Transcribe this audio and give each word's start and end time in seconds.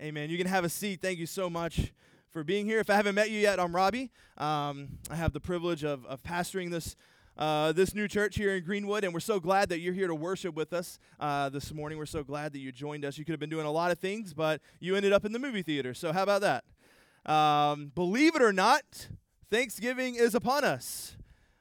Amen. 0.00 0.30
You 0.30 0.38
can 0.38 0.46
have 0.46 0.64
a 0.64 0.68
seat. 0.68 1.00
Thank 1.02 1.18
you 1.18 1.26
so 1.26 1.50
much 1.50 1.92
for 2.30 2.44
being 2.44 2.66
here. 2.66 2.78
If 2.78 2.88
I 2.88 2.94
haven't 2.94 3.16
met 3.16 3.32
you 3.32 3.40
yet, 3.40 3.58
I'm 3.58 3.74
Robbie. 3.74 4.12
Um, 4.36 4.90
I 5.10 5.16
have 5.16 5.32
the 5.32 5.40
privilege 5.40 5.82
of, 5.82 6.06
of 6.06 6.22
pastoring 6.22 6.70
this. 6.70 6.94
Uh, 7.36 7.70
this 7.70 7.94
new 7.94 8.08
church 8.08 8.34
here 8.34 8.56
in 8.56 8.64
Greenwood, 8.64 9.04
and 9.04 9.14
we're 9.14 9.20
so 9.20 9.38
glad 9.38 9.68
that 9.68 9.78
you're 9.78 9.94
here 9.94 10.08
to 10.08 10.14
worship 10.14 10.56
with 10.56 10.72
us 10.72 10.98
uh, 11.20 11.48
this 11.48 11.72
morning. 11.72 11.96
We're 11.96 12.04
so 12.04 12.24
glad 12.24 12.52
that 12.52 12.58
you 12.58 12.72
joined 12.72 13.04
us. 13.04 13.16
You 13.16 13.24
could 13.24 13.30
have 13.30 13.38
been 13.38 13.48
doing 13.48 13.64
a 13.64 13.70
lot 13.70 13.92
of 13.92 14.00
things, 14.00 14.34
but 14.34 14.60
you 14.80 14.96
ended 14.96 15.12
up 15.12 15.24
in 15.24 15.30
the 15.30 15.38
movie 15.38 15.62
theater. 15.62 15.94
So, 15.94 16.12
how 16.12 16.24
about 16.24 16.40
that? 16.40 17.32
Um, 17.32 17.92
believe 17.94 18.34
it 18.34 18.42
or 18.42 18.52
not, 18.52 18.82
Thanksgiving 19.52 20.16
is 20.16 20.34
upon 20.34 20.64
us, 20.64 21.16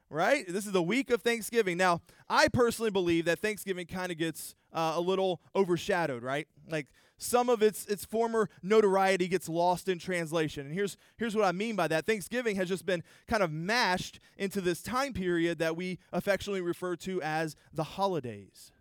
right? 0.09 0.47
This 0.47 0.65
is 0.65 0.71
the 0.71 0.81
week 0.81 1.11
of 1.11 1.21
Thanksgiving. 1.21 1.77
Now, 1.77 2.01
I 2.27 2.47
personally 2.47 2.89
believe 2.89 3.25
that 3.25 3.37
Thanksgiving 3.37 3.85
kind 3.85 4.11
of 4.11 4.17
gets 4.17 4.55
uh, 4.73 4.93
a 4.95 4.99
little 4.99 5.41
overshadowed, 5.55 6.23
right? 6.23 6.47
Like, 6.67 6.87
some 7.17 7.49
of 7.49 7.61
its 7.61 7.85
its 7.85 8.05
former 8.05 8.49
notoriety 8.61 9.27
gets 9.27 9.49
lost 9.49 9.87
in 9.87 9.99
translation. 9.99 10.67
And 10.67 10.73
here's 10.73 10.97
here's 11.17 11.35
what 11.35 11.45
I 11.45 11.51
mean 11.51 11.75
by 11.75 11.87
that. 11.87 12.05
Thanksgiving 12.05 12.55
has 12.57 12.69
just 12.69 12.85
been 12.85 13.03
kind 13.27 13.43
of 13.43 13.51
mashed 13.51 14.19
into 14.37 14.61
this 14.61 14.81
time 14.81 15.13
period 15.13 15.59
that 15.59 15.75
we 15.75 15.99
affectionately 16.13 16.61
refer 16.61 16.95
to 16.97 17.21
as 17.21 17.55
the 17.73 17.83
holidays. 17.83 18.71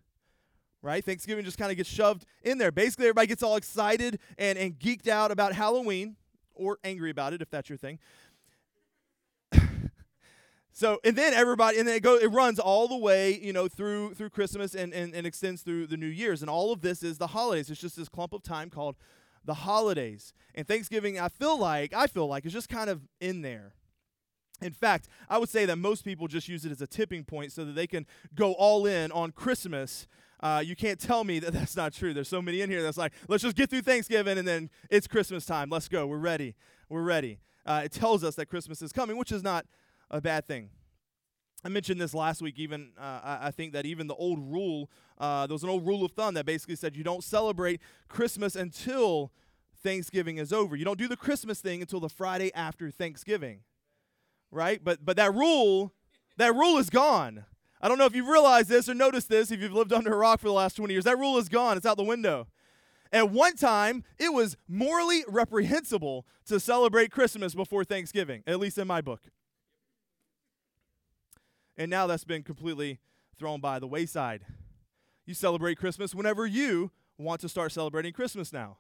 Right? 0.82 1.04
Thanksgiving 1.04 1.44
just 1.44 1.58
kind 1.58 1.70
of 1.70 1.76
gets 1.76 1.88
shoved 1.88 2.26
in 2.42 2.58
there. 2.58 2.70
Basically, 2.70 3.06
everybody 3.06 3.26
gets 3.26 3.42
all 3.42 3.56
excited 3.56 4.20
and, 4.38 4.56
and 4.56 4.78
geeked 4.78 5.08
out 5.08 5.32
about 5.32 5.52
Halloween, 5.52 6.14
or 6.54 6.78
angry 6.84 7.10
about 7.10 7.32
it 7.32 7.42
if 7.42 7.50
that's 7.50 7.68
your 7.68 7.78
thing. 7.78 7.98
So 10.76 11.00
and 11.04 11.16
then 11.16 11.32
everybody 11.32 11.78
and 11.78 11.88
then 11.88 11.96
it 11.96 12.02
goes 12.02 12.22
it 12.22 12.26
runs 12.26 12.58
all 12.58 12.86
the 12.86 12.98
way, 12.98 13.38
you 13.40 13.50
know, 13.50 13.66
through 13.66 14.12
through 14.12 14.28
Christmas 14.28 14.74
and, 14.74 14.92
and, 14.92 15.14
and 15.14 15.26
extends 15.26 15.62
through 15.62 15.86
the 15.86 15.96
New 15.96 16.06
Year's. 16.06 16.42
And 16.42 16.50
all 16.50 16.70
of 16.70 16.82
this 16.82 17.02
is 17.02 17.16
the 17.16 17.28
holidays. 17.28 17.70
It's 17.70 17.80
just 17.80 17.96
this 17.96 18.10
clump 18.10 18.34
of 18.34 18.42
time 18.42 18.68
called 18.68 18.96
the 19.42 19.54
holidays. 19.54 20.34
And 20.54 20.68
Thanksgiving, 20.68 21.18
I 21.18 21.28
feel 21.28 21.58
like, 21.58 21.94
I 21.94 22.06
feel 22.06 22.26
like 22.26 22.44
is 22.44 22.52
just 22.52 22.68
kind 22.68 22.90
of 22.90 23.00
in 23.22 23.40
there. 23.40 23.72
In 24.60 24.74
fact, 24.74 25.08
I 25.30 25.38
would 25.38 25.48
say 25.48 25.64
that 25.64 25.76
most 25.76 26.04
people 26.04 26.28
just 26.28 26.46
use 26.46 26.66
it 26.66 26.72
as 26.72 26.82
a 26.82 26.86
tipping 26.86 27.24
point 27.24 27.52
so 27.52 27.64
that 27.64 27.74
they 27.74 27.86
can 27.86 28.04
go 28.34 28.52
all 28.52 28.84
in 28.84 29.10
on 29.12 29.32
Christmas. 29.32 30.06
Uh, 30.40 30.62
you 30.62 30.76
can't 30.76 31.00
tell 31.00 31.24
me 31.24 31.38
that 31.38 31.52
that's 31.54 31.74
not 31.74 31.94
true. 31.94 32.12
There's 32.12 32.28
so 32.28 32.42
many 32.42 32.60
in 32.60 32.68
here 32.68 32.82
that's 32.82 32.98
like, 32.98 33.14
let's 33.28 33.42
just 33.42 33.56
get 33.56 33.70
through 33.70 33.80
Thanksgiving 33.80 34.36
and 34.36 34.46
then 34.46 34.68
it's 34.90 35.06
Christmas 35.06 35.46
time. 35.46 35.70
Let's 35.70 35.88
go. 35.88 36.06
We're 36.06 36.18
ready. 36.18 36.54
We're 36.90 37.00
ready. 37.00 37.38
Uh, 37.64 37.80
it 37.84 37.92
tells 37.92 38.22
us 38.22 38.34
that 38.34 38.46
Christmas 38.46 38.82
is 38.82 38.92
coming, 38.92 39.16
which 39.16 39.32
is 39.32 39.42
not 39.42 39.64
a 40.10 40.20
bad 40.20 40.46
thing. 40.46 40.70
I 41.64 41.68
mentioned 41.68 42.00
this 42.00 42.14
last 42.14 42.42
week. 42.42 42.58
Even 42.58 42.92
uh, 42.98 43.38
I, 43.42 43.50
think 43.50 43.72
that 43.72 43.86
even 43.86 44.06
the 44.06 44.14
old 44.14 44.38
rule, 44.38 44.88
uh, 45.18 45.46
there 45.46 45.54
was 45.54 45.64
an 45.64 45.68
old 45.68 45.86
rule 45.86 46.04
of 46.04 46.12
thumb 46.12 46.34
that 46.34 46.46
basically 46.46 46.76
said 46.76 46.96
you 46.96 47.02
don't 47.02 47.24
celebrate 47.24 47.80
Christmas 48.08 48.54
until 48.54 49.32
Thanksgiving 49.82 50.38
is 50.38 50.52
over. 50.52 50.76
You 50.76 50.84
don't 50.84 50.98
do 50.98 51.08
the 51.08 51.16
Christmas 51.16 51.60
thing 51.60 51.80
until 51.80 52.00
the 52.00 52.08
Friday 52.08 52.52
after 52.54 52.90
Thanksgiving, 52.90 53.60
right? 54.50 54.82
But 54.82 55.04
but 55.04 55.16
that 55.16 55.34
rule, 55.34 55.92
that 56.36 56.54
rule 56.54 56.78
is 56.78 56.90
gone. 56.90 57.44
I 57.80 57.88
don't 57.88 57.98
know 57.98 58.06
if 58.06 58.14
you've 58.14 58.28
realized 58.28 58.68
this 58.68 58.88
or 58.88 58.94
noticed 58.94 59.28
this 59.28 59.50
if 59.50 59.60
you've 59.60 59.72
lived 59.72 59.92
under 59.92 60.12
a 60.12 60.16
rock 60.16 60.40
for 60.40 60.48
the 60.48 60.54
last 60.54 60.76
20 60.76 60.94
years. 60.94 61.04
That 61.04 61.18
rule 61.18 61.36
is 61.36 61.48
gone. 61.48 61.76
It's 61.76 61.84
out 61.84 61.96
the 61.96 62.04
window. 62.04 62.48
At 63.12 63.30
one 63.30 63.54
time, 63.54 64.02
it 64.18 64.32
was 64.32 64.56
morally 64.68 65.24
reprehensible 65.28 66.26
to 66.46 66.58
celebrate 66.58 67.10
Christmas 67.10 67.54
before 67.54 67.84
Thanksgiving, 67.84 68.42
at 68.46 68.58
least 68.58 68.78
in 68.78 68.86
my 68.86 69.00
book. 69.00 69.22
And 71.76 71.90
now 71.90 72.06
that's 72.06 72.24
been 72.24 72.42
completely 72.42 73.00
thrown 73.38 73.60
by 73.60 73.78
the 73.78 73.86
wayside. 73.86 74.42
You 75.26 75.34
celebrate 75.34 75.76
Christmas 75.76 76.14
whenever 76.14 76.46
you 76.46 76.90
want 77.18 77.40
to 77.42 77.48
start 77.48 77.72
celebrating 77.72 78.12
Christmas 78.12 78.52
now. 78.52 78.78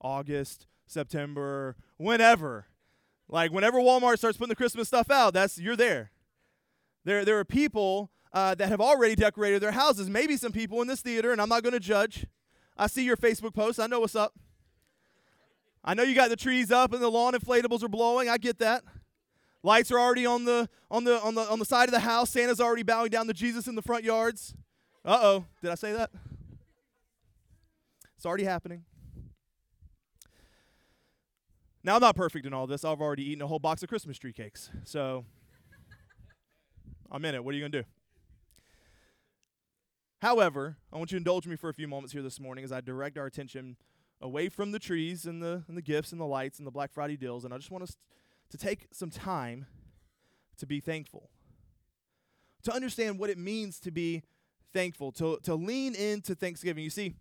August, 0.00 0.66
September, 0.86 1.76
whenever. 1.96 2.66
Like 3.28 3.52
whenever 3.52 3.78
Walmart 3.78 4.18
starts 4.18 4.36
putting 4.36 4.50
the 4.50 4.56
Christmas 4.56 4.88
stuff 4.88 5.10
out, 5.10 5.34
that's 5.34 5.58
you're 5.58 5.76
there. 5.76 6.10
There, 7.04 7.24
there 7.24 7.38
are 7.38 7.44
people 7.44 8.10
uh, 8.32 8.54
that 8.56 8.68
have 8.68 8.80
already 8.80 9.14
decorated 9.14 9.62
their 9.62 9.72
houses. 9.72 10.10
Maybe 10.10 10.36
some 10.36 10.52
people 10.52 10.82
in 10.82 10.88
this 10.88 11.00
theater, 11.00 11.32
and 11.32 11.40
I'm 11.40 11.48
not 11.48 11.62
going 11.62 11.72
to 11.72 11.80
judge. 11.80 12.26
I 12.76 12.86
see 12.86 13.04
your 13.04 13.16
Facebook 13.16 13.54
posts. 13.54 13.78
I 13.78 13.86
know 13.86 14.00
what's 14.00 14.14
up. 14.14 14.34
I 15.82 15.94
know 15.94 16.02
you 16.02 16.14
got 16.14 16.28
the 16.28 16.36
trees 16.36 16.70
up 16.70 16.92
and 16.92 17.02
the 17.02 17.10
lawn 17.10 17.32
inflatables 17.32 17.82
are 17.82 17.88
blowing. 17.88 18.28
I 18.28 18.36
get 18.36 18.58
that. 18.58 18.84
Lights 19.62 19.90
are 19.90 19.98
already 19.98 20.24
on 20.24 20.44
the 20.44 20.68
on 20.90 21.04
the 21.04 21.20
on 21.20 21.34
the 21.34 21.42
on 21.42 21.58
the 21.58 21.64
side 21.64 21.88
of 21.88 21.92
the 21.92 22.00
house. 22.00 22.30
Santa's 22.30 22.60
already 22.60 22.82
bowing 22.82 23.10
down 23.10 23.26
to 23.26 23.34
Jesus 23.34 23.66
in 23.66 23.74
the 23.74 23.82
front 23.82 24.04
yards. 24.04 24.54
Uh-oh. 25.04 25.44
Did 25.62 25.70
I 25.70 25.74
say 25.74 25.92
that? 25.92 26.10
It's 28.16 28.26
already 28.26 28.44
happening. 28.44 28.84
Now 31.82 31.94
I'm 31.94 32.00
not 32.00 32.16
perfect 32.16 32.44
in 32.44 32.52
all 32.52 32.66
this. 32.66 32.84
I've 32.84 33.00
already 33.00 33.30
eaten 33.30 33.42
a 33.42 33.46
whole 33.46 33.58
box 33.58 33.82
of 33.82 33.88
Christmas 33.88 34.18
tree 34.18 34.32
cakes. 34.32 34.70
So 34.84 35.24
I'm 37.10 37.24
in 37.24 37.34
it. 37.34 37.42
What 37.42 37.52
are 37.52 37.56
you 37.56 37.62
going 37.62 37.72
to 37.72 37.82
do? 37.82 37.88
However, 40.20 40.76
I 40.92 40.98
want 40.98 41.12
you 41.12 41.16
to 41.16 41.20
indulge 41.20 41.46
me 41.46 41.56
for 41.56 41.70
a 41.70 41.74
few 41.74 41.88
moments 41.88 42.12
here 42.12 42.22
this 42.22 42.38
morning 42.38 42.62
as 42.62 42.72
I 42.72 42.82
direct 42.82 43.16
our 43.16 43.24
attention 43.24 43.76
away 44.20 44.50
from 44.50 44.70
the 44.70 44.78
trees 44.78 45.24
and 45.24 45.42
the 45.42 45.64
and 45.66 45.76
the 45.76 45.82
gifts 45.82 46.12
and 46.12 46.20
the 46.20 46.26
lights 46.26 46.58
and 46.58 46.66
the 46.66 46.70
Black 46.70 46.92
Friday 46.92 47.16
deals 47.16 47.46
and 47.46 47.54
I 47.54 47.56
just 47.56 47.70
want 47.70 47.84
us 47.84 47.96
to 48.50 48.58
take 48.58 48.88
some 48.92 49.10
time 49.10 49.66
to 50.58 50.66
be 50.66 50.80
thankful, 50.80 51.30
to 52.62 52.72
understand 52.72 53.18
what 53.18 53.30
it 53.30 53.38
means 53.38 53.80
to 53.80 53.90
be 53.90 54.22
thankful, 54.72 55.12
to, 55.12 55.38
to 55.42 55.54
lean 55.54 55.94
into 55.94 56.34
Thanksgiving. 56.34 56.84
You 56.84 56.90
see, 56.90 57.14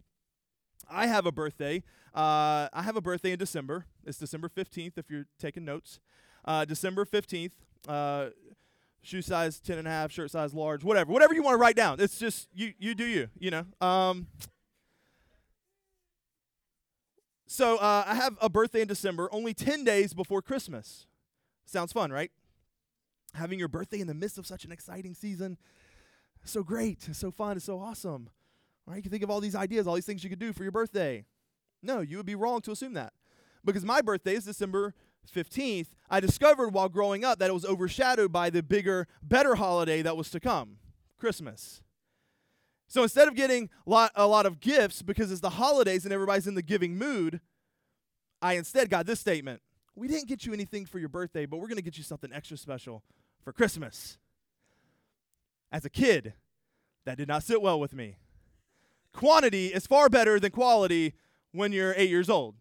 I 0.90 1.08
have 1.08 1.26
a 1.26 1.32
birthday. 1.32 1.84
Uh, 2.14 2.68
I 2.74 2.82
have 2.84 2.96
a 2.96 3.02
birthday 3.02 3.32
in 3.32 3.40
December. 3.40 3.86
It's 4.06 4.18
December 4.18 4.50
15th, 4.50 4.98
if 4.98 5.10
you're 5.10 5.28
taking 5.40 5.66
notes. 5.66 6.00
Uh, 6.44 6.66
December 6.66 7.06
15th. 7.06 7.52
Uh, 7.88 8.30
shoe 9.02 9.22
size 9.22 9.60
10 9.60 9.78
and 9.78 9.88
a 9.88 9.92
half, 9.92 10.12
shirt 10.12 10.32
size 10.32 10.54
large, 10.54 10.84
whatever. 10.84 11.12
Whatever 11.12 11.34
you 11.34 11.44
want 11.44 11.54
to 11.54 11.60
write 11.60 11.76
down. 11.76 12.00
It's 12.00 12.20
just, 12.20 12.48
you, 12.54 12.74
you 12.78 12.96
do 12.96 13.06
you, 13.06 13.30
you 13.38 13.52
know. 13.52 13.66
Um, 13.80 14.28
so 17.48 17.78
uh, 17.78 18.04
I 18.06 18.16
have 18.16 18.38
a 18.42 18.50
birthday 18.50 18.82
in 18.82 18.88
December, 18.88 19.30
only 19.32 19.54
10 19.54 19.84
days 19.84 20.14
before 20.14 20.42
Christmas. 20.42 21.08
Sounds 21.70 21.94
fun, 21.94 22.12
right? 22.12 22.32
Having 23.36 23.60
your 23.60 23.68
birthday 23.68 24.00
in 24.00 24.08
the 24.08 24.16
midst 24.16 24.40
of 24.40 24.48
such 24.48 24.66
an 24.66 24.72
exciting 24.72 25.14
season. 25.14 25.58
So 26.44 26.64
great. 26.64 27.16
So 27.16 27.30
fun. 27.30 27.60
So 27.60 27.80
awesome. 27.80 28.30
Right, 28.88 28.96
you 28.96 29.02
can 29.04 29.12
think 29.12 29.24
of 29.24 29.30
all 29.30 29.40
these 29.40 29.56
ideas, 29.56 29.86
all 29.86 29.94
these 29.94 30.06
things 30.06 30.24
you 30.24 30.32
could 30.32 30.40
do 30.40 30.52
for 30.52 30.64
your 30.64 30.72
birthday. 30.72 31.26
No, 31.84 32.00
you 32.00 32.18
would 32.18 32.26
be 32.26 32.34
wrong 32.34 32.62
to 32.62 32.72
assume 32.72 32.94
that. 32.94 33.14
Because 33.64 33.86
my 33.86 34.02
birthday 34.02 34.34
is 34.34 34.46
December 34.46 34.96
15th. 35.32 35.90
I 36.10 36.20
discovered 36.20 36.70
while 36.70 36.90
growing 36.90 37.24
up 37.24 37.38
that 37.38 37.52
it 37.52 37.54
was 37.54 37.66
overshadowed 37.66 38.32
by 38.32 38.50
the 38.50 38.64
bigger, 38.64 39.08
better 39.22 39.56
holiday 39.56 40.02
that 40.02 40.18
was 40.18 40.32
to 40.32 40.40
come 40.40 40.78
Christmas. 41.20 41.84
So 42.88 43.04
instead 43.04 43.28
of 43.28 43.36
getting 43.36 43.70
lot, 43.86 44.12
a 44.16 44.26
lot 44.26 44.48
of 44.48 44.60
gifts 44.60 45.04
because 45.04 45.32
it's 45.32 45.42
the 45.42 45.52
holidays 45.52 46.04
and 46.04 46.12
everybody's 46.12 46.48
in 46.48 46.56
the 46.56 46.64
giving 46.64 46.98
mood, 46.98 47.42
I 48.42 48.54
instead 48.54 48.90
got 48.90 49.06
this 49.06 49.20
statement 49.20 49.62
we 49.96 50.08
didn't 50.08 50.28
get 50.28 50.46
you 50.46 50.54
anything 50.54 50.86
for 50.86 51.00
your 51.00 51.10
birthday, 51.10 51.46
but 51.46 51.58
we're 51.58 51.68
going 51.68 51.78
to 51.78 51.84
get 51.84 51.98
you 51.98 52.04
something 52.04 52.32
extra 52.34 52.58
special 52.58 53.04
for 53.44 53.54
Christmas. 53.54 54.18
As 55.72 55.86
a 55.86 55.90
kid, 55.90 56.34
that 57.06 57.18
did 57.18 57.28
not 57.28 57.44
sit 57.44 57.62
well 57.62 57.80
with 57.80 57.94
me. 57.94 58.18
Quantity 59.14 59.68
is 59.68 59.88
far 59.88 60.10
better 60.10 60.40
than 60.40 60.52
quality 60.52 61.14
when 61.52 61.72
you're 61.72 61.94
eight 61.98 62.10
years 62.10 62.30
old. 62.30 62.56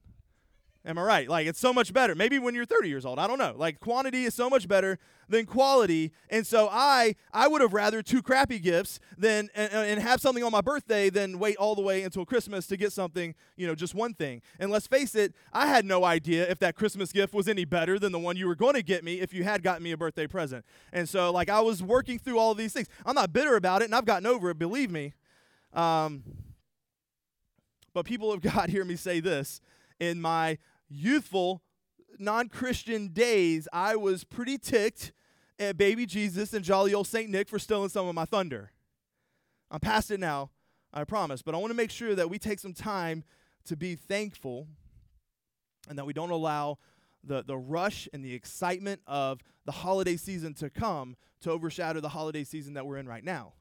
Am 0.84 0.96
I 0.96 1.02
right? 1.02 1.28
Like 1.28 1.46
it's 1.46 1.58
so 1.58 1.72
much 1.72 1.92
better. 1.92 2.14
Maybe 2.14 2.38
when 2.38 2.54
you're 2.54 2.64
30 2.64 2.88
years 2.88 3.04
old, 3.04 3.18
I 3.18 3.26
don't 3.26 3.38
know. 3.38 3.52
Like 3.56 3.80
quantity 3.80 4.24
is 4.24 4.34
so 4.34 4.48
much 4.48 4.68
better 4.68 4.98
than 5.28 5.44
quality, 5.44 6.12
and 6.30 6.46
so 6.46 6.68
I 6.70 7.16
I 7.32 7.48
would 7.48 7.60
have 7.60 7.72
rather 7.72 8.00
two 8.00 8.22
crappy 8.22 8.58
gifts 8.58 9.00
than 9.16 9.50
and, 9.54 9.72
and 9.72 10.00
have 10.00 10.20
something 10.20 10.42
on 10.42 10.52
my 10.52 10.60
birthday 10.60 11.10
than 11.10 11.38
wait 11.38 11.56
all 11.56 11.74
the 11.74 11.82
way 11.82 12.04
until 12.04 12.24
Christmas 12.24 12.66
to 12.68 12.76
get 12.76 12.92
something, 12.92 13.34
you 13.56 13.66
know, 13.66 13.74
just 13.74 13.94
one 13.94 14.14
thing. 14.14 14.40
And 14.58 14.70
let's 14.70 14.86
face 14.86 15.14
it, 15.14 15.34
I 15.52 15.66
had 15.66 15.84
no 15.84 16.04
idea 16.04 16.48
if 16.48 16.58
that 16.60 16.76
Christmas 16.76 17.12
gift 17.12 17.34
was 17.34 17.48
any 17.48 17.64
better 17.64 17.98
than 17.98 18.12
the 18.12 18.18
one 18.18 18.36
you 18.36 18.46
were 18.46 18.56
going 18.56 18.74
to 18.74 18.82
get 18.82 19.04
me 19.04 19.20
if 19.20 19.34
you 19.34 19.44
had 19.44 19.62
gotten 19.62 19.82
me 19.82 19.90
a 19.90 19.96
birthday 19.96 20.28
present. 20.28 20.64
And 20.92 21.08
so 21.08 21.32
like 21.32 21.50
I 21.50 21.60
was 21.60 21.82
working 21.82 22.18
through 22.18 22.38
all 22.38 22.52
of 22.52 22.56
these 22.56 22.72
things. 22.72 22.88
I'm 23.04 23.16
not 23.16 23.32
bitter 23.32 23.56
about 23.56 23.82
it, 23.82 23.86
and 23.86 23.94
I've 23.94 24.06
gotten 24.06 24.26
over 24.26 24.50
it. 24.50 24.58
Believe 24.58 24.90
me. 24.90 25.12
Um, 25.74 26.22
but 27.92 28.06
people 28.06 28.32
of 28.32 28.40
God 28.40 28.70
hear 28.70 28.84
me 28.84 28.96
say 28.96 29.18
this 29.20 29.60
in 30.00 30.20
my 30.20 30.58
youthful, 30.88 31.62
non 32.18 32.48
Christian 32.48 33.08
days, 33.08 33.68
I 33.72 33.96
was 33.96 34.24
pretty 34.24 34.58
ticked 34.58 35.12
at 35.58 35.76
baby 35.76 36.06
Jesus 36.06 36.52
and 36.52 36.64
jolly 36.64 36.94
old 36.94 37.06
St. 37.06 37.28
Nick 37.30 37.48
for 37.48 37.58
stealing 37.58 37.88
some 37.88 38.06
of 38.06 38.14
my 38.14 38.24
thunder. 38.24 38.72
I'm 39.70 39.80
past 39.80 40.10
it 40.10 40.20
now, 40.20 40.50
I 40.92 41.04
promise, 41.04 41.42
but 41.42 41.54
I 41.54 41.58
want 41.58 41.70
to 41.70 41.76
make 41.76 41.90
sure 41.90 42.14
that 42.14 42.30
we 42.30 42.38
take 42.38 42.58
some 42.58 42.72
time 42.72 43.24
to 43.66 43.76
be 43.76 43.94
thankful 43.94 44.66
and 45.88 45.98
that 45.98 46.06
we 46.06 46.12
don't 46.12 46.30
allow 46.30 46.78
the, 47.24 47.42
the 47.42 47.56
rush 47.56 48.08
and 48.12 48.24
the 48.24 48.34
excitement 48.34 49.00
of 49.06 49.40
the 49.66 49.72
holiday 49.72 50.16
season 50.16 50.54
to 50.54 50.70
come 50.70 51.16
to 51.40 51.50
overshadow 51.50 52.00
the 52.00 52.08
holiday 52.08 52.44
season 52.44 52.74
that 52.74 52.86
we're 52.86 52.96
in 52.96 53.06
right 53.06 53.24
now. 53.24 53.52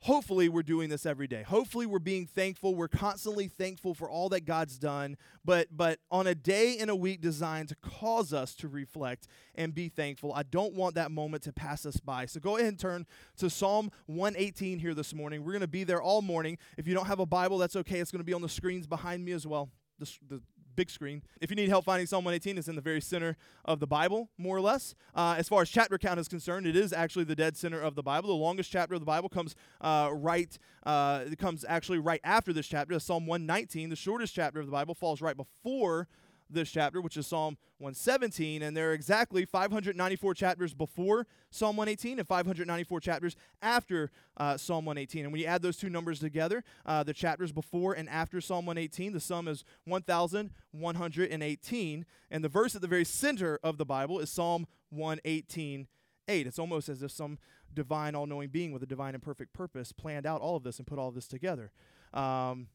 Hopefully 0.00 0.48
we're 0.48 0.62
doing 0.62 0.88
this 0.88 1.06
every 1.06 1.26
day. 1.26 1.42
Hopefully 1.42 1.86
we're 1.86 1.98
being 1.98 2.26
thankful. 2.26 2.74
We're 2.74 2.88
constantly 2.88 3.48
thankful 3.48 3.94
for 3.94 4.08
all 4.08 4.28
that 4.30 4.44
god's 4.44 4.78
done 4.78 5.16
but 5.44 5.68
but 5.70 5.98
on 6.10 6.26
a 6.26 6.34
day 6.34 6.72
in 6.72 6.88
a 6.88 6.96
week 6.96 7.20
designed 7.20 7.68
to 7.68 7.76
cause 7.76 8.32
us 8.32 8.54
to 8.54 8.68
reflect 8.68 9.26
and 9.54 9.74
be 9.74 9.88
thankful 9.88 10.32
i 10.34 10.42
don't 10.42 10.74
want 10.74 10.94
that 10.94 11.10
moment 11.10 11.42
to 11.42 11.52
pass 11.52 11.86
us 11.86 11.98
by. 11.98 12.26
So 12.26 12.40
go 12.40 12.56
ahead 12.56 12.68
and 12.68 12.78
turn 12.78 13.06
to 13.38 13.50
psalm 13.50 13.90
118 14.06 14.78
here 14.78 14.94
this 14.94 15.14
morning. 15.14 15.44
We're 15.44 15.52
going 15.52 15.60
to 15.60 15.66
be 15.66 15.84
there 15.84 16.00
all 16.00 16.22
morning. 16.22 16.58
If 16.76 16.86
you 16.86 16.94
don't 16.94 17.06
have 17.06 17.20
a 17.20 17.26
bible 17.26 17.58
that's 17.58 17.76
okay. 17.76 17.98
It's 18.00 18.10
going 18.10 18.20
to 18.20 18.24
be 18.24 18.34
on 18.34 18.42
the 18.42 18.48
screens 18.48 18.86
behind 18.86 19.24
me 19.24 19.32
as 19.32 19.46
well. 19.46 19.70
The, 19.98 20.10
the 20.28 20.40
big 20.78 20.90
screen. 20.90 21.22
If 21.40 21.50
you 21.50 21.56
need 21.56 21.68
help 21.68 21.84
finding 21.84 22.06
Psalm 22.06 22.24
118, 22.24 22.56
it's 22.56 22.68
in 22.68 22.76
the 22.76 22.80
very 22.80 23.00
center 23.00 23.36
of 23.64 23.80
the 23.80 23.86
Bible, 23.88 24.30
more 24.38 24.56
or 24.56 24.60
less. 24.60 24.94
Uh, 25.12 25.34
as 25.36 25.48
far 25.48 25.62
as 25.62 25.68
chapter 25.68 25.98
count 25.98 26.20
is 26.20 26.28
concerned, 26.28 26.68
it 26.68 26.76
is 26.76 26.92
actually 26.92 27.24
the 27.24 27.34
dead 27.34 27.56
center 27.56 27.80
of 27.80 27.96
the 27.96 28.02
Bible. 28.02 28.28
The 28.28 28.36
longest 28.36 28.70
chapter 28.70 28.94
of 28.94 29.00
the 29.00 29.06
Bible 29.06 29.28
comes 29.28 29.56
uh, 29.80 30.10
right. 30.12 30.56
Uh, 30.86 31.24
it 31.26 31.36
comes 31.36 31.64
actually 31.68 31.98
right 31.98 32.20
after 32.22 32.52
this 32.52 32.68
chapter, 32.68 32.96
Psalm 33.00 33.26
119. 33.26 33.90
The 33.90 33.96
shortest 33.96 34.36
chapter 34.36 34.60
of 34.60 34.66
the 34.66 34.72
Bible 34.72 34.94
falls 34.94 35.20
right 35.20 35.36
before 35.36 36.06
this 36.50 36.70
chapter, 36.70 37.00
which 37.00 37.16
is 37.16 37.26
Psalm 37.26 37.56
117, 37.78 38.62
and 38.62 38.76
there 38.76 38.90
are 38.90 38.94
exactly 38.94 39.44
594 39.44 40.34
chapters 40.34 40.74
before 40.74 41.26
Psalm 41.50 41.76
118 41.76 42.18
and 42.18 42.26
594 42.26 43.00
chapters 43.00 43.36
after 43.62 44.10
uh, 44.36 44.56
Psalm 44.56 44.84
118. 44.84 45.24
And 45.24 45.32
when 45.32 45.40
you 45.40 45.46
add 45.46 45.62
those 45.62 45.76
two 45.76 45.90
numbers 45.90 46.20
together, 46.20 46.62
uh, 46.86 47.02
the 47.02 47.14
chapters 47.14 47.52
before 47.52 47.94
and 47.94 48.08
after 48.08 48.40
Psalm 48.40 48.66
118, 48.66 49.12
the 49.12 49.20
sum 49.20 49.48
is 49.48 49.64
1,118. 49.84 52.06
And 52.30 52.44
the 52.44 52.48
verse 52.48 52.74
at 52.74 52.82
the 52.82 52.88
very 52.88 53.04
center 53.04 53.58
of 53.62 53.78
the 53.78 53.86
Bible 53.86 54.18
is 54.18 54.30
Psalm 54.30 54.66
118. 54.90 55.86
8. 56.28 56.46
It's 56.46 56.58
almost 56.58 56.88
as 56.88 57.02
if 57.02 57.10
some 57.10 57.38
divine, 57.74 58.14
all 58.14 58.26
knowing 58.26 58.50
being 58.50 58.72
with 58.72 58.82
a 58.82 58.86
divine 58.86 59.14
and 59.14 59.22
perfect 59.22 59.52
purpose 59.52 59.92
planned 59.92 60.26
out 60.26 60.40
all 60.40 60.56
of 60.56 60.62
this 60.62 60.78
and 60.78 60.86
put 60.86 60.98
all 60.98 61.08
of 61.08 61.14
this 61.14 61.26
together. 61.26 61.72
Um, 62.12 62.68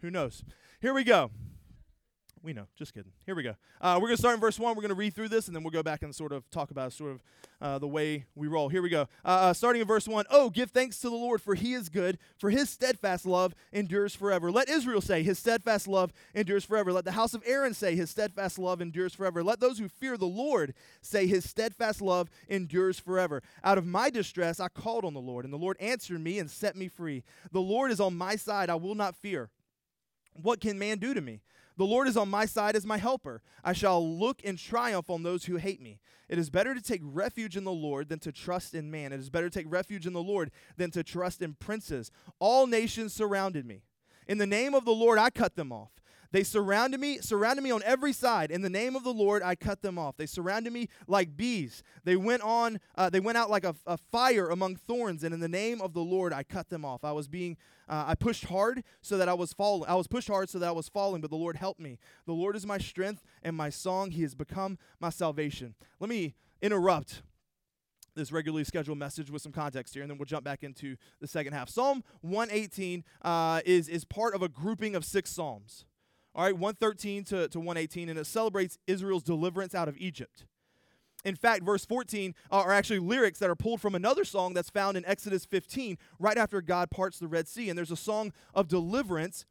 who 0.00 0.10
knows? 0.10 0.44
Here 0.80 0.92
we 0.92 1.04
go. 1.04 1.30
We 2.44 2.52
know. 2.52 2.66
Just 2.76 2.92
kidding. 2.92 3.12
Here 3.24 3.36
we 3.36 3.44
go. 3.44 3.54
Uh, 3.80 3.98
we're 4.00 4.08
going 4.08 4.16
to 4.16 4.20
start 4.20 4.34
in 4.34 4.40
verse 4.40 4.58
1. 4.58 4.74
We're 4.74 4.82
going 4.82 4.88
to 4.88 4.96
read 4.96 5.14
through 5.14 5.28
this, 5.28 5.46
and 5.46 5.54
then 5.54 5.62
we'll 5.62 5.70
go 5.70 5.84
back 5.84 6.02
and 6.02 6.12
sort 6.12 6.32
of 6.32 6.48
talk 6.50 6.72
about 6.72 6.92
sort 6.92 7.12
of 7.12 7.22
uh, 7.60 7.78
the 7.78 7.86
way 7.86 8.24
we 8.34 8.48
roll. 8.48 8.68
Here 8.68 8.82
we 8.82 8.88
go. 8.88 9.02
Uh, 9.24 9.28
uh, 9.28 9.52
starting 9.52 9.80
in 9.80 9.86
verse 9.86 10.08
1. 10.08 10.24
Oh, 10.28 10.50
give 10.50 10.72
thanks 10.72 10.98
to 11.00 11.08
the 11.08 11.14
Lord, 11.14 11.40
for 11.40 11.54
he 11.54 11.72
is 11.72 11.88
good, 11.88 12.18
for 12.38 12.50
his 12.50 12.68
steadfast 12.68 13.26
love 13.26 13.54
endures 13.72 14.16
forever. 14.16 14.50
Let 14.50 14.68
Israel 14.68 15.00
say, 15.00 15.22
his 15.22 15.38
steadfast 15.38 15.86
love 15.86 16.12
endures 16.34 16.64
forever. 16.64 16.92
Let 16.92 17.04
the 17.04 17.12
house 17.12 17.32
of 17.32 17.44
Aaron 17.46 17.74
say, 17.74 17.94
his 17.94 18.10
steadfast 18.10 18.58
love 18.58 18.82
endures 18.82 19.14
forever. 19.14 19.44
Let 19.44 19.60
those 19.60 19.78
who 19.78 19.88
fear 19.88 20.16
the 20.16 20.26
Lord 20.26 20.74
say, 21.00 21.28
his 21.28 21.48
steadfast 21.48 22.02
love 22.02 22.28
endures 22.48 22.98
forever. 22.98 23.40
Out 23.62 23.78
of 23.78 23.86
my 23.86 24.10
distress, 24.10 24.58
I 24.58 24.66
called 24.66 25.04
on 25.04 25.14
the 25.14 25.20
Lord, 25.20 25.44
and 25.44 25.54
the 25.54 25.58
Lord 25.58 25.76
answered 25.78 26.20
me 26.20 26.40
and 26.40 26.50
set 26.50 26.74
me 26.74 26.88
free. 26.88 27.22
The 27.52 27.60
Lord 27.60 27.92
is 27.92 28.00
on 28.00 28.16
my 28.16 28.34
side. 28.34 28.68
I 28.68 28.74
will 28.74 28.96
not 28.96 29.14
fear. 29.14 29.48
What 30.34 30.60
can 30.60 30.76
man 30.76 30.98
do 30.98 31.14
to 31.14 31.20
me? 31.20 31.40
The 31.76 31.84
Lord 31.84 32.08
is 32.08 32.16
on 32.16 32.28
my 32.28 32.46
side 32.46 32.76
as 32.76 32.86
my 32.86 32.98
helper. 32.98 33.42
I 33.64 33.72
shall 33.72 34.18
look 34.18 34.42
in 34.42 34.56
triumph 34.56 35.08
on 35.08 35.22
those 35.22 35.44
who 35.44 35.56
hate 35.56 35.80
me. 35.80 36.00
It 36.28 36.38
is 36.38 36.50
better 36.50 36.74
to 36.74 36.80
take 36.80 37.00
refuge 37.02 37.56
in 37.56 37.64
the 37.64 37.72
Lord 37.72 38.08
than 38.08 38.18
to 38.20 38.32
trust 38.32 38.74
in 38.74 38.90
man. 38.90 39.12
It 39.12 39.20
is 39.20 39.30
better 39.30 39.48
to 39.50 39.58
take 39.58 39.70
refuge 39.70 40.06
in 40.06 40.12
the 40.12 40.22
Lord 40.22 40.50
than 40.76 40.90
to 40.92 41.02
trust 41.02 41.42
in 41.42 41.54
princes. 41.54 42.10
All 42.38 42.66
nations 42.66 43.12
surrounded 43.12 43.66
me. 43.66 43.82
In 44.26 44.38
the 44.38 44.46
name 44.46 44.74
of 44.74 44.84
the 44.84 44.92
Lord, 44.92 45.18
I 45.18 45.30
cut 45.30 45.56
them 45.56 45.72
off. 45.72 46.01
They 46.32 46.44
surrounded 46.44 46.98
me, 46.98 47.18
surrounded 47.18 47.62
me 47.62 47.70
on 47.70 47.82
every 47.84 48.14
side. 48.14 48.50
In 48.50 48.62
the 48.62 48.70
name 48.70 48.96
of 48.96 49.04
the 49.04 49.12
Lord, 49.12 49.42
I 49.42 49.54
cut 49.54 49.82
them 49.82 49.98
off. 49.98 50.16
They 50.16 50.24
surrounded 50.24 50.72
me 50.72 50.88
like 51.06 51.36
bees. 51.36 51.82
They 52.04 52.16
went 52.16 52.42
on, 52.42 52.80
uh, 52.96 53.10
they 53.10 53.20
went 53.20 53.36
out 53.36 53.50
like 53.50 53.64
a, 53.64 53.74
a, 53.86 53.98
fire 53.98 54.48
among 54.48 54.76
thorns. 54.76 55.24
And 55.24 55.34
in 55.34 55.40
the 55.40 55.48
name 55.48 55.82
of 55.82 55.92
the 55.92 56.00
Lord, 56.00 56.32
I 56.32 56.42
cut 56.42 56.70
them 56.70 56.86
off. 56.86 57.04
I 57.04 57.12
was 57.12 57.28
being, 57.28 57.58
uh, 57.86 58.04
I 58.06 58.14
pushed 58.14 58.46
hard 58.46 58.82
so 59.02 59.18
that 59.18 59.28
I 59.28 59.34
was 59.34 59.52
falling. 59.52 59.88
I 59.88 59.94
was 59.94 60.06
pushed 60.06 60.28
hard 60.28 60.48
so 60.48 60.58
that 60.58 60.68
I 60.68 60.72
was 60.72 60.88
falling, 60.88 61.20
but 61.20 61.30
the 61.30 61.36
Lord 61.36 61.56
helped 61.56 61.80
me. 61.80 61.98
The 62.26 62.32
Lord 62.32 62.56
is 62.56 62.66
my 62.66 62.78
strength 62.78 63.22
and 63.42 63.54
my 63.54 63.68
song. 63.68 64.10
He 64.10 64.22
has 64.22 64.34
become 64.34 64.78
my 65.00 65.10
salvation. 65.10 65.74
Let 66.00 66.08
me 66.08 66.34
interrupt 66.62 67.22
this 68.14 68.32
regularly 68.32 68.64
scheduled 68.64 68.98
message 68.98 69.30
with 69.30 69.42
some 69.42 69.52
context 69.52 69.92
here, 69.92 70.02
and 70.02 70.10
then 70.10 70.16
we'll 70.16 70.26
jump 70.26 70.44
back 70.44 70.62
into 70.62 70.96
the 71.20 71.26
second 71.26 71.52
half. 71.52 71.68
Psalm 71.68 72.02
118 72.22 73.04
uh, 73.22 73.60
is, 73.66 73.88
is 73.88 74.04
part 74.06 74.34
of 74.34 74.42
a 74.42 74.48
grouping 74.48 74.94
of 74.94 75.04
six 75.04 75.30
psalms 75.30 75.84
all 76.34 76.44
right, 76.44 76.56
113 76.56 77.24
to, 77.24 77.48
to 77.48 77.58
118, 77.58 78.08
and 78.08 78.18
it 78.18 78.26
celebrates 78.26 78.78
Israel's 78.86 79.22
deliverance 79.22 79.74
out 79.74 79.88
of 79.88 79.96
Egypt. 79.98 80.44
In 81.24 81.36
fact, 81.36 81.62
verse 81.62 81.84
14 81.84 82.34
uh, 82.50 82.56
are 82.56 82.72
actually 82.72 82.98
lyrics 82.98 83.38
that 83.38 83.50
are 83.50 83.54
pulled 83.54 83.80
from 83.80 83.94
another 83.94 84.24
song 84.24 84.54
that's 84.54 84.70
found 84.70 84.96
in 84.96 85.04
Exodus 85.04 85.44
15, 85.44 85.98
right 86.18 86.38
after 86.38 86.60
God 86.60 86.90
parts 86.90 87.18
the 87.18 87.28
Red 87.28 87.46
Sea. 87.48 87.68
And 87.68 87.78
there's 87.78 87.90
a 87.92 87.96
song 87.96 88.32
of 88.54 88.66
deliverance 88.66 89.44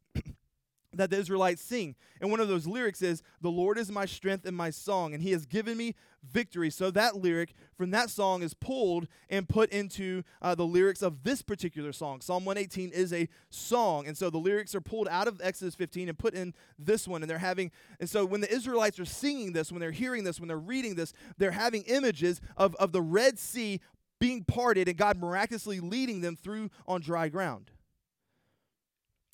that 0.93 1.09
the 1.09 1.17
Israelites 1.17 1.61
sing. 1.61 1.95
And 2.19 2.29
one 2.29 2.39
of 2.39 2.47
those 2.47 2.67
lyrics 2.67 3.01
is, 3.01 3.23
The 3.41 3.49
Lord 3.49 3.77
is 3.77 3.91
my 3.91 4.05
strength 4.05 4.45
and 4.45 4.55
my 4.55 4.69
song, 4.69 5.13
and 5.13 5.23
he 5.23 5.31
has 5.31 5.45
given 5.45 5.77
me 5.77 5.95
victory. 6.23 6.69
So 6.69 6.91
that 6.91 7.17
lyric 7.17 7.53
from 7.75 7.91
that 7.91 8.09
song 8.09 8.43
is 8.43 8.53
pulled 8.53 9.07
and 9.29 9.47
put 9.47 9.71
into 9.71 10.23
uh, 10.41 10.55
the 10.55 10.65
lyrics 10.65 11.01
of 11.01 11.23
this 11.23 11.41
particular 11.41 11.91
song. 11.91 12.21
Psalm 12.21 12.45
118 12.45 12.91
is 12.91 13.11
a 13.13 13.27
song. 13.49 14.07
And 14.07 14.17
so 14.17 14.29
the 14.29 14.37
lyrics 14.37 14.75
are 14.75 14.81
pulled 14.81 15.07
out 15.07 15.27
of 15.27 15.41
Exodus 15.43 15.75
15 15.75 16.09
and 16.09 16.17
put 16.17 16.33
in 16.33 16.53
this 16.77 17.07
one. 17.07 17.23
And 17.23 17.29
they're 17.29 17.39
having, 17.39 17.71
and 17.99 18.09
so 18.09 18.25
when 18.25 18.41
the 18.41 18.53
Israelites 18.53 18.99
are 18.99 19.05
singing 19.05 19.53
this, 19.53 19.71
when 19.71 19.81
they're 19.81 19.91
hearing 19.91 20.23
this, 20.23 20.39
when 20.39 20.47
they're 20.47 20.57
reading 20.57 20.95
this, 20.95 21.13
they're 21.37 21.51
having 21.51 21.83
images 21.83 22.41
of, 22.57 22.75
of 22.75 22.91
the 22.91 23.01
Red 23.01 23.39
Sea 23.39 23.79
being 24.19 24.43
parted 24.43 24.87
and 24.87 24.97
God 24.97 25.17
miraculously 25.17 25.79
leading 25.79 26.21
them 26.21 26.35
through 26.35 26.69
on 26.87 27.01
dry 27.01 27.29
ground. 27.29 27.71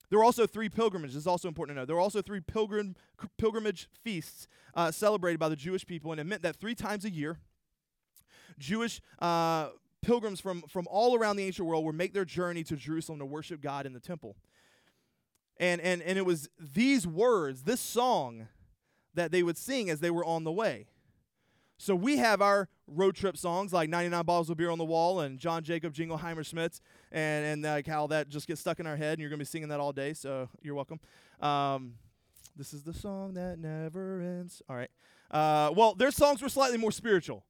There 0.10 0.20
were 0.20 0.26
also 0.26 0.48
three 0.48 0.70
pilgrimages. 0.70 1.16
It's 1.16 1.28
also 1.28 1.48
important 1.48 1.76
to 1.76 1.82
know. 1.82 1.86
There 1.86 1.96
were 1.96 2.02
also 2.02 2.22
three 2.22 2.40
pilgrim 2.40 2.96
pilgrimage 3.38 3.90
feasts 4.04 4.48
uh, 4.74 4.92
celebrated 4.92 5.40
by 5.40 5.50
the 5.50 5.56
Jewish 5.56 5.86
people, 5.86 6.12
and 6.12 6.22
it 6.22 6.24
meant 6.24 6.44
that 6.44 6.56
three 6.56 6.76
times 6.76 7.04
a 7.04 7.10
year, 7.10 7.40
Jewish 8.58 9.02
uh, 9.20 9.70
pilgrims 10.02 10.40
from 10.40 10.62
from 10.64 10.88
all 10.90 11.16
around 11.16 11.36
the 11.36 11.46
ancient 11.46 11.68
world 11.68 11.84
would 11.86 11.96
make 11.96 12.14
their 12.14 12.26
journey 12.26 12.64
to 12.66 12.76
Jerusalem 12.76 13.20
to 13.20 13.26
worship 13.26 13.62
God 13.62 13.86
in 13.86 13.94
the 13.94 14.00
temple. 14.00 14.36
And 15.58 15.82
and 15.82 16.02
and 16.02 16.18
it 16.18 16.26
was 16.26 16.50
these 16.58 17.06
words, 17.06 17.64
this 17.64 17.82
song, 17.82 18.48
that 19.14 19.32
they 19.32 19.44
would 19.44 19.58
sing 19.58 19.90
as 19.90 20.00
they 20.00 20.12
were 20.12 20.24
on 20.24 20.46
the 20.46 20.52
way. 20.52 20.88
So 21.78 21.96
we 21.96 22.18
have 22.18 22.42
our 22.42 22.70
road 22.88 23.16
trip 23.16 23.38
songs 23.38 23.72
like 23.72 23.90
99 23.90 24.26
Bottles 24.26 24.50
of 24.50 24.58
Beer 24.58 24.72
on 24.72 24.80
the 24.80 24.86
Wall 24.86 25.20
and 25.22 25.38
John 25.38 25.64
Jacob 25.64 25.94
Jingleheimer 25.94 26.46
Schmitz 26.46 26.82
and, 27.12 27.46
and 27.46 27.62
like 27.62 27.86
how 27.86 28.08
that 28.08 28.30
just 28.30 28.48
gets 28.48 28.62
stuck 28.62 28.80
in 28.80 28.88
our 28.88 28.96
head 28.96 29.14
and 29.14 29.20
you're 29.20 29.30
going 29.30 29.40
to 29.40 29.44
be 29.44 29.46
singing 29.46 29.70
that 29.70 29.80
all 29.80 29.94
day. 29.94 30.14
So 30.14 30.50
you're 30.62 30.74
welcome. 30.74 31.00
Um, 31.40 31.94
this 32.56 32.74
is 32.74 32.82
the 32.82 32.94
song 32.94 33.36
that 33.36 33.60
never 33.60 34.22
ends. 34.22 34.64
All 34.68 34.76
right. 34.76 34.90
Uh, 35.30 35.72
well, 35.76 35.94
their 35.94 36.10
songs 36.10 36.42
were 36.42 36.50
slightly 36.50 36.80
more 36.80 36.92
spiritual, 36.92 37.46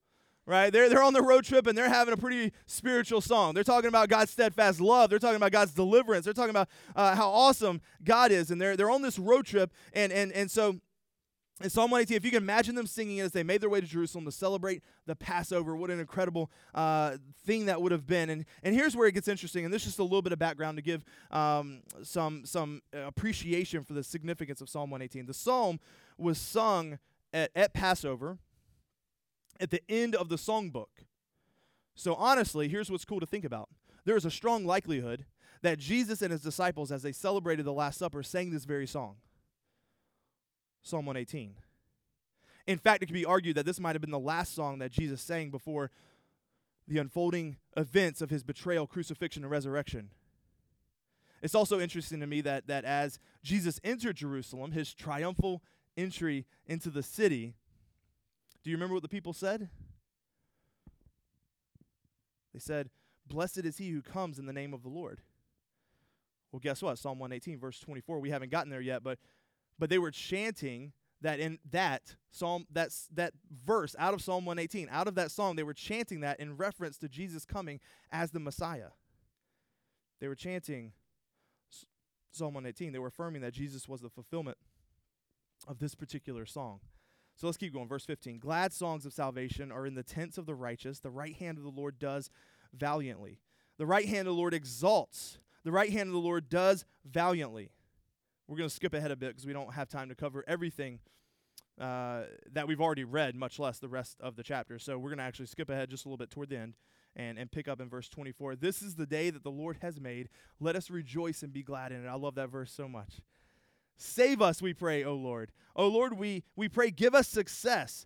right? 0.45 0.73
They're, 0.73 0.89
they're 0.89 1.03
on 1.03 1.13
the 1.13 1.21
road 1.21 1.45
trip 1.45 1.65
and 1.65 1.77
they're 1.77 1.87
having 1.87 2.13
a 2.13 2.17
pretty 2.17 2.51
spiritual 2.65 3.21
song. 3.21 3.53
They're 3.53 3.63
talking 3.63 3.87
about 3.87 4.09
God's 4.09 4.31
steadfast 4.31 4.81
love. 4.81 5.09
They're 5.09 5.19
talking 5.19 5.37
about 5.37 5.53
God's 5.53 5.73
deliverance. 5.73 6.25
They're 6.25 6.33
talking 6.33 6.49
about 6.49 6.67
uh, 6.97 7.15
how 7.15 7.29
awesome 7.29 7.79
God 8.03 8.31
is. 8.33 8.51
And 8.51 8.59
they're, 8.59 8.75
they're 8.75 8.89
on 8.89 9.03
this 9.03 9.17
road 9.17 9.45
trip. 9.45 9.71
And, 9.93 10.11
and, 10.11 10.33
and 10.33 10.51
so 10.51 10.81
in 11.61 11.71
Psalm 11.71 11.89
118, 11.89 12.17
if 12.17 12.23
you 12.23 12.29
can 12.29 12.43
imagine 12.43 12.75
them 12.75 12.85
singing 12.85 13.17
it 13.17 13.21
as 13.23 13.31
they 13.31 13.41
made 13.41 13.61
their 13.61 13.69
way 13.69 13.81
to 13.81 13.87
Jerusalem 13.87 14.25
to 14.25 14.31
celebrate 14.31 14.83
the 15.07 15.15
Passover, 15.15 15.75
what 15.75 15.89
an 15.89 15.99
incredible 15.99 16.51
uh, 16.75 17.17
thing 17.45 17.65
that 17.65 17.81
would 17.81 17.91
have 17.91 18.05
been. 18.05 18.29
And, 18.29 18.45
and 18.61 18.75
here's 18.75 18.95
where 18.95 19.07
it 19.07 19.13
gets 19.13 19.27
interesting, 19.27 19.65
and 19.65 19.73
this 19.73 19.81
is 19.81 19.87
just 19.87 19.99
a 19.99 20.03
little 20.03 20.21
bit 20.21 20.33
of 20.33 20.39
background 20.39 20.77
to 20.77 20.83
give 20.83 21.03
um, 21.31 21.81
some, 22.03 22.45
some 22.45 22.83
appreciation 22.93 23.83
for 23.83 23.93
the 23.93 24.03
significance 24.03 24.61
of 24.61 24.69
Psalm 24.69 24.91
118. 24.91 25.25
The 25.25 25.33
psalm 25.33 25.79
was 26.17 26.37
sung 26.37 26.99
at, 27.33 27.49
at 27.55 27.73
Passover 27.73 28.37
at 29.59 29.71
the 29.71 29.81
end 29.89 30.15
of 30.15 30.29
the 30.29 30.35
songbook. 30.35 31.05
So 31.95 32.13
honestly, 32.13 32.67
here's 32.67 32.91
what's 32.91 33.05
cool 33.05 33.19
to 33.19 33.25
think 33.25 33.43
about. 33.43 33.69
There 34.05 34.15
is 34.15 34.25
a 34.25 34.31
strong 34.31 34.63
likelihood 34.63 35.25
that 35.63 35.79
Jesus 35.79 36.21
and 36.21 36.31
his 36.31 36.41
disciples, 36.41 36.91
as 36.91 37.01
they 37.01 37.11
celebrated 37.11 37.65
the 37.65 37.73
Last 37.73 37.97
Supper, 37.97 38.21
sang 38.21 38.51
this 38.51 38.65
very 38.65 38.85
song. 38.85 39.15
Psalm 40.81 41.05
118. 41.05 41.55
In 42.67 42.77
fact, 42.77 43.01
it 43.01 43.05
could 43.05 43.13
be 43.13 43.25
argued 43.25 43.55
that 43.55 43.65
this 43.65 43.79
might 43.79 43.95
have 43.95 44.01
been 44.01 44.11
the 44.11 44.19
last 44.19 44.53
song 44.53 44.79
that 44.79 44.91
Jesus 44.91 45.21
sang 45.21 45.49
before 45.49 45.89
the 46.87 46.99
unfolding 46.99 47.57
events 47.75 48.21
of 48.21 48.29
his 48.29 48.43
betrayal, 48.43 48.87
crucifixion, 48.87 49.43
and 49.43 49.51
resurrection. 49.51 50.09
It's 51.41 51.55
also 51.55 51.79
interesting 51.79 52.19
to 52.19 52.27
me 52.27 52.41
that, 52.41 52.67
that 52.67 52.83
as 52.83 53.19
Jesus 53.43 53.79
entered 53.83 54.15
Jerusalem, 54.15 54.71
his 54.71 54.93
triumphal 54.93 55.61
entry 55.95 56.45
into 56.65 56.89
the 56.89 57.03
city, 57.03 57.53
do 58.63 58.69
you 58.69 58.75
remember 58.75 58.93
what 58.93 59.03
the 59.03 59.09
people 59.09 59.33
said? 59.33 59.69
They 62.53 62.59
said, 62.59 62.89
Blessed 63.27 63.59
is 63.59 63.77
he 63.77 63.89
who 63.89 64.01
comes 64.01 64.39
in 64.39 64.45
the 64.45 64.53
name 64.53 64.73
of 64.73 64.83
the 64.83 64.89
Lord. 64.89 65.21
Well, 66.51 66.59
guess 66.59 66.81
what? 66.81 66.97
Psalm 66.97 67.19
118, 67.19 67.59
verse 67.59 67.79
24. 67.79 68.19
We 68.19 68.29
haven't 68.29 68.51
gotten 68.51 68.71
there 68.71 68.81
yet, 68.81 69.03
but 69.03 69.19
but 69.79 69.89
they 69.89 69.99
were 69.99 70.11
chanting 70.11 70.93
that 71.21 71.39
in 71.39 71.59
that 71.71 72.15
psalm 72.29 72.65
that's 72.71 73.07
that 73.13 73.33
verse 73.65 73.95
out 73.97 74.13
of 74.13 74.21
psalm 74.21 74.45
118 74.45 74.87
out 74.91 75.07
of 75.07 75.15
that 75.15 75.31
song 75.31 75.55
they 75.55 75.63
were 75.63 75.73
chanting 75.73 76.19
that 76.19 76.39
in 76.39 76.55
reference 76.55 76.97
to 76.97 77.09
jesus 77.09 77.43
coming 77.43 77.79
as 78.11 78.31
the 78.31 78.39
messiah 78.39 78.89
They 80.19 80.27
were 80.27 80.35
chanting 80.35 80.93
Psalm 82.31 82.53
118. 82.53 82.93
They 82.93 82.99
were 82.99 83.07
affirming 83.07 83.41
that 83.41 83.53
Jesus 83.53 83.87
was 83.87 84.01
the 84.01 84.09
fulfillment 84.09 84.57
of 85.67 85.79
this 85.79 85.95
particular 85.95 86.45
song. 86.45 86.79
So 87.35 87.47
let's 87.47 87.57
keep 87.57 87.73
going. 87.73 87.87
Verse 87.87 88.05
15. 88.05 88.39
Glad 88.39 88.73
songs 88.73 89.05
of 89.05 89.13
salvation 89.13 89.71
are 89.71 89.85
in 89.85 89.95
the 89.95 90.03
tents 90.03 90.37
of 90.37 90.45
the 90.45 90.55
righteous. 90.55 90.99
The 90.99 91.09
right 91.09 91.35
hand 91.35 91.57
of 91.57 91.63
the 91.63 91.69
Lord 91.69 91.99
does 91.99 92.29
valiantly. 92.73 93.39
The 93.77 93.85
right 93.85 94.07
hand 94.07 94.27
of 94.27 94.35
the 94.35 94.39
Lord 94.39 94.53
exalts. 94.53 95.39
The 95.63 95.71
right 95.71 95.91
hand 95.91 96.07
of 96.07 96.13
the 96.13 96.19
Lord 96.19 96.49
does 96.49 96.85
valiantly. 97.05 97.71
We're 98.47 98.57
going 98.57 98.69
to 98.69 98.75
skip 98.75 98.93
ahead 98.93 99.11
a 99.11 99.15
bit 99.15 99.29
because 99.29 99.45
we 99.45 99.53
don't 99.53 99.73
have 99.73 99.89
time 99.89 100.09
to 100.09 100.15
cover 100.15 100.43
everything 100.47 100.99
uh, 101.79 102.23
that 102.53 102.67
we've 102.67 102.81
already 102.81 103.03
read, 103.03 103.35
much 103.35 103.59
less 103.59 103.79
the 103.79 103.89
rest 103.89 104.17
of 104.21 104.35
the 104.35 104.43
chapter. 104.43 104.79
So 104.79 104.97
we're 104.97 105.09
going 105.09 105.19
to 105.19 105.25
actually 105.25 105.47
skip 105.47 105.69
ahead 105.69 105.89
just 105.89 106.05
a 106.05 106.07
little 106.07 106.17
bit 106.17 106.31
toward 106.31 106.49
the 106.49 106.57
end 106.57 106.75
and, 107.15 107.37
and 107.37 107.51
pick 107.51 107.67
up 107.67 107.81
in 107.81 107.89
verse 107.89 108.07
24. 108.07 108.55
This 108.55 108.81
is 108.81 108.95
the 108.95 109.05
day 109.05 109.29
that 109.29 109.43
the 109.43 109.51
Lord 109.51 109.77
has 109.81 109.99
made. 109.99 110.29
Let 110.59 110.75
us 110.75 110.89
rejoice 110.89 111.43
and 111.43 111.51
be 111.51 111.63
glad 111.63 111.91
in 111.91 112.05
it. 112.05 112.07
I 112.07 112.15
love 112.15 112.35
that 112.35 112.49
verse 112.49 112.71
so 112.71 112.87
much. 112.87 113.21
Save 113.97 114.41
us, 114.41 114.61
we 114.61 114.73
pray, 114.73 115.03
O 115.03 115.15
Lord. 115.15 115.51
O 115.75 115.87
Lord, 115.87 116.17
we, 116.17 116.43
we 116.55 116.69
pray, 116.69 116.91
give 116.91 117.15
us 117.15 117.27
success. 117.27 118.05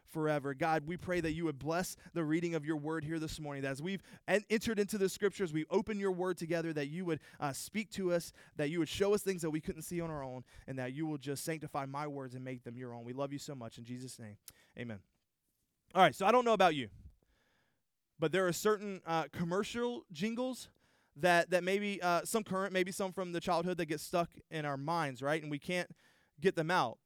forever. 0.11 0.53
God, 0.53 0.83
we 0.85 0.97
pray 0.97 1.21
that 1.21 1.31
you 1.31 1.45
would 1.45 1.59
bless 1.59 1.95
the 2.13 2.23
reading 2.23 2.55
of 2.55 2.65
your 2.65 2.77
word 2.77 3.03
here 3.03 3.19
this 3.19 3.39
morning. 3.39 3.63
That 3.63 3.71
as 3.71 3.81
we've 3.81 4.03
entered 4.27 4.79
into 4.79 4.97
the 4.97 5.09
scriptures, 5.09 5.53
we 5.53 5.65
open 5.69 5.99
your 5.99 6.11
word 6.11 6.37
together, 6.37 6.73
that 6.73 6.87
you 6.87 7.05
would 7.05 7.19
uh, 7.39 7.53
speak 7.53 7.89
to 7.91 8.13
us, 8.13 8.33
that 8.57 8.69
you 8.69 8.79
would 8.79 8.89
show 8.89 9.13
us 9.13 9.21
things 9.21 9.41
that 9.41 9.49
we 9.49 9.61
couldn't 9.61 9.83
see 9.83 10.01
on 10.01 10.09
our 10.09 10.23
own, 10.23 10.43
and 10.67 10.77
that 10.77 10.93
you 10.93 11.05
will 11.05 11.17
just 11.17 11.43
sanctify 11.43 11.85
my 11.85 12.07
words 12.07 12.35
and 12.35 12.43
make 12.43 12.63
them 12.63 12.77
your 12.77 12.93
own. 12.93 13.03
We 13.03 13.13
love 13.13 13.33
you 13.33 13.39
so 13.39 13.55
much. 13.55 13.77
In 13.77 13.83
Jesus' 13.83 14.19
name, 14.19 14.37
amen. 14.77 14.99
All 15.93 16.01
right, 16.01 16.15
so 16.15 16.25
I 16.25 16.31
don't 16.31 16.45
know 16.45 16.53
about 16.53 16.75
you, 16.75 16.89
but 18.19 18.31
there 18.31 18.47
are 18.47 18.53
certain 18.53 19.01
uh, 19.05 19.25
commercial 19.33 20.05
jingles 20.11 20.69
that 21.17 21.49
that 21.49 21.63
maybe 21.63 22.01
uh, 22.01 22.21
some 22.23 22.43
current, 22.43 22.71
maybe 22.71 22.91
some 22.91 23.11
from 23.11 23.33
the 23.33 23.41
childhood 23.41 23.77
that 23.77 23.87
get 23.87 23.99
stuck 23.99 24.29
in 24.49 24.65
our 24.65 24.77
minds, 24.77 25.21
right? 25.21 25.41
And 25.41 25.51
we 25.51 25.59
can't 25.59 25.89
get 26.39 26.55
them 26.55 26.71
out 26.71 26.97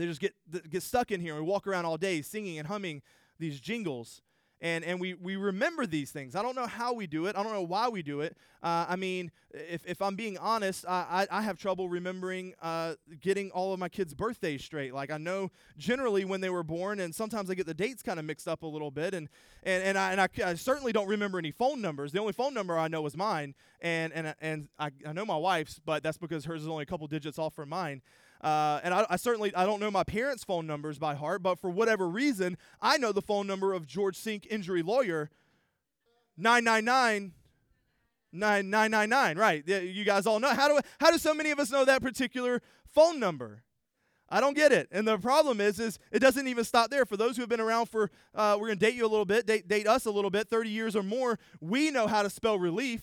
they 0.00 0.06
just 0.06 0.20
get 0.20 0.34
get 0.70 0.82
stuck 0.82 1.10
in 1.10 1.20
here 1.20 1.34
and 1.34 1.44
we 1.44 1.48
walk 1.48 1.66
around 1.66 1.84
all 1.84 1.96
day 1.96 2.22
singing 2.22 2.58
and 2.58 2.68
humming 2.68 3.02
these 3.38 3.60
jingles 3.60 4.22
and 4.62 4.84
and 4.84 5.00
we 5.00 5.14
we 5.14 5.36
remember 5.36 5.86
these 5.86 6.12
things. 6.12 6.36
I 6.36 6.42
don't 6.42 6.54
know 6.54 6.66
how 6.66 6.94
we 6.94 7.08
do 7.08 7.26
it. 7.26 7.36
I 7.36 7.42
don't 7.42 7.52
know 7.52 7.62
why 7.62 7.88
we 7.88 8.00
do 8.00 8.20
it. 8.20 8.36
Uh, 8.62 8.86
I 8.88 8.96
mean, 8.96 9.32
if 9.52 9.84
if 9.84 10.00
I'm 10.00 10.14
being 10.14 10.38
honest, 10.38 10.86
I 10.88 11.26
I, 11.30 11.38
I 11.38 11.42
have 11.42 11.58
trouble 11.58 11.88
remembering 11.88 12.54
uh, 12.62 12.94
getting 13.20 13.50
all 13.50 13.72
of 13.72 13.80
my 13.80 13.88
kids' 13.88 14.14
birthdays 14.14 14.64
straight. 14.64 14.94
Like 14.94 15.10
I 15.10 15.18
know 15.18 15.50
generally 15.76 16.24
when 16.24 16.40
they 16.40 16.48
were 16.48 16.62
born, 16.62 17.00
and 17.00 17.12
sometimes 17.12 17.50
I 17.50 17.54
get 17.54 17.66
the 17.66 17.74
dates 17.74 18.02
kind 18.02 18.20
of 18.20 18.24
mixed 18.24 18.46
up 18.46 18.62
a 18.62 18.66
little 18.66 18.92
bit. 18.92 19.14
And 19.14 19.28
and 19.64 19.82
and 19.82 19.98
I 19.98 20.12
and 20.12 20.20
I, 20.20 20.28
I, 20.50 20.54
certainly 20.54 20.92
don't 20.92 21.08
remember 21.08 21.38
any 21.38 21.50
phone 21.50 21.80
numbers. 21.80 22.12
The 22.12 22.20
only 22.20 22.32
phone 22.32 22.54
number 22.54 22.78
I 22.78 22.86
know 22.86 23.04
is 23.04 23.16
mine, 23.16 23.54
and 23.82 24.12
and 24.14 24.34
and 24.40 24.68
I, 24.78 24.90
I 25.06 25.12
know 25.12 25.26
my 25.26 25.36
wife's, 25.36 25.78
but 25.84 26.02
that's 26.02 26.16
because 26.16 26.46
hers 26.46 26.62
is 26.62 26.68
only 26.68 26.84
a 26.84 26.86
couple 26.86 27.06
digits 27.08 27.38
off 27.38 27.54
from 27.54 27.68
mine. 27.68 28.00
Uh, 28.40 28.80
and 28.82 28.92
I, 28.92 29.06
I, 29.10 29.16
certainly 29.16 29.54
I 29.54 29.66
don't 29.66 29.78
know 29.78 29.90
my 29.90 30.02
parents' 30.02 30.42
phone 30.42 30.66
numbers 30.66 30.98
by 30.98 31.14
heart, 31.14 31.42
but 31.42 31.60
for 31.60 31.70
whatever 31.70 32.08
reason, 32.08 32.56
I 32.80 32.96
know 32.96 33.12
the 33.12 33.22
phone 33.22 33.46
number 33.46 33.72
of 33.72 33.86
George 33.86 34.16
Sink 34.16 34.46
injury 34.50 34.82
lawyer, 34.82 35.30
999 36.36 37.32
9999. 38.32 39.38
Right. 39.38 39.68
You 39.68 40.04
guys 40.04 40.26
all 40.26 40.40
know. 40.40 40.54
How 40.54 40.68
do, 40.68 40.80
how 40.98 41.10
do 41.10 41.18
so 41.18 41.34
many 41.34 41.50
of 41.50 41.60
us 41.60 41.70
know 41.70 41.84
that 41.84 42.02
particular 42.02 42.62
phone 42.94 43.20
number? 43.20 43.62
I 44.28 44.40
don't 44.40 44.54
get 44.54 44.72
it. 44.72 44.88
And 44.90 45.06
the 45.06 45.18
problem 45.18 45.60
is, 45.60 45.78
is 45.78 45.98
it 46.10 46.20
doesn't 46.20 46.48
even 46.48 46.64
stop 46.64 46.90
there. 46.90 47.04
For 47.04 47.18
those 47.18 47.36
who 47.36 47.42
have 47.42 47.50
been 47.50 47.60
around 47.60 47.86
for, 47.90 48.10
uh, 48.34 48.56
we're 48.58 48.68
to 48.68 48.76
date 48.76 48.94
you 48.94 49.04
a 49.04 49.06
little 49.06 49.26
bit, 49.26 49.46
date, 49.46 49.68
date 49.68 49.86
us 49.86 50.06
a 50.06 50.10
little 50.10 50.30
bit, 50.30 50.48
30 50.48 50.70
years 50.70 50.96
or 50.96 51.02
more, 51.02 51.38
we 51.60 51.90
know 51.90 52.06
how 52.06 52.22
to 52.22 52.30
spell 52.30 52.58
relief. 52.58 53.02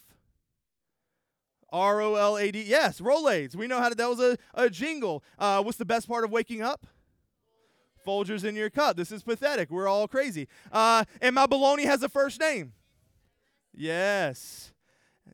R 1.71 2.01
O 2.01 2.15
L 2.15 2.37
A 2.37 2.51
D. 2.51 2.61
Yes, 2.61 2.99
Rolaids. 2.99 3.55
We 3.55 3.67
know 3.67 3.79
how 3.79 3.89
to, 3.89 3.95
that 3.95 4.09
was 4.09 4.19
a, 4.19 4.37
a 4.53 4.69
jingle. 4.69 5.23
Uh, 5.37 5.61
what's 5.61 5.77
the 5.77 5.85
best 5.85 6.07
part 6.07 6.23
of 6.23 6.31
waking 6.31 6.61
up? 6.61 6.87
Folgers 8.05 8.43
in 8.43 8.55
your 8.55 8.69
cup. 8.69 8.97
This 8.97 9.11
is 9.11 9.23
pathetic. 9.23 9.69
We're 9.69 9.87
all 9.87 10.07
crazy. 10.07 10.47
Uh, 10.71 11.03
and 11.21 11.35
my 11.35 11.45
baloney 11.45 11.83
has 11.83 12.01
a 12.01 12.09
first 12.09 12.39
name. 12.39 12.73
Yes. 13.73 14.73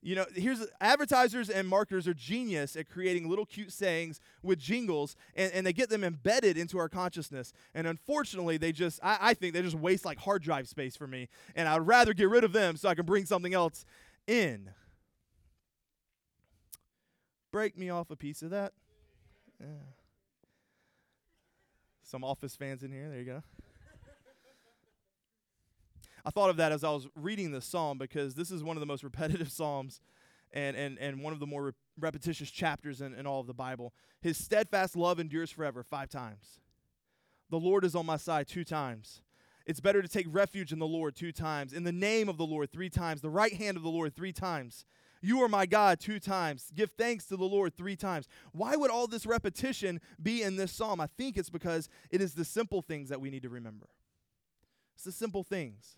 You 0.01 0.15
know, 0.15 0.25
here's 0.35 0.63
advertisers 0.81 1.49
and 1.49 1.67
marketers 1.67 2.07
are 2.07 2.13
genius 2.13 2.75
at 2.75 2.87
creating 2.87 3.27
little 3.27 3.45
cute 3.45 3.71
sayings 3.71 4.19
with 4.43 4.59
jingles, 4.59 5.15
and, 5.35 5.51
and 5.51 5.65
they 5.65 5.73
get 5.73 5.89
them 5.89 6.03
embedded 6.03 6.57
into 6.57 6.77
our 6.77 6.89
consciousness. 6.89 7.53
And 7.73 7.87
unfortunately, 7.87 8.57
they 8.57 8.71
just, 8.71 8.99
I, 9.01 9.17
I 9.21 9.33
think 9.33 9.53
they 9.53 9.63
just 9.63 9.75
waste 9.75 10.05
like 10.05 10.19
hard 10.19 10.43
drive 10.43 10.67
space 10.67 10.95
for 10.95 11.07
me. 11.07 11.27
And 11.55 11.67
I'd 11.67 11.87
rather 11.87 12.13
get 12.13 12.29
rid 12.29 12.43
of 12.43 12.51
them 12.51 12.77
so 12.77 12.87
I 12.89 12.93
can 12.93 13.05
bring 13.05 13.25
something 13.25 13.53
else 13.53 13.85
in 14.27 14.69
break 17.55 17.77
me 17.77 17.89
off 17.89 18.11
a 18.11 18.17
piece 18.17 18.41
of 18.41 18.49
that? 18.49 18.73
Yeah. 19.61 19.67
Some 22.03 22.21
Office 22.21 22.53
fans 22.53 22.83
in 22.83 22.91
here. 22.91 23.07
There 23.07 23.17
you 23.17 23.23
go. 23.23 23.43
I 26.25 26.31
thought 26.31 26.49
of 26.49 26.57
that 26.57 26.73
as 26.73 26.83
I 26.83 26.89
was 26.89 27.07
reading 27.15 27.53
this 27.53 27.63
psalm 27.63 27.97
because 27.97 28.35
this 28.35 28.51
is 28.51 28.61
one 28.61 28.75
of 28.75 28.81
the 28.81 28.85
most 28.85 29.03
repetitive 29.05 29.49
psalms 29.49 30.01
and, 30.51 30.75
and, 30.75 30.99
and 30.99 31.23
one 31.23 31.31
of 31.31 31.39
the 31.39 31.47
more 31.47 31.63
re- 31.63 31.71
repetitious 31.97 32.51
chapters 32.51 32.99
in, 32.99 33.13
in 33.13 33.25
all 33.25 33.39
of 33.39 33.47
the 33.47 33.53
Bible. 33.53 33.93
His 34.19 34.37
steadfast 34.37 34.97
love 34.97 35.17
endures 35.17 35.49
forever, 35.49 35.81
five 35.81 36.09
times. 36.09 36.59
The 37.49 37.59
Lord 37.59 37.85
is 37.85 37.95
on 37.95 38.05
my 38.05 38.17
side, 38.17 38.49
two 38.49 38.65
times. 38.65 39.21
It's 39.65 39.79
better 39.79 40.01
to 40.01 40.09
take 40.09 40.27
refuge 40.29 40.73
in 40.73 40.79
the 40.79 40.85
Lord, 40.85 41.15
two 41.15 41.31
times. 41.31 41.71
In 41.71 41.85
the 41.85 41.93
name 41.93 42.27
of 42.27 42.35
the 42.35 42.45
Lord, 42.45 42.69
three 42.69 42.89
times. 42.89 43.21
The 43.21 43.29
right 43.29 43.53
hand 43.53 43.77
of 43.77 43.83
the 43.83 43.89
Lord, 43.89 44.13
three 44.13 44.33
times. 44.33 44.83
You 45.25 45.41
are 45.41 45.49
my 45.49 45.65
God 45.65 45.99
two 45.99 46.19
times. 46.19 46.71
Give 46.75 46.91
thanks 46.91 47.25
to 47.25 47.35
the 47.35 47.45
Lord 47.45 47.75
three 47.75 47.95
times. 47.95 48.27
Why 48.51 48.75
would 48.75 48.91
all 48.91 49.07
this 49.07 49.25
repetition 49.25 49.99
be 50.21 50.43
in 50.43 50.55
this 50.55 50.71
psalm? 50.71 51.01
I 51.01 51.07
think 51.17 51.35
it's 51.35 51.49
because 51.49 51.89
it 52.11 52.21
is 52.21 52.35
the 52.35 52.45
simple 52.45 52.83
things 52.83 53.09
that 53.09 53.19
we 53.19 53.31
need 53.31 53.41
to 53.41 53.49
remember. 53.49 53.89
It's 54.93 55.03
the 55.03 55.11
simple 55.11 55.43
things. 55.43 55.97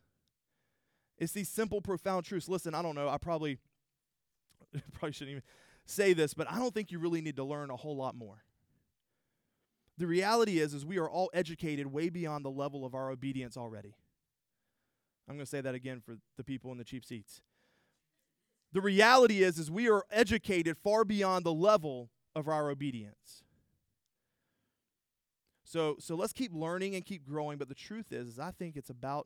It's 1.17 1.33
these 1.33 1.49
simple, 1.49 1.81
profound 1.81 2.23
truths. 2.23 2.47
Listen, 2.47 2.73
I 2.73 2.81
don't 2.81 2.95
know. 2.95 3.09
I 3.09 3.17
probably 3.17 3.57
probably 4.93 5.11
shouldn't 5.11 5.31
even 5.31 5.43
say 5.85 6.13
this, 6.13 6.33
but 6.33 6.49
I 6.49 6.57
don't 6.57 6.73
think 6.73 6.89
you 6.89 6.97
really 6.97 7.19
need 7.19 7.35
to 7.35 7.43
learn 7.43 7.69
a 7.69 7.75
whole 7.75 7.97
lot 7.97 8.15
more. 8.15 8.45
The 9.97 10.07
reality 10.07 10.59
is, 10.59 10.73
is 10.73 10.85
we 10.85 10.99
are 10.99 11.09
all 11.09 11.29
educated 11.33 11.87
way 11.87 12.07
beyond 12.07 12.45
the 12.45 12.49
level 12.49 12.85
of 12.85 12.95
our 12.95 13.11
obedience 13.11 13.57
already. 13.57 13.93
I'm 15.27 15.35
going 15.35 15.45
to 15.45 15.49
say 15.49 15.59
that 15.59 15.75
again 15.75 15.99
for 15.99 16.15
the 16.37 16.45
people 16.45 16.71
in 16.71 16.77
the 16.77 16.85
cheap 16.85 17.03
seats. 17.03 17.41
The 18.77 18.81
reality 18.81 19.41
is 19.41 19.57
is 19.57 19.71
we 19.71 19.89
are 19.89 20.05
educated 20.11 20.77
far 20.77 21.03
beyond 21.03 21.43
the 21.43 21.51
level 21.51 22.11
of 22.35 22.47
our 22.47 22.69
obedience. 22.69 23.41
So 25.63 25.95
so 25.97 26.13
let's 26.13 26.31
keep 26.31 26.53
learning 26.53 26.93
and 26.93 27.03
keep 27.03 27.25
growing, 27.25 27.57
but 27.57 27.69
the 27.69 27.73
truth 27.73 28.11
is, 28.11 28.27
is 28.27 28.37
I 28.37 28.51
think 28.51 28.77
it's 28.77 28.91
about 28.91 29.25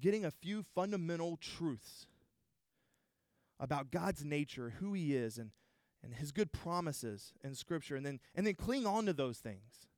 getting 0.00 0.24
a 0.24 0.30
few 0.30 0.62
fundamental 0.62 1.36
truths 1.36 2.06
about 3.58 3.90
God's 3.90 4.24
nature, 4.24 4.74
who 4.78 4.92
he 4.92 5.16
is 5.16 5.38
and 5.38 5.50
and 6.00 6.14
his 6.14 6.30
good 6.30 6.52
promises 6.52 7.32
in 7.42 7.56
scripture 7.56 7.96
and 7.96 8.06
then 8.06 8.20
and 8.36 8.46
then 8.46 8.54
cling 8.54 8.86
on 8.86 9.06
to 9.06 9.12
those 9.12 9.38
things. 9.38 9.88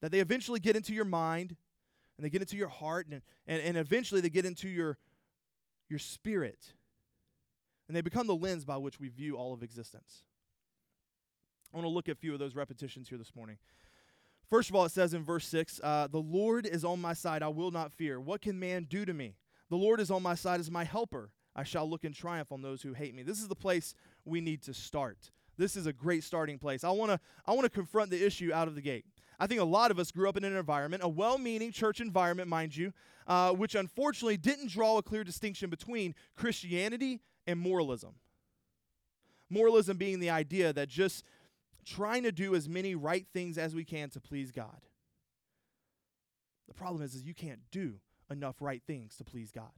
That 0.00 0.10
they 0.10 0.18
eventually 0.18 0.58
get 0.58 0.74
into 0.74 0.92
your 0.92 1.04
mind 1.04 1.54
and 2.16 2.24
they 2.24 2.30
get 2.30 2.42
into 2.42 2.56
your 2.56 2.66
heart 2.66 3.06
and, 3.06 3.22
and, 3.46 3.62
and 3.62 3.76
eventually 3.76 4.20
they 4.20 4.28
get 4.28 4.44
into 4.44 4.68
your 4.68 4.98
your 5.88 6.00
spirit 6.00 6.72
and 7.90 7.96
they 7.96 8.02
become 8.02 8.28
the 8.28 8.36
lens 8.36 8.64
by 8.64 8.76
which 8.76 9.00
we 9.00 9.08
view 9.08 9.36
all 9.36 9.52
of 9.52 9.64
existence. 9.64 10.22
I 11.74 11.76
want 11.76 11.86
to 11.86 11.90
look 11.90 12.08
at 12.08 12.12
a 12.12 12.20
few 12.20 12.32
of 12.32 12.38
those 12.38 12.54
repetitions 12.54 13.08
here 13.08 13.18
this 13.18 13.34
morning. 13.34 13.58
First 14.48 14.70
of 14.70 14.76
all, 14.76 14.84
it 14.84 14.92
says 14.92 15.12
in 15.12 15.24
verse 15.24 15.44
6 15.48 15.80
uh, 15.82 16.06
The 16.06 16.20
Lord 16.20 16.66
is 16.66 16.84
on 16.84 17.00
my 17.00 17.14
side, 17.14 17.42
I 17.42 17.48
will 17.48 17.72
not 17.72 17.92
fear. 17.92 18.20
What 18.20 18.42
can 18.42 18.60
man 18.60 18.86
do 18.88 19.04
to 19.04 19.12
me? 19.12 19.34
The 19.70 19.76
Lord 19.76 19.98
is 19.98 20.08
on 20.08 20.22
my 20.22 20.36
side 20.36 20.60
as 20.60 20.70
my 20.70 20.84
helper. 20.84 21.32
I 21.56 21.64
shall 21.64 21.90
look 21.90 22.04
in 22.04 22.12
triumph 22.12 22.52
on 22.52 22.62
those 22.62 22.80
who 22.80 22.92
hate 22.92 23.12
me. 23.12 23.24
This 23.24 23.40
is 23.40 23.48
the 23.48 23.56
place 23.56 23.96
we 24.24 24.40
need 24.40 24.62
to 24.62 24.72
start. 24.72 25.32
This 25.58 25.74
is 25.74 25.86
a 25.86 25.92
great 25.92 26.22
starting 26.22 26.60
place. 26.60 26.84
I 26.84 26.90
want 26.90 27.10
to 27.10 27.18
I 27.44 27.54
want 27.54 27.64
to 27.64 27.70
confront 27.70 28.12
the 28.12 28.24
issue 28.24 28.52
out 28.52 28.68
of 28.68 28.76
the 28.76 28.82
gate. 28.82 29.04
I 29.40 29.48
think 29.48 29.60
a 29.60 29.64
lot 29.64 29.90
of 29.90 29.98
us 29.98 30.12
grew 30.12 30.28
up 30.28 30.36
in 30.36 30.44
an 30.44 30.54
environment, 30.54 31.02
a 31.02 31.08
well 31.08 31.38
meaning 31.38 31.72
church 31.72 32.00
environment, 32.00 32.48
mind 32.48 32.76
you, 32.76 32.92
uh, 33.26 33.50
which 33.50 33.74
unfortunately 33.74 34.36
didn't 34.36 34.70
draw 34.70 34.98
a 34.98 35.02
clear 35.02 35.24
distinction 35.24 35.70
between 35.70 36.14
Christianity 36.36 37.20
and 37.50 37.60
moralism. 37.60 38.14
Moralism 39.48 39.96
being 39.96 40.20
the 40.20 40.30
idea 40.30 40.72
that 40.72 40.88
just 40.88 41.24
trying 41.84 42.22
to 42.22 42.32
do 42.32 42.54
as 42.54 42.68
many 42.68 42.94
right 42.94 43.26
things 43.32 43.58
as 43.58 43.74
we 43.74 43.84
can 43.84 44.10
to 44.10 44.20
please 44.20 44.52
God. 44.52 44.80
The 46.68 46.74
problem 46.74 47.02
is, 47.02 47.14
is 47.14 47.24
you 47.24 47.34
can't 47.34 47.60
do 47.70 47.96
enough 48.30 48.56
right 48.60 48.82
things 48.86 49.16
to 49.16 49.24
please 49.24 49.50
God. 49.50 49.72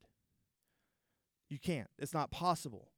You 1.49 1.59
can't. 1.59 1.89
It's 1.99 2.15
not 2.15 2.31
possible. 2.31 2.89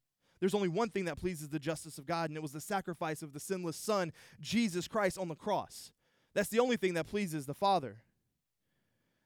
There's 0.41 0.55
only 0.55 0.69
one 0.69 0.91
thing 0.91 1.05
that 1.05 1.19
pleases 1.19 1.49
the 1.49 1.59
justice 1.59 1.97
of 1.97 2.07
God, 2.07 2.29
and 2.29 2.37
it 2.37 2.43
was 2.43 2.53
the 2.53 2.61
sacrifice 2.61 3.23
of 3.23 3.33
the 3.33 3.41
sinless 3.41 3.77
Son, 3.77 4.13
Jesus 4.41 4.89
Christ, 4.89 5.17
on 5.17 5.29
the 5.29 5.35
cross. 5.35 5.93
That's 6.35 6.49
the 6.49 6.59
only 6.61 6.77
thing 6.77 6.95
that 6.95 7.07
pleases 7.07 7.47
the 7.47 7.55
Father. 7.55 7.99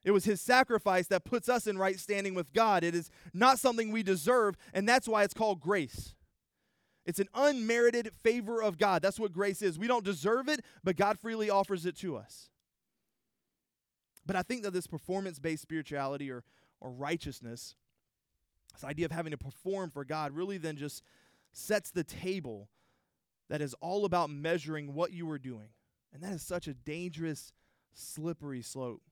It 0.04 0.12
was 0.12 0.24
his 0.24 0.40
sacrifice 0.40 1.08
that 1.08 1.24
puts 1.24 1.48
us 1.48 1.66
in 1.66 1.76
right 1.76 1.98
standing 1.98 2.34
with 2.34 2.52
God. 2.52 2.84
It 2.84 2.94
is 2.94 3.10
not 3.34 3.58
something 3.58 3.90
we 3.90 4.02
deserve, 4.02 4.56
and 4.72 4.88
that's 4.88 5.08
why 5.08 5.24
it's 5.24 5.34
called 5.34 5.60
grace. 5.60 6.14
It's 7.04 7.18
an 7.18 7.28
unmerited 7.34 8.12
favor 8.22 8.62
of 8.62 8.78
God. 8.78 9.02
That's 9.02 9.18
what 9.18 9.32
grace 9.32 9.62
is. 9.62 9.78
We 9.78 9.86
don't 9.86 10.04
deserve 10.04 10.48
it, 10.48 10.60
but 10.84 10.96
God 10.96 11.18
freely 11.18 11.50
offers 11.50 11.86
it 11.86 11.96
to 11.98 12.16
us. 12.16 12.50
But 14.26 14.36
I 14.36 14.42
think 14.42 14.62
that 14.62 14.72
this 14.72 14.86
performance 14.86 15.38
based 15.38 15.62
spirituality 15.62 16.30
or, 16.30 16.44
or 16.80 16.90
righteousness, 16.90 17.74
this 18.74 18.84
idea 18.84 19.06
of 19.06 19.12
having 19.12 19.30
to 19.30 19.38
perform 19.38 19.90
for 19.90 20.04
God, 20.04 20.32
really 20.32 20.58
then 20.58 20.76
just 20.76 21.02
sets 21.52 21.90
the 21.90 22.04
table 22.04 22.68
that 23.48 23.62
is 23.62 23.74
all 23.80 24.04
about 24.04 24.28
measuring 24.28 24.92
what 24.92 25.12
you 25.12 25.28
are 25.30 25.38
doing. 25.38 25.70
And 26.12 26.22
that 26.22 26.32
is 26.32 26.42
such 26.42 26.68
a 26.68 26.74
dangerous, 26.74 27.52
slippery 27.94 28.62
slope. 28.62 29.02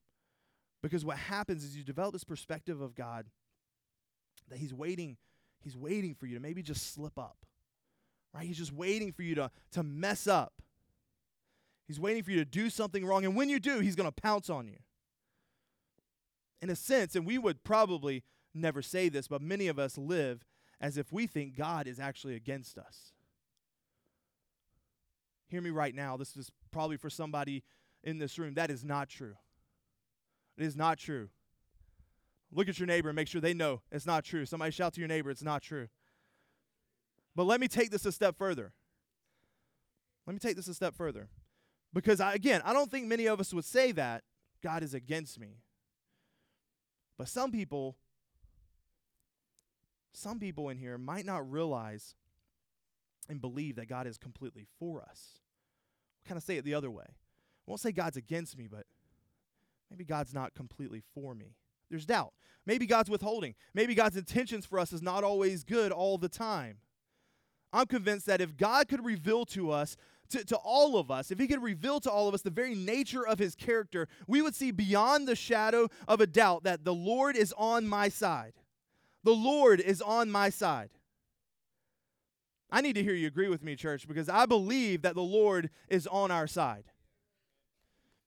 Because 0.86 1.04
what 1.04 1.16
happens 1.16 1.64
is 1.64 1.76
you 1.76 1.82
develop 1.82 2.12
this 2.12 2.22
perspective 2.22 2.80
of 2.80 2.94
God 2.94 3.26
that 4.48 4.58
He's 4.58 4.72
waiting, 4.72 5.16
He's 5.60 5.76
waiting 5.76 6.14
for 6.14 6.26
you 6.26 6.36
to 6.36 6.40
maybe 6.40 6.62
just 6.62 6.94
slip 6.94 7.18
up. 7.18 7.38
Right? 8.32 8.46
He's 8.46 8.58
just 8.58 8.72
waiting 8.72 9.10
for 9.10 9.22
you 9.22 9.34
to, 9.34 9.50
to 9.72 9.82
mess 9.82 10.28
up. 10.28 10.52
He's 11.88 11.98
waiting 11.98 12.22
for 12.22 12.30
you 12.30 12.38
to 12.38 12.44
do 12.44 12.70
something 12.70 13.04
wrong. 13.04 13.24
And 13.24 13.34
when 13.34 13.48
you 13.48 13.58
do, 13.58 13.80
He's 13.80 13.96
going 13.96 14.08
to 14.08 14.20
pounce 14.20 14.48
on 14.48 14.68
you. 14.68 14.78
In 16.62 16.70
a 16.70 16.76
sense, 16.76 17.16
and 17.16 17.26
we 17.26 17.36
would 17.36 17.64
probably 17.64 18.22
never 18.54 18.80
say 18.80 19.08
this, 19.08 19.26
but 19.26 19.42
many 19.42 19.66
of 19.66 19.80
us 19.80 19.98
live 19.98 20.44
as 20.80 20.96
if 20.96 21.12
we 21.12 21.26
think 21.26 21.56
God 21.56 21.88
is 21.88 21.98
actually 21.98 22.36
against 22.36 22.78
us. 22.78 23.12
Hear 25.48 25.60
me 25.60 25.70
right 25.70 25.96
now. 25.96 26.16
This 26.16 26.36
is 26.36 26.52
probably 26.70 26.96
for 26.96 27.10
somebody 27.10 27.64
in 28.04 28.18
this 28.18 28.38
room. 28.38 28.54
That 28.54 28.70
is 28.70 28.84
not 28.84 29.08
true. 29.08 29.34
It 30.56 30.64
is 30.64 30.76
not 30.76 30.98
true. 30.98 31.28
Look 32.52 32.68
at 32.68 32.78
your 32.78 32.86
neighbor 32.86 33.08
and 33.08 33.16
make 33.16 33.28
sure 33.28 33.40
they 33.40 33.54
know 33.54 33.82
it's 33.90 34.06
not 34.06 34.24
true. 34.24 34.46
Somebody 34.46 34.70
shout 34.70 34.94
to 34.94 35.00
your 35.00 35.08
neighbor, 35.08 35.30
it's 35.30 35.42
not 35.42 35.62
true. 35.62 35.88
But 37.34 37.44
let 37.44 37.60
me 37.60 37.68
take 37.68 37.90
this 37.90 38.06
a 38.06 38.12
step 38.12 38.36
further. 38.38 38.72
Let 40.26 40.32
me 40.32 40.38
take 40.38 40.56
this 40.56 40.68
a 40.68 40.74
step 40.74 40.94
further. 40.94 41.28
Because, 41.92 42.20
I, 42.20 42.34
again, 42.34 42.62
I 42.64 42.72
don't 42.72 42.90
think 42.90 43.06
many 43.06 43.26
of 43.26 43.40
us 43.40 43.52
would 43.54 43.64
say 43.64 43.92
that 43.92 44.24
God 44.62 44.82
is 44.82 44.94
against 44.94 45.38
me. 45.38 45.60
But 47.18 47.28
some 47.28 47.52
people, 47.52 47.96
some 50.12 50.38
people 50.38 50.68
in 50.68 50.78
here 50.78 50.98
might 50.98 51.24
not 51.24 51.50
realize 51.50 52.14
and 53.28 53.40
believe 53.40 53.76
that 53.76 53.88
God 53.88 54.06
is 54.06 54.18
completely 54.18 54.66
for 54.78 55.02
us. 55.02 55.40
I'll 56.24 56.28
kind 56.28 56.38
of 56.38 56.44
say 56.44 56.56
it 56.56 56.64
the 56.64 56.74
other 56.74 56.90
way. 56.90 57.06
I 57.06 57.64
won't 57.66 57.80
say 57.80 57.92
God's 57.92 58.16
against 58.16 58.56
me, 58.56 58.66
but 58.66 58.86
maybe 59.90 60.04
God's 60.04 60.34
not 60.34 60.54
completely 60.54 61.02
for 61.14 61.34
me. 61.34 61.54
There's 61.90 62.06
doubt. 62.06 62.32
Maybe 62.64 62.86
God's 62.86 63.10
withholding. 63.10 63.54
Maybe 63.74 63.94
God's 63.94 64.16
intentions 64.16 64.66
for 64.66 64.78
us 64.78 64.92
is 64.92 65.02
not 65.02 65.22
always 65.22 65.62
good 65.62 65.92
all 65.92 66.18
the 66.18 66.28
time. 66.28 66.78
I'm 67.72 67.86
convinced 67.86 68.26
that 68.26 68.40
if 68.40 68.56
God 68.56 68.88
could 68.88 69.04
reveal 69.04 69.44
to 69.46 69.70
us, 69.70 69.96
to, 70.30 70.44
to 70.44 70.56
all 70.56 70.98
of 70.98 71.10
us, 71.10 71.30
if 71.30 71.38
He 71.38 71.46
could 71.46 71.62
reveal 71.62 72.00
to 72.00 72.10
all 72.10 72.26
of 72.26 72.34
us 72.34 72.42
the 72.42 72.50
very 72.50 72.74
nature 72.74 73.26
of 73.26 73.38
His 73.38 73.54
character, 73.54 74.08
we 74.26 74.42
would 74.42 74.54
see 74.54 74.70
beyond 74.70 75.28
the 75.28 75.36
shadow 75.36 75.88
of 76.08 76.20
a 76.20 76.26
doubt 76.26 76.64
that 76.64 76.84
the 76.84 76.94
Lord 76.94 77.36
is 77.36 77.54
on 77.56 77.86
my 77.86 78.08
side. 78.08 78.54
The 79.22 79.34
Lord 79.34 79.80
is 79.80 80.02
on 80.02 80.30
my 80.30 80.50
side. 80.50 80.90
I 82.70 82.80
need 82.80 82.94
to 82.94 83.02
hear 83.02 83.14
you 83.14 83.28
agree 83.28 83.48
with 83.48 83.62
me, 83.62 83.76
church, 83.76 84.08
because 84.08 84.28
I 84.28 84.46
believe 84.46 85.02
that 85.02 85.14
the 85.14 85.22
Lord 85.22 85.70
is 85.88 86.06
on 86.06 86.30
our 86.30 86.46
side. 86.46 86.84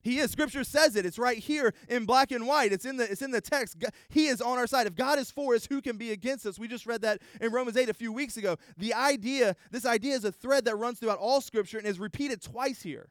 He 0.01 0.19
is. 0.19 0.31
Scripture 0.31 0.63
says 0.63 0.95
it. 0.95 1.05
It's 1.05 1.19
right 1.19 1.37
here 1.37 1.73
in 1.89 2.05
black 2.05 2.31
and 2.31 2.47
white. 2.47 2.71
It's 2.71 2.85
in 2.85 2.95
the 2.95 3.09
it's 3.11 3.21
in 3.21 3.31
the 3.31 3.41
text. 3.41 3.77
He 4.07 4.27
is 4.27 4.41
on 4.41 4.57
our 4.57 4.67
side. 4.67 4.87
If 4.87 4.95
God 4.95 5.19
is 5.19 5.29
for 5.29 5.55
us, 5.55 5.65
who 5.65 5.81
can 5.81 5.97
be 5.97 6.11
against 6.11 6.45
us? 6.45 6.57
We 6.57 6.67
just 6.67 6.85
read 6.85 7.01
that 7.01 7.21
in 7.41 7.51
Romans 7.51 7.75
8 7.75 7.89
a 7.89 7.93
few 7.93 8.13
weeks 8.13 8.37
ago. 8.37 8.55
The 8.77 8.93
idea, 8.93 9.55
this 9.71 9.85
idea 9.85 10.15
is 10.15 10.23
a 10.23 10.31
thread 10.31 10.65
that 10.65 10.77
runs 10.77 10.99
throughout 10.99 11.19
all 11.19 11.41
scripture 11.41 11.77
and 11.77 11.85
is 11.85 11.99
repeated 11.99 12.41
twice 12.41 12.81
here. 12.81 13.09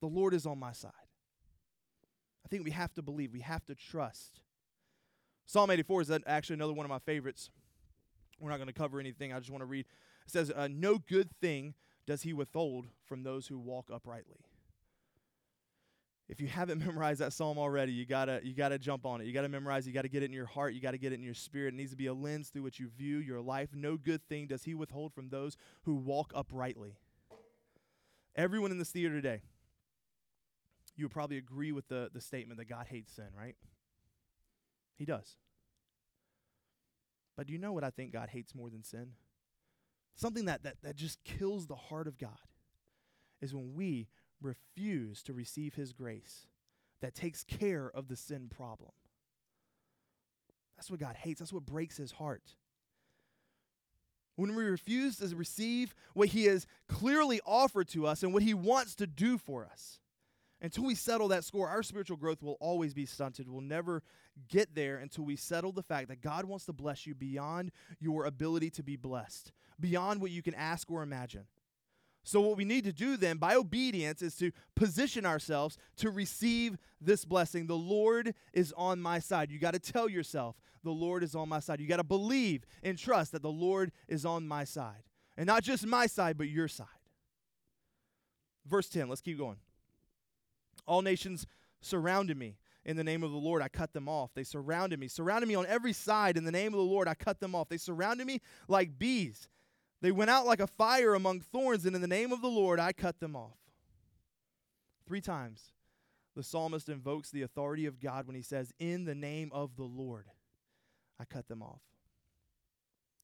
The 0.00 0.06
Lord 0.06 0.34
is 0.34 0.46
on 0.46 0.58
my 0.58 0.72
side. 0.72 0.92
I 2.46 2.48
think 2.48 2.64
we 2.64 2.70
have 2.70 2.94
to 2.94 3.02
believe, 3.02 3.32
we 3.32 3.40
have 3.40 3.64
to 3.66 3.74
trust. 3.74 4.40
Psalm 5.46 5.70
84 5.70 6.02
is 6.02 6.10
actually 6.26 6.54
another 6.54 6.74
one 6.74 6.86
of 6.86 6.90
my 6.90 7.00
favorites. 7.00 7.50
We're 8.38 8.50
not 8.50 8.58
going 8.58 8.68
to 8.68 8.72
cover 8.72 9.00
anything. 9.00 9.32
I 9.32 9.38
just 9.38 9.50
want 9.50 9.62
to 9.62 9.66
read. 9.66 9.86
It 10.26 10.30
says, 10.30 10.52
uh, 10.54 10.68
No 10.70 10.98
good 10.98 11.30
thing 11.40 11.74
does 12.06 12.22
he 12.22 12.32
withhold 12.32 12.86
from 13.04 13.24
those 13.24 13.48
who 13.48 13.58
walk 13.58 13.90
uprightly 13.92 14.38
if 16.28 16.40
you 16.40 16.46
haven't 16.46 16.78
memorized 16.84 17.20
that 17.20 17.32
psalm 17.32 17.58
already, 17.58 17.92
you 17.92 18.04
gotta 18.04 18.40
you 18.42 18.54
gotta 18.54 18.78
jump 18.78 19.06
on 19.06 19.20
it. 19.20 19.26
You 19.26 19.32
gotta 19.32 19.48
memorize. 19.48 19.86
It. 19.86 19.90
You 19.90 19.94
gotta 19.94 20.08
get 20.08 20.22
it 20.22 20.26
in 20.26 20.32
your 20.32 20.46
heart. 20.46 20.74
You 20.74 20.80
gotta 20.80 20.98
get 20.98 21.12
it 21.12 21.16
in 21.16 21.22
your 21.22 21.34
spirit. 21.34 21.74
It 21.74 21.76
needs 21.76 21.90
to 21.90 21.96
be 21.96 22.06
a 22.06 22.14
lens 22.14 22.48
through 22.50 22.62
which 22.62 22.78
you 22.78 22.88
view 22.88 23.18
your 23.18 23.40
life. 23.40 23.70
No 23.74 23.96
good 23.96 24.22
thing 24.28 24.46
does 24.46 24.64
He 24.64 24.74
withhold 24.74 25.12
from 25.12 25.30
those 25.30 25.56
who 25.82 25.94
walk 25.94 26.32
uprightly. 26.34 26.98
Everyone 28.36 28.70
in 28.70 28.78
this 28.78 28.90
theater 28.90 29.14
today, 29.14 29.42
you 30.96 31.04
would 31.06 31.12
probably 31.12 31.38
agree 31.38 31.72
with 31.72 31.88
the 31.88 32.10
the 32.12 32.20
statement 32.20 32.58
that 32.58 32.68
God 32.68 32.86
hates 32.88 33.12
sin, 33.12 33.28
right? 33.36 33.56
He 34.96 35.04
does. 35.04 35.36
But 37.36 37.46
do 37.46 37.52
you 37.52 37.58
know 37.58 37.72
what 37.72 37.84
I 37.84 37.90
think 37.90 38.12
God 38.12 38.28
hates 38.30 38.54
more 38.54 38.68
than 38.68 38.82
sin? 38.82 39.12
Something 40.16 40.46
that 40.46 40.64
that 40.64 40.74
that 40.82 40.96
just 40.96 41.22
kills 41.24 41.66
the 41.66 41.76
heart 41.76 42.08
of 42.08 42.18
God 42.18 42.30
is 43.40 43.54
when 43.54 43.74
we 43.74 44.08
refuse 44.40 45.22
to 45.24 45.32
receive 45.32 45.74
his 45.74 45.92
grace 45.92 46.46
that 47.00 47.14
takes 47.14 47.44
care 47.44 47.90
of 47.94 48.08
the 48.08 48.16
sin 48.16 48.48
problem. 48.48 48.92
That's 50.76 50.90
what 50.90 51.00
God 51.00 51.16
hates. 51.16 51.40
That's 51.40 51.52
what 51.52 51.66
breaks 51.66 51.96
his 51.96 52.12
heart. 52.12 52.54
When 54.36 54.54
we 54.54 54.64
refuse 54.64 55.16
to 55.16 55.34
receive 55.34 55.94
what 56.14 56.28
he 56.28 56.44
has 56.44 56.66
clearly 56.88 57.40
offered 57.44 57.88
to 57.88 58.06
us 58.06 58.22
and 58.22 58.32
what 58.32 58.44
he 58.44 58.54
wants 58.54 58.94
to 58.96 59.06
do 59.06 59.38
for 59.38 59.64
us. 59.64 59.98
Until 60.60 60.84
we 60.84 60.94
settle 60.94 61.28
that 61.28 61.44
score, 61.44 61.68
our 61.68 61.82
spiritual 61.82 62.16
growth 62.16 62.42
will 62.42 62.56
always 62.60 62.94
be 62.94 63.06
stunted. 63.06 63.48
We'll 63.48 63.60
never 63.60 64.02
get 64.48 64.74
there 64.74 64.98
until 64.98 65.24
we 65.24 65.36
settle 65.36 65.72
the 65.72 65.82
fact 65.82 66.08
that 66.08 66.20
God 66.20 66.44
wants 66.44 66.66
to 66.66 66.72
bless 66.72 67.06
you 67.06 67.14
beyond 67.14 67.70
your 68.00 68.24
ability 68.24 68.70
to 68.70 68.82
be 68.82 68.96
blessed, 68.96 69.52
beyond 69.78 70.20
what 70.20 70.30
you 70.30 70.42
can 70.42 70.54
ask 70.54 70.90
or 70.90 71.02
imagine. 71.02 71.46
So, 72.28 72.42
what 72.42 72.58
we 72.58 72.66
need 72.66 72.84
to 72.84 72.92
do 72.92 73.16
then, 73.16 73.38
by 73.38 73.54
obedience, 73.54 74.20
is 74.20 74.36
to 74.36 74.52
position 74.74 75.24
ourselves 75.24 75.78
to 75.96 76.10
receive 76.10 76.76
this 77.00 77.24
blessing. 77.24 77.66
The 77.66 77.74
Lord 77.74 78.34
is 78.52 78.74
on 78.76 79.00
my 79.00 79.18
side. 79.18 79.50
You 79.50 79.58
got 79.58 79.72
to 79.72 79.78
tell 79.78 80.10
yourself, 80.10 80.54
the 80.84 80.90
Lord 80.90 81.24
is 81.24 81.34
on 81.34 81.48
my 81.48 81.58
side. 81.58 81.80
You 81.80 81.86
got 81.86 81.96
to 81.96 82.04
believe 82.04 82.66
and 82.82 82.98
trust 82.98 83.32
that 83.32 83.40
the 83.40 83.50
Lord 83.50 83.92
is 84.08 84.26
on 84.26 84.46
my 84.46 84.64
side. 84.64 85.04
And 85.38 85.46
not 85.46 85.62
just 85.62 85.86
my 85.86 86.06
side, 86.06 86.36
but 86.36 86.50
your 86.50 86.68
side. 86.68 86.86
Verse 88.66 88.90
10, 88.90 89.08
let's 89.08 89.22
keep 89.22 89.38
going. 89.38 89.56
All 90.86 91.00
nations 91.00 91.46
surrounded 91.80 92.36
me. 92.36 92.58
In 92.84 92.98
the 92.98 93.04
name 93.04 93.22
of 93.22 93.30
the 93.30 93.38
Lord, 93.38 93.62
I 93.62 93.68
cut 93.68 93.94
them 93.94 94.06
off. 94.06 94.34
They 94.34 94.44
surrounded 94.44 95.00
me, 95.00 95.08
surrounded 95.08 95.46
me 95.46 95.54
on 95.54 95.64
every 95.64 95.94
side. 95.94 96.36
In 96.36 96.44
the 96.44 96.52
name 96.52 96.74
of 96.74 96.78
the 96.78 96.84
Lord, 96.84 97.08
I 97.08 97.14
cut 97.14 97.40
them 97.40 97.54
off. 97.54 97.70
They 97.70 97.78
surrounded 97.78 98.26
me 98.26 98.42
like 98.68 98.98
bees. 98.98 99.48
They 100.00 100.12
went 100.12 100.30
out 100.30 100.46
like 100.46 100.60
a 100.60 100.66
fire 100.66 101.14
among 101.14 101.40
thorns, 101.40 101.84
and 101.84 101.96
in 101.96 102.02
the 102.02 102.08
name 102.08 102.32
of 102.32 102.40
the 102.40 102.48
Lord 102.48 102.78
I 102.78 102.92
cut 102.92 103.18
them 103.20 103.34
off. 103.34 103.58
Three 105.06 105.20
times 105.20 105.72
the 106.36 106.42
psalmist 106.42 106.88
invokes 106.88 107.30
the 107.30 107.42
authority 107.42 107.86
of 107.86 107.98
God 107.98 108.26
when 108.26 108.36
he 108.36 108.42
says, 108.42 108.72
In 108.78 109.04
the 109.04 109.14
name 109.14 109.50
of 109.52 109.76
the 109.76 109.84
Lord 109.84 110.26
I 111.18 111.24
cut 111.24 111.48
them 111.48 111.62
off. 111.62 111.80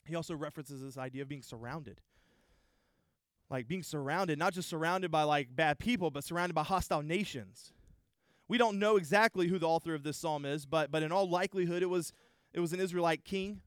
He 0.05 0.17
also 0.17 0.35
references 0.35 0.83
this 0.83 0.99
idea 0.99 1.23
of 1.23 1.29
being 1.29 1.43
surrounded. 1.43 2.01
Like 3.51 3.69
being 3.69 3.83
surrounded, 3.83 4.39
not 4.39 4.53
just 4.53 4.69
surrounded 4.69 5.11
by 5.11 5.23
like 5.23 5.55
bad 5.55 5.79
people, 5.79 6.11
but 6.11 6.25
surrounded 6.25 6.55
by 6.55 6.65
hostile 6.65 7.03
nations. 7.03 7.73
We 8.49 8.59
don't 8.59 8.79
know 8.79 8.97
exactly 8.97 9.49
who 9.49 9.59
the 9.59 9.69
author 9.69 9.95
of 9.95 10.03
this 10.03 10.17
psalm 10.17 10.45
is, 10.45 10.67
but 10.67 10.91
but 10.91 11.03
in 11.03 11.13
all 11.13 11.29
likelihood 11.29 11.83
it 11.83 11.89
was 11.89 12.13
it 12.53 12.61
was 12.61 12.73
an 12.73 12.81
Israelite 12.81 13.25
king 13.25 13.61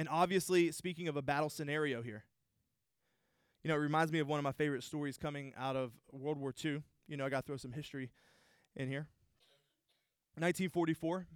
and 0.00 0.08
obviously, 0.08 0.72
speaking 0.72 1.08
of 1.08 1.18
a 1.18 1.20
battle 1.20 1.50
scenario 1.50 2.00
here, 2.00 2.24
you 3.62 3.68
know, 3.68 3.74
it 3.74 3.80
reminds 3.80 4.10
me 4.10 4.18
of 4.18 4.28
one 4.28 4.38
of 4.38 4.42
my 4.42 4.52
favorite 4.52 4.82
stories 4.82 5.18
coming 5.18 5.52
out 5.58 5.76
of 5.76 5.92
World 6.10 6.38
War 6.38 6.54
II. 6.64 6.82
You 7.06 7.18
know, 7.18 7.26
I 7.26 7.28
got 7.28 7.42
to 7.42 7.46
throw 7.46 7.58
some 7.58 7.72
history 7.72 8.10
in 8.74 8.88
here. 8.88 9.08
1944, 10.38 11.26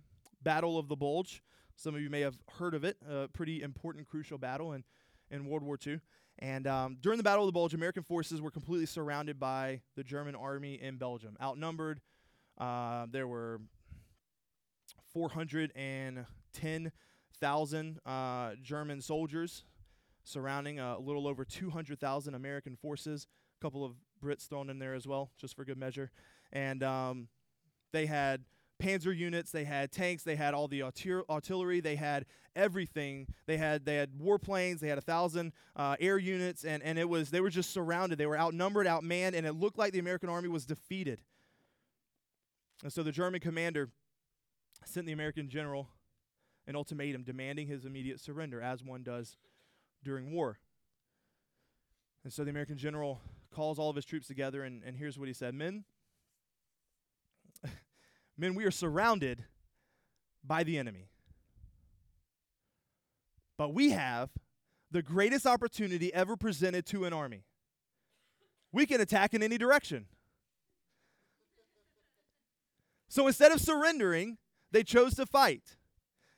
Battle 0.43 0.79
of 0.79 0.89
the 0.89 0.97
Bulge. 0.97 1.43
Some 1.77 1.95
of 1.95 2.01
you 2.01 2.09
may 2.09 2.23
have 2.23 2.39
heard 2.59 2.73
of 2.73 2.85
it. 2.85 2.97
A 3.07 3.29
pretty 3.29 3.61
important, 3.61 4.09
crucial 4.09 4.39
battle 4.39 4.73
in, 4.73 4.83
in 5.31 5.45
World 5.45 5.63
War 5.63 5.79
II. 5.87 6.01
And 6.39 6.67
um, 6.67 6.97
during 7.03 7.19
the 7.19 7.23
Battle 7.23 7.45
of 7.45 7.49
the 7.49 7.53
Bulge, 7.53 7.75
American 7.75 8.03
forces 8.03 8.41
were 8.41 8.51
completely 8.51 8.87
surrounded 8.87 9.39
by 9.39 9.83
the 9.95 10.03
German 10.03 10.35
army 10.35 10.81
in 10.81 10.97
Belgium. 10.97 11.37
Outnumbered, 11.39 12.01
uh, 12.57 13.09
there 13.11 13.29
were 13.29 13.61
410,000 17.45 18.01
uh, 18.07 18.55
German 18.63 19.03
soldiers 19.03 19.65
surrounding 20.25 20.81
a 20.81 20.99
little 20.99 21.29
over 21.29 21.45
200,000 21.45 22.35
American 22.35 22.75
forces. 22.75 23.27
A 23.61 23.63
couple 23.63 23.85
of 23.85 23.93
Brits 24.23 24.49
thrown 24.49 24.71
in 24.71 24.79
there 24.79 24.95
as 24.95 25.07
well, 25.07 25.31
just 25.37 25.55
for 25.55 25.65
good 25.65 25.77
measure. 25.77 26.11
And 26.53 26.83
um, 26.83 27.29
they 27.93 28.07
had 28.07 28.45
panzer 28.83 29.15
units, 29.15 29.51
they 29.51 29.65
had 29.65 29.93
tanks, 29.93 30.23
they 30.23 30.37
had 30.37 30.55
all 30.55 30.69
the 30.69 30.83
artillery, 31.29 31.81
they 31.81 31.97
had 31.97 32.25
everything. 32.57 33.27
They 33.47 33.59
had 33.59 33.85
they 33.85 33.97
had 33.97 34.15
warplanes, 34.15 34.81
they 34.81 34.89
had 34.89 34.97
a 34.99 35.03
thousand 35.03 35.53
uh, 35.77 35.97
air 36.01 36.17
units, 36.17 36.65
and 36.65 36.83
and 36.83 36.99
it 36.99 37.09
was 37.09 37.31
they 37.31 37.43
were 37.43 37.51
just 37.51 37.71
surrounded. 37.71 38.17
They 38.17 38.27
were 38.27 38.39
outnumbered, 38.39 38.87
outmanned, 38.87 39.35
and 39.35 39.47
it 39.47 39.53
looked 39.53 39.77
like 39.77 39.93
the 39.93 39.99
American 39.99 40.31
army 40.31 40.49
was 40.49 40.65
defeated. 40.65 41.21
And 42.83 42.91
so 42.91 43.03
the 43.03 43.13
German 43.13 43.41
commander 43.41 43.91
sent 44.87 45.07
the 45.07 45.13
American 45.13 45.51
general 45.51 45.89
an 46.67 46.77
ultimatum 46.77 47.23
demanding 47.23 47.67
his 47.67 47.85
immediate 47.85 48.21
surrender, 48.21 48.61
as 48.61 48.83
one 48.83 49.03
does 49.03 49.37
during 50.03 50.33
war. 50.33 50.59
And 52.23 52.33
so 52.33 52.45
the 52.45 52.51
American 52.51 52.79
general 52.79 53.21
calls 53.55 53.79
all 53.79 53.91
of 53.91 53.97
his 53.97 54.05
troops 54.05 54.27
together, 54.27 54.63
and, 54.63 54.83
and 54.83 54.97
here's 54.97 55.19
what 55.19 55.29
he 55.29 55.35
said 55.35 55.55
Men, 55.55 55.85
men, 58.39 58.55
we 58.55 58.65
are 58.65 58.71
surrounded 58.71 59.45
by 60.43 60.63
the 60.65 60.79
enemy. 60.79 61.09
But 63.57 63.73
we 63.73 63.91
have 63.91 64.31
the 64.91 65.03
greatest 65.03 65.47
opportunity 65.47 66.13
ever 66.13 66.37
presented 66.37 66.87
to 66.87 67.05
an 67.05 67.13
army. 67.13 67.45
We 68.73 68.87
can 68.87 69.01
attack 69.01 69.35
in 69.35 69.43
any 69.43 69.59
direction. 69.59 70.07
So 73.09 73.29
instead 73.29 73.53
of 73.53 73.61
surrendering, 73.61 74.39
they 74.73 74.83
chose 74.83 75.15
to 75.15 75.27
fight. 75.27 75.77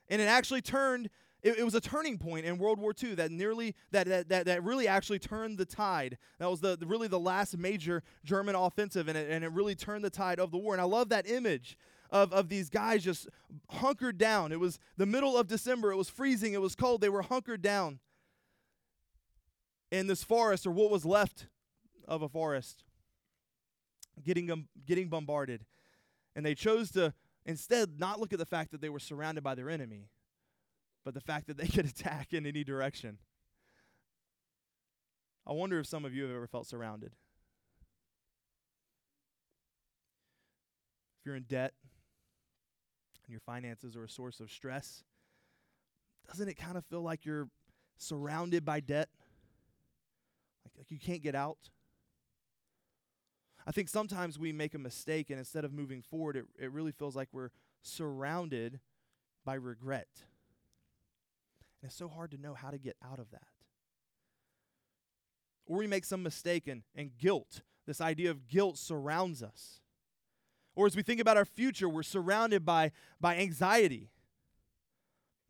And 0.09 0.21
it 0.21 0.25
actually 0.25 0.61
turned, 0.61 1.09
it, 1.43 1.59
it, 1.59 1.63
was 1.63 1.75
a 1.75 1.81
turning 1.81 2.17
point 2.17 2.45
in 2.45 2.57
World 2.57 2.79
War 2.79 2.93
II 3.01 3.15
that 3.15 3.31
nearly, 3.31 3.75
that, 3.91 4.07
that, 4.07 4.29
that, 4.29 4.45
that 4.45 4.63
really 4.63 4.87
actually 4.87 5.19
turned 5.19 5.57
the 5.57 5.65
tide. 5.65 6.17
That 6.39 6.49
was 6.49 6.61
the, 6.61 6.77
really 6.85 7.07
the 7.07 7.19
last 7.19 7.57
major 7.57 8.03
German 8.23 8.55
offensive, 8.55 9.07
and 9.07 9.17
it, 9.17 9.29
and 9.29 9.43
it 9.43 9.51
really 9.51 9.75
turned 9.75 10.03
the 10.03 10.09
tide 10.09 10.39
of 10.39 10.51
the 10.51 10.57
war. 10.57 10.73
And 10.73 10.81
I 10.81 10.85
love 10.85 11.09
that 11.09 11.29
image 11.29 11.77
of, 12.09 12.31
of 12.31 12.49
these 12.49 12.69
guys 12.69 13.03
just 13.03 13.27
hunkered 13.69 14.17
down. 14.17 14.51
It 14.51 14.59
was 14.59 14.79
the 14.95 15.05
middle 15.05 15.37
of 15.37 15.47
December. 15.47 15.91
It 15.91 15.97
was 15.97 16.09
freezing. 16.09 16.53
It 16.53 16.61
was 16.61 16.75
cold. 16.75 17.01
They 17.01 17.09
were 17.09 17.21
hunkered 17.21 17.61
down 17.61 17.99
in 19.91 20.07
this 20.07 20.23
forest, 20.23 20.67
or 20.67 20.71
what 20.71 20.91
was 20.91 21.05
left 21.05 21.47
of 22.07 22.21
a 22.21 22.29
forest, 22.29 22.83
getting, 24.23 24.51
um, 24.51 24.67
getting 24.85 25.07
bombarded. 25.07 25.65
And 26.35 26.45
they 26.45 26.55
chose 26.55 26.91
to 26.91 27.13
instead 27.47 27.97
not 27.97 28.19
look 28.19 28.33
at 28.33 28.39
the 28.39 28.45
fact 28.45 28.71
that 28.71 28.81
they 28.81 28.89
were 28.89 28.99
surrounded 28.99 29.43
by 29.43 29.55
their 29.55 29.69
enemy, 29.69 30.09
but 31.03 31.13
the 31.13 31.21
fact 31.21 31.47
that 31.47 31.57
they 31.57 31.67
could 31.73 31.85
attack 31.85 32.33
in 32.33 32.45
any 32.45 32.63
direction. 32.63 33.17
I 35.47 35.53
wonder 35.53 35.79
if 35.79 35.87
some 35.87 36.03
of 36.03 36.13
you 36.13 36.23
have 36.23 36.35
ever 36.35 36.45
felt 36.45 36.67
surrounded. 36.67 37.13
If 41.19 41.25
you're 41.25 41.37
in 41.37 41.43
debt 41.43 41.73
and 43.25 43.31
your 43.31 43.39
finances 43.39 43.95
are 43.95 44.03
a 44.03 44.09
source 44.09 44.41
of 44.41 44.51
stress, 44.51 45.05
doesn't 46.27 46.49
it 46.49 46.55
kind 46.55 46.77
of 46.77 46.85
feel 46.85 47.01
like 47.01 47.25
you're 47.25 47.47
surrounded 47.97 48.65
by 48.65 48.81
debt? 48.81 49.07
Like, 50.65 50.73
like 50.77 50.91
you 50.91 50.99
can't 50.99 51.23
get 51.23 51.33
out? 51.33 51.57
I 53.67 53.71
think 53.71 53.89
sometimes 53.89 54.39
we 54.39 54.53
make 54.53 54.73
a 54.75 54.79
mistake, 54.79 55.29
and 55.29 55.37
instead 55.37 55.65
of 55.65 55.73
moving 55.73 56.01
forward, 56.01 56.37
it, 56.37 56.45
it 56.57 56.71
really 56.71 56.93
feels 56.93 57.17
like 57.17 57.27
we're 57.33 57.49
surrounded 57.81 58.79
by 59.43 59.55
regret. 59.55 60.07
And 61.81 61.89
it's 61.89 61.97
so 61.97 62.07
hard 62.07 62.31
to 62.31 62.37
know 62.37 62.53
how 62.53 62.71
to 62.71 62.77
get 62.77 62.95
out 63.05 63.19
of 63.19 63.29
that. 63.31 63.49
Or 65.65 65.79
we 65.79 65.87
make 65.87 66.05
some 66.05 66.23
mistake, 66.23 66.65
and, 66.65 66.83
and 66.95 67.11
guilt, 67.17 67.61
this 67.85 67.99
idea 67.99 68.31
of 68.31 68.47
guilt 68.47 68.77
surrounds 68.77 69.43
us. 69.43 69.81
Or 70.73 70.85
as 70.85 70.95
we 70.95 71.03
think 71.03 71.19
about 71.19 71.35
our 71.35 71.43
future, 71.43 71.89
we're 71.89 72.03
surrounded 72.03 72.63
by, 72.63 72.93
by 73.19 73.35
anxiety. 73.35 74.11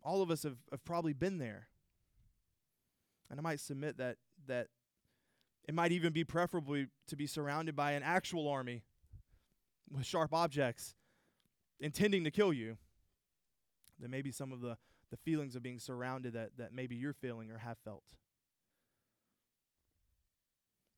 All 0.04 0.24
of 0.24 0.32
us 0.32 0.42
have, 0.42 0.58
have 0.72 0.84
probably 0.84 1.14
been 1.14 1.38
there. 1.38 1.68
And 3.30 3.40
I 3.40 3.44
might 3.44 3.60
submit 3.60 3.98
that, 3.98 4.18
that 4.48 4.70
it 5.68 5.74
might 5.74 5.92
even 5.92 6.14
be 6.14 6.24
preferable 6.24 6.86
to 7.08 7.16
be 7.16 7.28
surrounded 7.28 7.76
by 7.76 7.92
an 7.92 8.04
actual 8.04 8.48
army 8.48 8.84
with 9.92 10.06
sharp 10.06 10.34
objects 10.34 10.96
intending 11.80 12.24
to 12.24 12.32
kill 12.32 12.54
you 12.54 12.78
than 14.00 14.12
maybe 14.12 14.32
some 14.32 14.52
of 14.52 14.62
the, 14.62 14.78
the 15.12 15.18
feelings 15.18 15.56
of 15.56 15.64
being 15.64 15.80
surrounded 15.80 16.34
that, 16.34 16.52
that 16.58 16.74
maybe 16.74 16.96
you're 16.96 17.14
feeling 17.14 17.52
or 17.52 17.58
have 17.58 17.78
felt. 17.84 18.04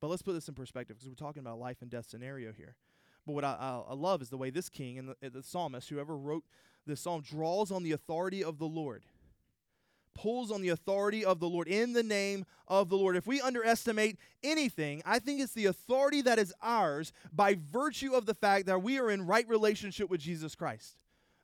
But 0.02 0.08
let's 0.08 0.22
put 0.22 0.34
this 0.34 0.48
in 0.48 0.54
perspective 0.54 0.98
because 0.98 1.10
we're 1.10 1.16
talking 1.16 1.42
about 1.42 1.56
a 1.56 1.62
life 1.62 1.78
and 1.82 1.90
death 1.90 2.08
scenario 2.08 2.54
here. 2.54 2.76
But 3.26 3.34
what 3.34 3.44
I, 3.44 3.58
I, 3.60 3.92
I 3.92 3.94
love 3.94 4.22
is 4.22 4.30
the 4.30 4.38
way 4.38 4.50
this 4.50 4.70
king 4.70 4.98
and 4.98 5.14
the, 5.22 5.30
the 5.30 5.44
psalmist, 5.44 5.90
whoever 5.90 6.18
wrote 6.18 6.44
this 6.86 7.02
psalm, 7.02 7.22
draws 7.22 7.72
on 7.72 7.84
the 7.84 7.92
authority 7.92 8.44
of 8.44 8.60
the 8.60 8.66
Lord 8.66 9.04
pulls 10.22 10.52
on 10.52 10.62
the 10.62 10.70
authority 10.70 11.24
of 11.24 11.40
the 11.40 11.48
Lord 11.48 11.68
in 11.68 11.94
the 11.94 12.04
name 12.04 12.46
of 12.68 12.90
the 12.90 12.98
Lord. 12.98 13.16
If 13.16 13.26
we 13.26 13.42
underestimate 13.42 14.18
anything, 14.44 15.02
I 15.06 15.20
think 15.20 15.40
it's 15.40 15.54
the 15.54 15.68
authority 15.68 16.22
that 16.24 16.38
is 16.38 16.54
ours 16.62 17.14
by 17.32 17.58
virtue 17.72 18.14
of 18.14 18.26
the 18.26 18.34
fact 18.34 18.66
that 18.66 18.84
we 18.84 19.00
are 19.00 19.10
in 19.10 19.26
right 19.26 19.48
relationship 19.48 20.10
with 20.10 20.22
Jesus 20.22 20.56
Christ. 20.56 20.98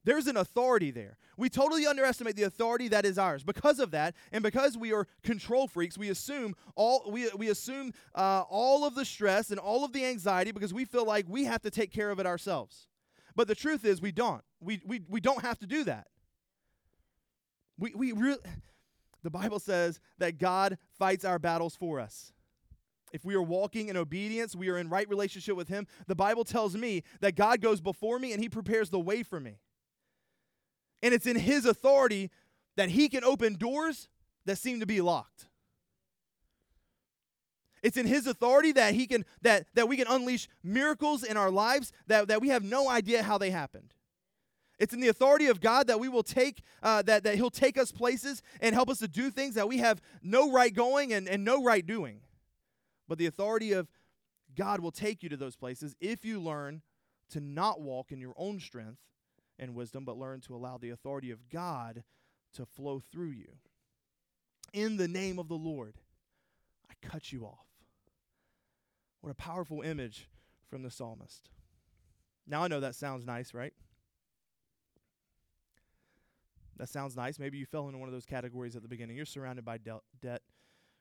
There's 0.03 0.27
an 0.27 0.37
authority 0.37 0.91
there. 0.91 1.17
We 1.35 1.49
totally 1.49 1.87
underestimate 1.87 2.35
the 2.35 2.43
authority 2.43 2.89
that 2.89 3.05
is 3.05 3.17
ours. 3.17 3.43
Because 3.43 3.79
of 3.79 3.91
that, 3.91 4.13
and 4.31 4.43
because 4.43 4.77
we 4.77 4.93
are 4.93 5.07
control 5.23 5.67
freaks, 5.67 5.97
we 5.97 6.09
assume 6.09 6.55
all 6.75 7.09
we, 7.09 7.27
we 7.35 7.49
assume 7.49 7.91
uh, 8.13 8.43
all 8.47 8.85
of 8.85 8.93
the 8.93 9.03
stress 9.03 9.49
and 9.49 9.59
all 9.59 9.83
of 9.83 9.93
the 9.93 10.05
anxiety 10.05 10.51
because 10.51 10.73
we 10.73 10.85
feel 10.85 11.05
like 11.05 11.25
we 11.27 11.45
have 11.45 11.61
to 11.63 11.71
take 11.71 11.91
care 11.91 12.11
of 12.11 12.19
it 12.19 12.27
ourselves. 12.27 12.87
But 13.35 13.47
the 13.47 13.55
truth 13.55 13.83
is, 13.83 13.99
we 13.99 14.11
don't. 14.11 14.43
We, 14.61 14.81
we, 14.85 15.01
we 15.09 15.19
don't 15.19 15.41
have 15.41 15.59
to 15.59 15.65
do 15.65 15.83
that. 15.85 16.07
We, 17.77 17.93
we 17.93 18.11
really, 18.11 18.39
the 19.23 19.29
Bible 19.29 19.59
says 19.59 19.99
that 20.17 20.37
God 20.37 20.77
fights 20.97 21.25
our 21.25 21.39
battles 21.39 21.75
for 21.75 21.99
us. 21.99 22.31
If 23.11 23.23
we 23.23 23.35
are 23.35 23.41
walking 23.41 23.87
in 23.87 23.97
obedience, 23.97 24.55
we 24.55 24.69
are 24.69 24.77
in 24.77 24.89
right 24.89 25.07
relationship 25.07 25.55
with 25.55 25.67
Him. 25.67 25.87
The 26.07 26.15
Bible 26.15 26.43
tells 26.43 26.75
me 26.75 27.03
that 27.21 27.35
God 27.35 27.61
goes 27.61 27.81
before 27.81 28.19
me 28.19 28.33
and 28.33 28.41
He 28.41 28.49
prepares 28.49 28.89
the 28.89 28.99
way 28.99 29.23
for 29.23 29.39
me. 29.39 29.59
And 31.01 31.13
it's 31.13 31.25
in 31.25 31.37
His 31.37 31.65
authority 31.65 32.29
that 32.75 32.89
He 32.89 33.09
can 33.09 33.23
open 33.23 33.55
doors 33.55 34.09
that 34.45 34.57
seem 34.57 34.79
to 34.79 34.85
be 34.85 35.01
locked. 35.01 35.47
It's 37.85 37.97
in 37.97 38.07
his 38.07 38.25
authority 38.25 38.71
that 38.71 38.95
he 38.95 39.05
can 39.05 39.25
that 39.43 39.67
that 39.75 39.87
we 39.87 39.95
can 39.95 40.07
unleash 40.07 40.47
miracles 40.63 41.23
in 41.23 41.37
our 41.37 41.51
lives 41.51 41.91
that, 42.07 42.27
that 42.29 42.41
we 42.41 42.49
have 42.49 42.63
no 42.63 42.89
idea 42.89 43.21
how 43.21 43.37
they 43.37 43.51
happened. 43.51 43.93
It's 44.77 44.93
in 44.93 44.99
the 44.99 45.07
authority 45.07 45.47
of 45.47 45.61
God 45.61 45.87
that 45.87 45.99
we 45.99 46.09
will 46.09 46.23
take, 46.23 46.61
uh, 46.83 47.01
that, 47.03 47.23
that 47.23 47.35
He'll 47.35 47.49
take 47.49 47.77
us 47.77 47.91
places 47.91 48.41
and 48.59 48.75
help 48.75 48.89
us 48.89 48.99
to 48.99 49.07
do 49.07 49.29
things 49.29 49.55
that 49.55 49.67
we 49.67 49.77
have 49.77 50.01
no 50.21 50.51
right 50.51 50.73
going 50.73 51.13
and, 51.13 51.27
and 51.27 51.43
no 51.43 51.63
right 51.63 51.85
doing. 51.85 52.19
But 53.07 53.17
the 53.17 53.25
authority 53.25 53.71
of 53.71 53.87
God 54.55 54.79
will 54.79 54.91
take 54.91 55.23
you 55.23 55.29
to 55.29 55.37
those 55.37 55.55
places 55.55 55.95
if 55.99 56.25
you 56.25 56.39
learn 56.39 56.81
to 57.29 57.39
not 57.39 57.81
walk 57.81 58.11
in 58.11 58.19
your 58.19 58.33
own 58.37 58.59
strength 58.59 58.99
and 59.57 59.75
wisdom, 59.75 60.05
but 60.05 60.17
learn 60.17 60.41
to 60.41 60.55
allow 60.55 60.77
the 60.77 60.89
authority 60.89 61.31
of 61.31 61.49
God 61.49 62.03
to 62.53 62.65
flow 62.65 63.01
through 63.11 63.31
you. 63.31 63.53
In 64.73 64.97
the 64.97 65.07
name 65.07 65.39
of 65.39 65.47
the 65.47 65.55
Lord, 65.55 65.95
I 66.89 67.07
cut 67.07 67.31
you 67.31 67.45
off. 67.45 67.65
What 69.21 69.31
a 69.31 69.35
powerful 69.35 69.81
image 69.81 70.29
from 70.69 70.83
the 70.83 70.91
psalmist. 70.91 71.49
Now 72.45 72.63
I 72.63 72.67
know 72.67 72.79
that 72.79 72.95
sounds 72.95 73.25
nice, 73.25 73.53
right? 73.53 73.73
That 76.77 76.89
sounds 76.89 77.15
nice. 77.15 77.39
Maybe 77.39 77.57
you 77.57 77.65
fell 77.65 77.87
into 77.87 77.97
one 77.97 78.09
of 78.09 78.13
those 78.13 78.25
categories 78.25 78.75
at 78.75 78.81
the 78.81 78.87
beginning. 78.87 79.15
You're 79.15 79.25
surrounded 79.25 79.63
by 79.63 79.77
de- 79.77 80.01
debt, 80.21 80.41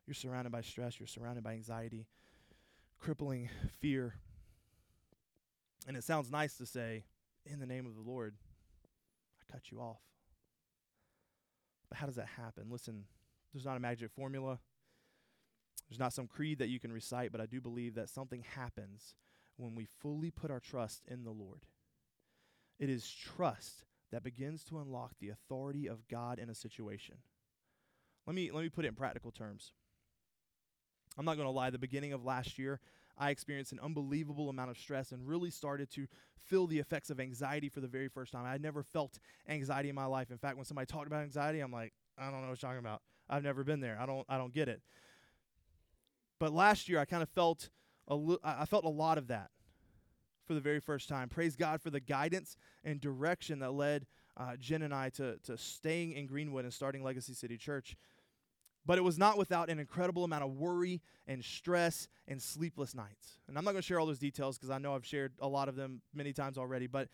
you're 0.06 0.14
surrounded 0.14 0.52
by 0.52 0.60
stress, 0.60 1.00
you're 1.00 1.06
surrounded 1.06 1.42
by 1.42 1.52
anxiety, 1.52 2.06
crippling 3.00 3.48
fear. 3.80 4.14
And 5.86 5.96
it 5.96 6.04
sounds 6.04 6.30
nice 6.30 6.56
to 6.58 6.66
say, 6.66 7.04
in 7.44 7.58
the 7.58 7.66
name 7.66 7.86
of 7.86 7.94
the 7.94 8.00
Lord, 8.02 8.34
I 9.40 9.52
cut 9.52 9.70
you 9.70 9.80
off. 9.80 10.00
But 11.88 11.98
how 11.98 12.06
does 12.06 12.16
that 12.16 12.28
happen? 12.38 12.66
Listen, 12.70 13.04
there's 13.52 13.66
not 13.66 13.76
a 13.76 13.80
magic 13.80 14.10
formula. 14.10 14.60
There's 15.88 15.98
not 15.98 16.12
some 16.12 16.26
creed 16.26 16.58
that 16.58 16.68
you 16.68 16.80
can 16.80 16.92
recite, 16.92 17.32
but 17.32 17.40
I 17.40 17.46
do 17.46 17.60
believe 17.60 17.94
that 17.96 18.08
something 18.08 18.44
happens 18.54 19.14
when 19.56 19.74
we 19.74 19.86
fully 20.00 20.30
put 20.30 20.50
our 20.50 20.60
trust 20.60 21.02
in 21.06 21.24
the 21.24 21.30
Lord. 21.30 21.66
It 22.78 22.88
is 22.88 23.08
trust 23.08 23.84
that 24.14 24.22
begins 24.22 24.64
to 24.64 24.78
unlock 24.78 25.12
the 25.20 25.28
authority 25.28 25.86
of 25.88 26.06
God 26.08 26.38
in 26.38 26.48
a 26.48 26.54
situation. 26.54 27.16
Let 28.26 28.34
me 28.34 28.50
let 28.50 28.62
me 28.62 28.68
put 28.68 28.84
it 28.84 28.88
in 28.88 28.94
practical 28.94 29.30
terms. 29.30 29.72
I'm 31.18 31.24
not 31.24 31.36
going 31.36 31.46
to 31.46 31.52
lie, 31.52 31.70
the 31.70 31.78
beginning 31.78 32.12
of 32.12 32.24
last 32.24 32.58
year, 32.58 32.80
I 33.16 33.30
experienced 33.30 33.72
an 33.72 33.80
unbelievable 33.80 34.48
amount 34.48 34.70
of 34.70 34.78
stress 34.78 35.12
and 35.12 35.26
really 35.26 35.50
started 35.50 35.90
to 35.92 36.06
feel 36.36 36.66
the 36.66 36.78
effects 36.78 37.10
of 37.10 37.20
anxiety 37.20 37.68
for 37.68 37.80
the 37.80 37.86
very 37.88 38.08
first 38.08 38.32
time. 38.32 38.44
I 38.44 38.52
had 38.52 38.62
never 38.62 38.82
felt 38.82 39.18
anxiety 39.48 39.88
in 39.88 39.94
my 39.94 40.06
life. 40.06 40.30
In 40.30 40.38
fact, 40.38 40.56
when 40.56 40.64
somebody 40.64 40.86
talked 40.86 41.06
about 41.06 41.22
anxiety, 41.22 41.60
I'm 41.60 41.72
like, 41.72 41.92
I 42.18 42.24
don't 42.24 42.40
know 42.40 42.48
what 42.48 42.62
you're 42.62 42.68
talking 42.68 42.78
about. 42.78 43.02
I've 43.28 43.44
never 43.44 43.64
been 43.64 43.80
there. 43.80 43.98
I 44.00 44.06
don't 44.06 44.24
I 44.28 44.38
don't 44.38 44.52
get 44.52 44.68
it. 44.68 44.80
But 46.38 46.52
last 46.52 46.88
year 46.88 46.98
I 46.98 47.04
kind 47.04 47.22
of 47.22 47.28
felt 47.28 47.70
a 48.08 48.14
li- 48.14 48.38
I 48.42 48.64
felt 48.64 48.84
a 48.84 48.90
lot 48.90 49.18
of 49.18 49.28
that 49.28 49.50
for 50.46 50.54
the 50.54 50.60
very 50.60 50.80
first 50.80 51.08
time. 51.08 51.28
Praise 51.28 51.56
God 51.56 51.80
for 51.80 51.90
the 51.90 52.00
guidance 52.00 52.56
and 52.84 53.00
direction 53.00 53.60
that 53.60 53.72
led 53.72 54.06
uh, 54.36 54.56
Jen 54.56 54.82
and 54.82 54.94
I 54.94 55.10
to, 55.10 55.38
to 55.44 55.56
staying 55.56 56.12
in 56.12 56.26
Greenwood 56.26 56.64
and 56.64 56.72
starting 56.72 57.02
Legacy 57.02 57.34
City 57.34 57.56
Church. 57.56 57.96
But 58.86 58.98
it 58.98 59.02
was 59.02 59.18
not 59.18 59.38
without 59.38 59.70
an 59.70 59.78
incredible 59.78 60.24
amount 60.24 60.44
of 60.44 60.52
worry 60.56 61.00
and 61.26 61.42
stress 61.42 62.06
and 62.28 62.40
sleepless 62.40 62.94
nights. 62.94 63.38
And 63.48 63.56
I'm 63.56 63.64
not 63.64 63.70
going 63.70 63.80
to 63.80 63.86
share 63.86 63.98
all 63.98 64.06
those 64.06 64.18
details 64.18 64.58
because 64.58 64.70
I 64.70 64.78
know 64.78 64.94
I've 64.94 65.06
shared 65.06 65.32
a 65.40 65.48
lot 65.48 65.68
of 65.68 65.76
them 65.76 66.02
many 66.12 66.34
times 66.34 66.58
already. 66.58 66.86
But 66.86 67.08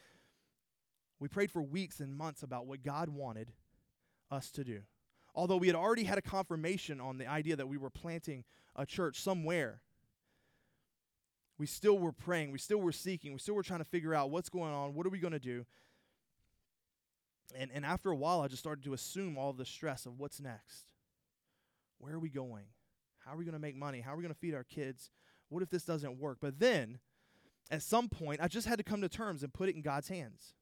we 1.20 1.28
prayed 1.28 1.50
for 1.50 1.62
weeks 1.62 2.00
and 2.00 2.16
months 2.16 2.42
about 2.42 2.66
what 2.66 2.82
God 2.82 3.08
wanted 3.08 3.52
us 4.30 4.50
to 4.52 4.64
do. 4.64 4.80
Although 5.32 5.58
we 5.58 5.68
had 5.68 5.76
already 5.76 6.04
had 6.04 6.18
a 6.18 6.22
confirmation 6.22 7.00
on 7.00 7.18
the 7.18 7.26
idea 7.26 7.54
that 7.54 7.68
we 7.68 7.76
were 7.76 7.90
planting 7.90 8.44
a 8.74 8.84
church 8.84 9.20
somewhere, 9.20 9.80
we 11.60 11.66
still 11.66 11.98
were 11.98 12.10
praying. 12.10 12.52
We 12.52 12.58
still 12.58 12.78
were 12.78 12.90
seeking. 12.90 13.34
We 13.34 13.38
still 13.38 13.54
were 13.54 13.62
trying 13.62 13.80
to 13.80 13.84
figure 13.84 14.14
out 14.14 14.30
what's 14.30 14.48
going 14.48 14.72
on. 14.72 14.94
What 14.94 15.04
are 15.06 15.10
we 15.10 15.18
going 15.18 15.34
to 15.34 15.38
do? 15.38 15.66
And, 17.54 17.70
and 17.74 17.84
after 17.84 18.10
a 18.10 18.16
while, 18.16 18.40
I 18.40 18.48
just 18.48 18.62
started 18.62 18.82
to 18.84 18.94
assume 18.94 19.36
all 19.36 19.52
the 19.52 19.66
stress 19.66 20.06
of 20.06 20.18
what's 20.18 20.40
next. 20.40 20.86
Where 21.98 22.14
are 22.14 22.18
we 22.18 22.30
going? 22.30 22.64
How 23.26 23.34
are 23.34 23.36
we 23.36 23.44
going 23.44 23.52
to 23.52 23.60
make 23.60 23.76
money? 23.76 24.00
How 24.00 24.14
are 24.14 24.16
we 24.16 24.22
going 24.22 24.32
to 24.32 24.40
feed 24.40 24.54
our 24.54 24.64
kids? 24.64 25.10
What 25.50 25.62
if 25.62 25.68
this 25.68 25.84
doesn't 25.84 26.18
work? 26.18 26.38
But 26.40 26.60
then, 26.60 26.98
at 27.70 27.82
some 27.82 28.08
point, 28.08 28.40
I 28.42 28.48
just 28.48 28.66
had 28.66 28.78
to 28.78 28.84
come 28.84 29.02
to 29.02 29.08
terms 29.10 29.42
and 29.42 29.52
put 29.52 29.68
it 29.68 29.74
in 29.74 29.82
God's 29.82 30.08
hands. 30.08 30.54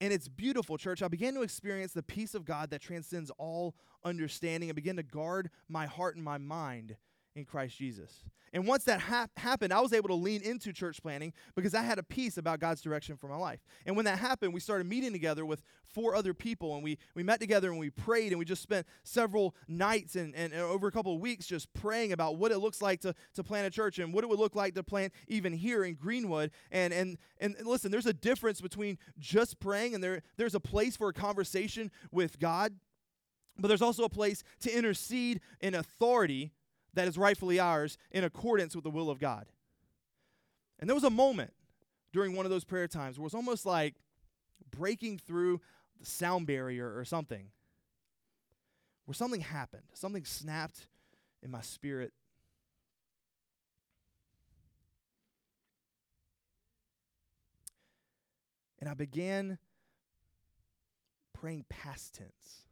And 0.00 0.10
it's 0.10 0.26
beautiful, 0.26 0.78
church. 0.78 1.02
I 1.02 1.08
began 1.08 1.34
to 1.34 1.42
experience 1.42 1.92
the 1.92 2.02
peace 2.02 2.34
of 2.34 2.46
God 2.46 2.70
that 2.70 2.80
transcends 2.80 3.30
all 3.36 3.74
understanding 4.06 4.70
and 4.70 4.76
began 4.76 4.96
to 4.96 5.02
guard 5.02 5.50
my 5.68 5.84
heart 5.84 6.16
and 6.16 6.24
my 6.24 6.38
mind 6.38 6.96
in 7.36 7.44
Christ 7.44 7.76
Jesus. 7.76 8.24
And 8.52 8.66
once 8.66 8.84
that 8.84 9.00
happened, 9.36 9.72
I 9.72 9.80
was 9.80 9.92
able 9.92 10.08
to 10.08 10.14
lean 10.14 10.40
into 10.40 10.72
church 10.72 11.02
planting 11.02 11.34
because 11.54 11.74
I 11.74 11.82
had 11.82 11.98
a 11.98 12.02
peace 12.02 12.38
about 12.38 12.58
God's 12.58 12.80
direction 12.80 13.16
for 13.16 13.28
my 13.28 13.36
life. 13.36 13.60
And 13.84 13.96
when 13.96 14.06
that 14.06 14.18
happened, 14.18 14.54
we 14.54 14.60
started 14.60 14.86
meeting 14.86 15.12
together 15.12 15.44
with 15.44 15.62
four 15.84 16.14
other 16.14 16.32
people, 16.32 16.74
and 16.74 16.82
we, 16.82 16.96
we 17.14 17.22
met 17.22 17.38
together 17.38 17.70
and 17.70 17.78
we 17.78 17.90
prayed, 17.90 18.32
and 18.32 18.38
we 18.38 18.46
just 18.46 18.62
spent 18.62 18.86
several 19.02 19.54
nights 19.68 20.16
and, 20.16 20.34
and, 20.34 20.54
and 20.54 20.62
over 20.62 20.86
a 20.86 20.92
couple 20.92 21.14
of 21.14 21.20
weeks 21.20 21.46
just 21.46 21.72
praying 21.74 22.12
about 22.12 22.36
what 22.36 22.50
it 22.50 22.58
looks 22.58 22.80
like 22.80 23.00
to, 23.00 23.14
to 23.34 23.44
plant 23.44 23.66
a 23.66 23.70
church 23.70 23.98
and 23.98 24.14
what 24.14 24.24
it 24.24 24.28
would 24.28 24.38
look 24.38 24.54
like 24.54 24.74
to 24.74 24.82
plant 24.82 25.12
even 25.28 25.52
here 25.52 25.84
in 25.84 25.94
Greenwood. 25.94 26.50
And, 26.70 26.94
and, 26.94 27.18
and 27.38 27.56
listen, 27.64 27.90
there's 27.90 28.06
a 28.06 28.14
difference 28.14 28.62
between 28.62 28.96
just 29.18 29.60
praying 29.60 29.94
and 29.94 30.02
there, 30.02 30.22
there's 30.38 30.54
a 30.54 30.60
place 30.60 30.96
for 30.96 31.08
a 31.10 31.12
conversation 31.12 31.90
with 32.10 32.38
God, 32.38 32.74
but 33.58 33.68
there's 33.68 33.82
also 33.82 34.04
a 34.04 34.08
place 34.08 34.42
to 34.60 34.74
intercede 34.74 35.40
in 35.60 35.74
authority 35.74 36.52
that 36.96 37.06
is 37.06 37.16
rightfully 37.16 37.60
ours 37.60 37.96
in 38.10 38.24
accordance 38.24 38.74
with 38.74 38.82
the 38.82 38.90
will 38.90 39.08
of 39.08 39.20
God. 39.20 39.46
And 40.80 40.88
there 40.88 40.94
was 40.94 41.04
a 41.04 41.10
moment 41.10 41.52
during 42.12 42.34
one 42.34 42.44
of 42.44 42.50
those 42.50 42.64
prayer 42.64 42.88
times 42.88 43.18
where 43.18 43.24
it 43.24 43.26
was 43.26 43.34
almost 43.34 43.64
like 43.64 43.94
breaking 44.70 45.18
through 45.18 45.60
the 46.00 46.06
sound 46.06 46.46
barrier 46.46 46.98
or 46.98 47.04
something, 47.04 47.50
where 49.04 49.14
something 49.14 49.40
happened, 49.40 49.84
something 49.92 50.24
snapped 50.24 50.86
in 51.42 51.50
my 51.50 51.60
spirit. 51.60 52.12
And 58.80 58.88
I 58.88 58.94
began 58.94 59.58
praying 61.34 61.66
past 61.68 62.14
tense, 62.14 62.66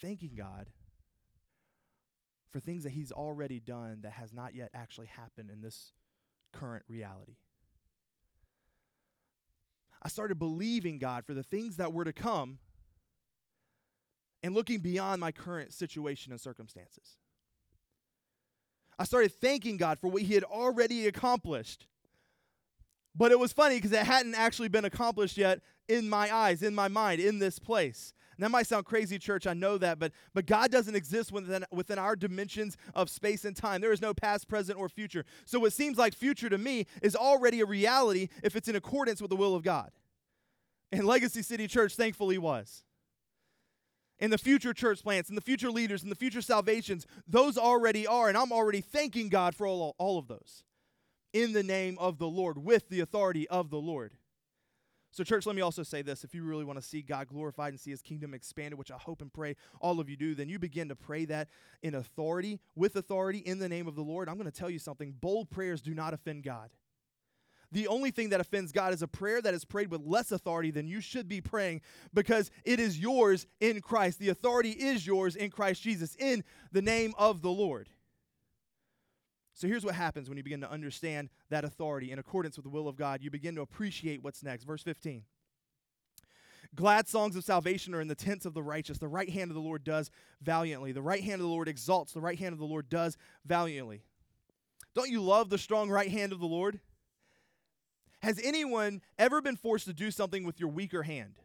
thanking 0.00 0.32
God 0.34 0.68
for 2.54 2.60
things 2.60 2.84
that 2.84 2.90
he's 2.90 3.10
already 3.10 3.58
done 3.58 3.98
that 4.02 4.12
has 4.12 4.32
not 4.32 4.54
yet 4.54 4.70
actually 4.72 5.08
happened 5.08 5.50
in 5.50 5.60
this 5.60 5.90
current 6.52 6.84
reality. 6.88 7.34
I 10.00 10.08
started 10.08 10.38
believing 10.38 11.00
God 11.00 11.24
for 11.26 11.34
the 11.34 11.42
things 11.42 11.78
that 11.78 11.92
were 11.92 12.04
to 12.04 12.12
come 12.12 12.58
and 14.44 14.54
looking 14.54 14.78
beyond 14.78 15.20
my 15.20 15.32
current 15.32 15.72
situation 15.72 16.30
and 16.30 16.40
circumstances. 16.40 17.16
I 19.00 19.02
started 19.02 19.32
thanking 19.32 19.76
God 19.76 19.98
for 19.98 20.06
what 20.06 20.22
He 20.22 20.34
had 20.34 20.44
already 20.44 21.08
accomplished. 21.08 21.88
But 23.16 23.32
it 23.32 23.38
was 23.40 23.52
funny 23.52 23.78
because 23.78 23.90
it 23.90 24.06
hadn't 24.06 24.36
actually 24.36 24.68
been 24.68 24.84
accomplished 24.84 25.36
yet 25.36 25.60
in 25.88 26.08
my 26.08 26.32
eyes, 26.32 26.62
in 26.62 26.72
my 26.72 26.86
mind, 26.86 27.20
in 27.20 27.40
this 27.40 27.58
place. 27.58 28.12
That 28.38 28.50
might 28.50 28.66
sound 28.66 28.84
crazy, 28.84 29.18
church. 29.18 29.46
I 29.46 29.54
know 29.54 29.78
that, 29.78 29.98
but 29.98 30.12
but 30.32 30.46
God 30.46 30.70
doesn't 30.70 30.94
exist 30.94 31.32
within 31.32 31.64
within 31.70 31.98
our 31.98 32.16
dimensions 32.16 32.76
of 32.94 33.08
space 33.08 33.44
and 33.44 33.56
time. 33.56 33.80
There 33.80 33.92
is 33.92 34.02
no 34.02 34.14
past, 34.14 34.48
present, 34.48 34.78
or 34.78 34.88
future. 34.88 35.24
So 35.44 35.60
what 35.60 35.72
seems 35.72 35.98
like 35.98 36.14
future 36.14 36.48
to 36.48 36.58
me 36.58 36.86
is 37.02 37.14
already 37.14 37.60
a 37.60 37.66
reality 37.66 38.28
if 38.42 38.56
it's 38.56 38.68
in 38.68 38.76
accordance 38.76 39.20
with 39.20 39.30
the 39.30 39.36
will 39.36 39.54
of 39.54 39.62
God. 39.62 39.90
And 40.92 41.06
Legacy 41.06 41.42
City 41.42 41.66
Church, 41.66 41.94
thankfully, 41.96 42.38
was. 42.38 42.84
And 44.20 44.32
the 44.32 44.38
future 44.38 44.72
church 44.72 45.02
plants 45.02 45.28
and 45.28 45.36
the 45.36 45.42
future 45.42 45.70
leaders 45.70 46.02
and 46.02 46.10
the 46.10 46.16
future 46.16 46.40
salvations, 46.40 47.06
those 47.26 47.58
already 47.58 48.06
are. 48.06 48.28
And 48.28 48.38
I'm 48.38 48.52
already 48.52 48.80
thanking 48.80 49.28
God 49.28 49.54
for 49.54 49.66
all, 49.66 49.94
all 49.98 50.18
of 50.18 50.28
those 50.28 50.62
in 51.32 51.52
the 51.52 51.64
name 51.64 51.98
of 51.98 52.18
the 52.18 52.28
Lord, 52.28 52.58
with 52.58 52.88
the 52.88 53.00
authority 53.00 53.48
of 53.48 53.70
the 53.70 53.80
Lord. 53.80 54.12
So, 55.14 55.22
church, 55.22 55.46
let 55.46 55.54
me 55.54 55.62
also 55.62 55.84
say 55.84 56.02
this. 56.02 56.24
If 56.24 56.34
you 56.34 56.42
really 56.42 56.64
want 56.64 56.76
to 56.76 56.84
see 56.84 57.00
God 57.00 57.28
glorified 57.28 57.72
and 57.72 57.78
see 57.78 57.92
his 57.92 58.02
kingdom 58.02 58.34
expanded, 58.34 58.76
which 58.76 58.90
I 58.90 58.96
hope 58.96 59.22
and 59.22 59.32
pray 59.32 59.54
all 59.80 60.00
of 60.00 60.10
you 60.10 60.16
do, 60.16 60.34
then 60.34 60.48
you 60.48 60.58
begin 60.58 60.88
to 60.88 60.96
pray 60.96 61.24
that 61.26 61.46
in 61.84 61.94
authority, 61.94 62.58
with 62.74 62.96
authority, 62.96 63.38
in 63.38 63.60
the 63.60 63.68
name 63.68 63.86
of 63.86 63.94
the 63.94 64.02
Lord. 64.02 64.28
I'm 64.28 64.34
going 64.34 64.50
to 64.50 64.58
tell 64.58 64.68
you 64.68 64.80
something 64.80 65.12
bold 65.12 65.50
prayers 65.50 65.80
do 65.80 65.94
not 65.94 66.14
offend 66.14 66.42
God. 66.42 66.70
The 67.70 67.86
only 67.86 68.10
thing 68.10 68.30
that 68.30 68.40
offends 68.40 68.72
God 68.72 68.92
is 68.92 69.02
a 69.02 69.06
prayer 69.06 69.40
that 69.40 69.54
is 69.54 69.64
prayed 69.64 69.92
with 69.92 70.00
less 70.04 70.32
authority 70.32 70.72
than 70.72 70.88
you 70.88 71.00
should 71.00 71.28
be 71.28 71.40
praying 71.40 71.82
because 72.12 72.50
it 72.64 72.80
is 72.80 72.98
yours 72.98 73.46
in 73.60 73.82
Christ. 73.82 74.18
The 74.18 74.30
authority 74.30 74.70
is 74.70 75.06
yours 75.06 75.36
in 75.36 75.50
Christ 75.50 75.80
Jesus, 75.80 76.16
in 76.18 76.42
the 76.72 76.82
name 76.82 77.14
of 77.16 77.40
the 77.40 77.50
Lord. 77.50 77.88
So 79.54 79.68
here's 79.68 79.84
what 79.84 79.94
happens 79.94 80.28
when 80.28 80.36
you 80.36 80.44
begin 80.44 80.60
to 80.62 80.70
understand 80.70 81.30
that 81.48 81.64
authority 81.64 82.10
in 82.10 82.18
accordance 82.18 82.56
with 82.56 82.64
the 82.64 82.70
will 82.70 82.88
of 82.88 82.96
God. 82.96 83.22
You 83.22 83.30
begin 83.30 83.54
to 83.54 83.62
appreciate 83.62 84.22
what's 84.22 84.42
next. 84.42 84.64
Verse 84.64 84.82
15. 84.82 85.22
Glad 86.74 87.06
songs 87.06 87.36
of 87.36 87.44
salvation 87.44 87.94
are 87.94 88.00
in 88.00 88.08
the 88.08 88.16
tents 88.16 88.46
of 88.46 88.54
the 88.54 88.62
righteous. 88.62 88.98
The 88.98 89.06
right 89.06 89.28
hand 89.28 89.52
of 89.52 89.54
the 89.54 89.60
Lord 89.60 89.84
does 89.84 90.10
valiantly. 90.42 90.90
The 90.90 91.02
right 91.02 91.22
hand 91.22 91.34
of 91.34 91.46
the 91.46 91.52
Lord 91.52 91.68
exalts. 91.68 92.12
The 92.12 92.20
right 92.20 92.38
hand 92.38 92.52
of 92.52 92.58
the 92.58 92.64
Lord 92.64 92.88
does 92.88 93.16
valiantly. 93.46 94.02
Don't 94.94 95.10
you 95.10 95.22
love 95.22 95.50
the 95.50 95.58
strong 95.58 95.88
right 95.88 96.10
hand 96.10 96.32
of 96.32 96.40
the 96.40 96.46
Lord? 96.46 96.80
Has 98.22 98.40
anyone 98.42 99.02
ever 99.18 99.40
been 99.40 99.56
forced 99.56 99.84
to 99.86 99.92
do 99.92 100.10
something 100.10 100.44
with 100.44 100.58
your 100.58 100.70
weaker 100.70 101.04
hand? 101.04 101.38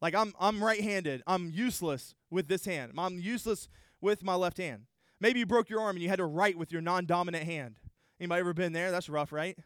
Like 0.00 0.16
I'm 0.16 0.34
I'm 0.40 0.64
right-handed. 0.64 1.22
I'm 1.26 1.50
useless 1.50 2.16
with 2.28 2.48
this 2.48 2.64
hand. 2.64 2.92
I'm 2.98 3.20
useless 3.20 3.68
with 4.00 4.24
my 4.24 4.34
left 4.34 4.58
hand. 4.58 4.86
Maybe 5.22 5.38
you 5.38 5.46
broke 5.46 5.70
your 5.70 5.80
arm 5.80 5.94
and 5.94 6.02
you 6.02 6.08
had 6.08 6.18
to 6.18 6.24
write 6.24 6.58
with 6.58 6.72
your 6.72 6.82
non-dominant 6.82 7.44
hand. 7.44 7.76
Anybody 8.18 8.40
ever 8.40 8.52
been 8.52 8.72
there? 8.72 8.90
That's 8.90 9.08
rough, 9.08 9.30
right? 9.30 9.56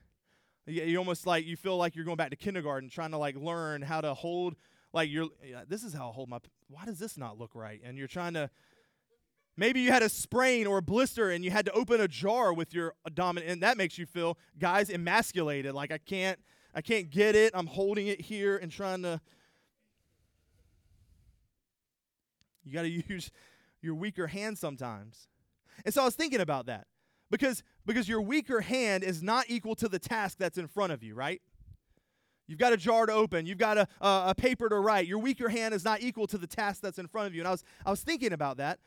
You, 0.67 0.99
almost 0.99 1.27
like 1.27 1.47
you 1.47 1.57
feel 1.57 1.79
like 1.79 1.97
you're 1.97 2.05
going 2.05 2.19
back 2.19 2.29
to 2.29 2.37
kindergarten 2.37 2.91
trying 2.91 3.13
to 3.13 3.17
like 3.17 3.37
learn 3.37 3.81
how 3.81 4.03
to 4.03 4.13
hold 4.13 4.55
like 4.93 5.09
you're 5.09 5.29
yeah, 5.43 5.63
this 5.67 5.83
is 5.83 5.95
how 5.95 6.11
I 6.11 6.13
hold 6.13 6.29
my 6.29 6.41
why 6.69 6.85
does 6.85 6.99
this 6.99 7.17
not 7.17 7.39
look 7.39 7.55
right? 7.55 7.81
And 7.83 7.97
you're 7.97 8.07
trying 8.07 8.35
to 8.35 8.51
maybe 9.57 9.81
you 9.81 9.93
had 9.93 10.03
a 10.03 10.11
sprain 10.11 10.67
or 10.67 10.77
a 10.77 10.83
blister 10.83 11.31
and 11.31 11.43
you 11.43 11.51
had 11.51 11.65
to 11.65 11.73
open 11.73 12.03
a 12.03 12.09
jar 12.09 12.53
with 12.53 12.75
your 12.75 12.93
uh, 13.07 13.11
dominant 13.15 13.51
and 13.51 13.63
that 13.63 13.79
makes 13.79 13.97
you 13.97 14.05
feel 14.05 14.37
guys 14.59 14.91
emasculated 14.91 15.73
like 15.73 15.91
I 15.91 15.99
can't 15.99 16.39
I 16.75 16.83
can't 16.83 17.09
get 17.09 17.35
it. 17.35 17.53
I'm 17.55 17.67
holding 17.67 18.09
it 18.09 18.21
here 18.21 18.59
and 18.59 18.71
trying 18.71 19.03
to 19.05 19.23
You 22.63 22.75
got 22.75 22.83
to 22.83 22.89
use 23.09 23.31
your 23.81 23.95
weaker 23.95 24.27
hand 24.27 24.59
sometimes. 24.59 25.29
And 25.85 25.93
so 25.93 26.03
I 26.03 26.05
was 26.05 26.15
thinking 26.15 26.41
about 26.41 26.67
that 26.67 26.87
because, 27.31 27.63
because 27.85 28.09
your 28.09 28.21
weaker 28.21 28.61
hand 28.61 29.05
is 29.05 29.23
not 29.23 29.47
equal 29.49 29.75
to 29.77 29.89
the 29.89 29.99
task 29.99 30.39
that's 30.39 30.59
in 30.59 30.67
front 30.67 30.93
of 30.93 31.03
you, 31.03 31.15
right? 31.15 31.41
You've 32.47 32.59
got 32.59 32.73
a 32.73 32.77
jar 32.77 33.07
to 33.07 33.13
open. 33.13 33.47
You've 33.47 33.59
got 33.59 33.77
a, 33.77 33.89
a 34.01 34.35
paper 34.37 34.69
to 34.69 34.77
write. 34.77 35.07
Your 35.07 35.19
weaker 35.19 35.49
hand 35.49 35.75
is 35.75 35.85
not 35.85 36.01
equal 36.01 36.27
to 36.29 36.39
the 36.39 36.47
task 36.47 36.81
that's 36.81 36.99
in 36.99 37.09
front 37.09 37.27
of 37.27 37.35
you. 37.35 37.41
And 37.41 37.49
I 37.49 37.51
was, 37.51 37.65
I 37.85 37.91
was 37.91 38.03
thinking 38.03 38.33
about 38.33 38.59
that. 38.59 38.79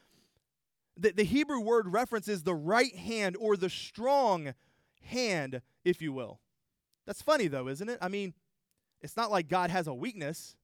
The, 0.95 1.11
the 1.11 1.23
Hebrew 1.23 1.59
word 1.59 1.91
references 1.91 2.43
the 2.43 2.55
right 2.55 2.95
hand 2.95 3.35
or 3.39 3.57
the 3.57 3.69
strong 3.69 4.53
hand, 5.01 5.61
if 5.83 6.01
you 6.01 6.13
will. 6.13 6.39
That's 7.05 7.21
funny, 7.21 7.47
though, 7.47 7.67
isn't 7.67 7.89
it? 7.89 7.97
I 8.01 8.07
mean, 8.07 8.33
it's 9.01 9.17
not 9.17 9.31
like 9.31 9.47
God 9.47 9.71
has 9.71 9.87
a 9.87 9.93
weakness. 9.93 10.55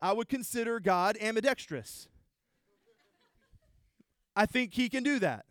I 0.00 0.12
would 0.12 0.28
consider 0.28 0.80
God 0.80 1.16
ambidextrous. 1.20 2.08
I 4.38 4.46
think 4.46 4.72
he 4.72 4.88
can 4.88 5.02
do 5.02 5.18
that. 5.18 5.46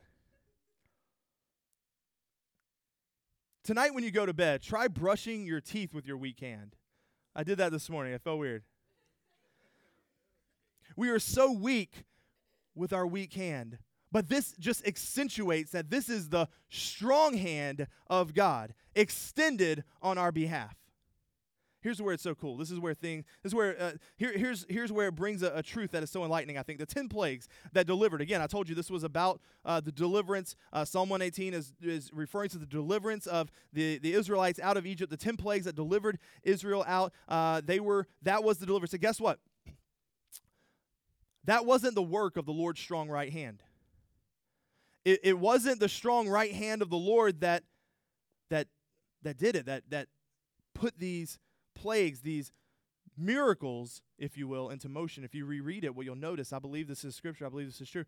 Tonight, 3.65 3.93
when 3.93 4.05
you 4.05 4.11
go 4.11 4.25
to 4.25 4.33
bed, 4.33 4.61
try 4.61 4.87
brushing 4.87 5.45
your 5.45 5.59
teeth 5.59 5.93
with 5.93 6.07
your 6.07 6.15
weak 6.15 6.39
hand. 6.39 6.77
I 7.35 7.43
did 7.43 7.57
that 7.57 7.73
this 7.73 7.89
morning. 7.89 8.13
I 8.13 8.17
felt 8.17 8.39
weird. 8.39 8.63
We 10.95 11.09
are 11.09 11.19
so 11.19 11.51
weak 11.51 12.05
with 12.75 12.93
our 12.93 13.05
weak 13.05 13.33
hand. 13.33 13.79
But 14.09 14.29
this 14.29 14.53
just 14.57 14.87
accentuates 14.87 15.71
that 15.71 15.89
this 15.89 16.07
is 16.07 16.29
the 16.29 16.47
strong 16.69 17.35
hand 17.35 17.87
of 18.09 18.33
God 18.33 18.73
extended 18.95 19.83
on 20.01 20.17
our 20.17 20.31
behalf. 20.31 20.77
Here's 21.87 22.01
where 22.01 22.13
it's 22.13 22.23
so 22.23 22.35
cool. 22.35 22.57
This 22.57 22.69
is 22.69 22.81
where 22.81 22.93
things. 22.93 23.23
This 23.41 23.51
is 23.51 23.55
where 23.55 23.81
uh, 23.81 23.91
here, 24.17 24.37
here's 24.37 24.65
here's 24.67 24.91
where 24.91 25.07
it 25.07 25.15
brings 25.15 25.41
a, 25.41 25.53
a, 25.55 25.63
truth 25.63 25.91
that 25.91 26.03
is 26.03 26.09
so 26.11 26.25
enlightening. 26.25 26.57
I 26.57 26.61
think 26.63 26.79
the 26.79 26.85
ten 26.85 27.07
plagues 27.07 27.47
that 27.71 27.87
delivered. 27.87 28.19
Again, 28.19 28.41
I 28.41 28.47
told 28.47 28.67
you 28.67 28.75
this 28.75 28.91
was 28.91 29.05
about 29.05 29.39
uh, 29.63 29.79
the 29.79 29.93
deliverance. 29.93 30.57
Uh, 30.73 30.83
Psalm 30.83 31.07
118 31.07 31.53
is 31.53 31.71
is 31.81 32.11
referring 32.11 32.49
to 32.49 32.57
the 32.57 32.65
deliverance 32.65 33.25
of 33.25 33.49
the 33.71 33.99
the 33.99 34.11
Israelites 34.11 34.59
out 34.59 34.75
of 34.75 34.85
Egypt. 34.85 35.09
The 35.09 35.15
ten 35.15 35.37
plagues 35.37 35.63
that 35.63 35.77
delivered 35.77 36.19
Israel 36.43 36.83
out. 36.85 37.13
Uh, 37.29 37.61
they 37.63 37.79
were 37.79 38.05
that 38.21 38.43
was 38.43 38.57
the 38.57 38.65
deliverance. 38.65 38.91
So 38.91 38.97
guess 38.97 39.21
what? 39.21 39.39
That 41.45 41.65
wasn't 41.65 41.95
the 41.95 42.03
work 42.03 42.35
of 42.35 42.45
the 42.45 42.51
Lord's 42.51 42.81
strong 42.81 43.07
right 43.07 43.31
hand. 43.31 43.63
It, 45.05 45.21
it 45.23 45.39
wasn't 45.39 45.79
the 45.79 45.87
strong 45.87 46.27
right 46.27 46.51
hand 46.51 46.81
of 46.81 46.89
the 46.89 46.97
Lord 46.97 47.39
that 47.39 47.63
that 48.49 48.67
that 49.21 49.37
did 49.37 49.55
it. 49.55 49.67
That 49.67 49.83
that 49.87 50.09
put 50.73 50.99
these 50.99 51.39
plagues, 51.81 52.21
these 52.21 52.51
miracles, 53.17 54.01
if 54.17 54.37
you 54.37 54.47
will, 54.47 54.69
into 54.69 54.89
motion. 54.89 55.23
If 55.23 55.33
you 55.33 55.45
reread 55.45 55.83
it, 55.83 55.95
what 55.95 56.05
you'll 56.05 56.15
notice, 56.15 56.53
I 56.53 56.59
believe 56.59 56.87
this 56.87 57.03
is 57.03 57.15
scripture, 57.15 57.45
I 57.45 57.49
believe 57.49 57.67
this 57.67 57.81
is 57.81 57.89
true. 57.89 58.05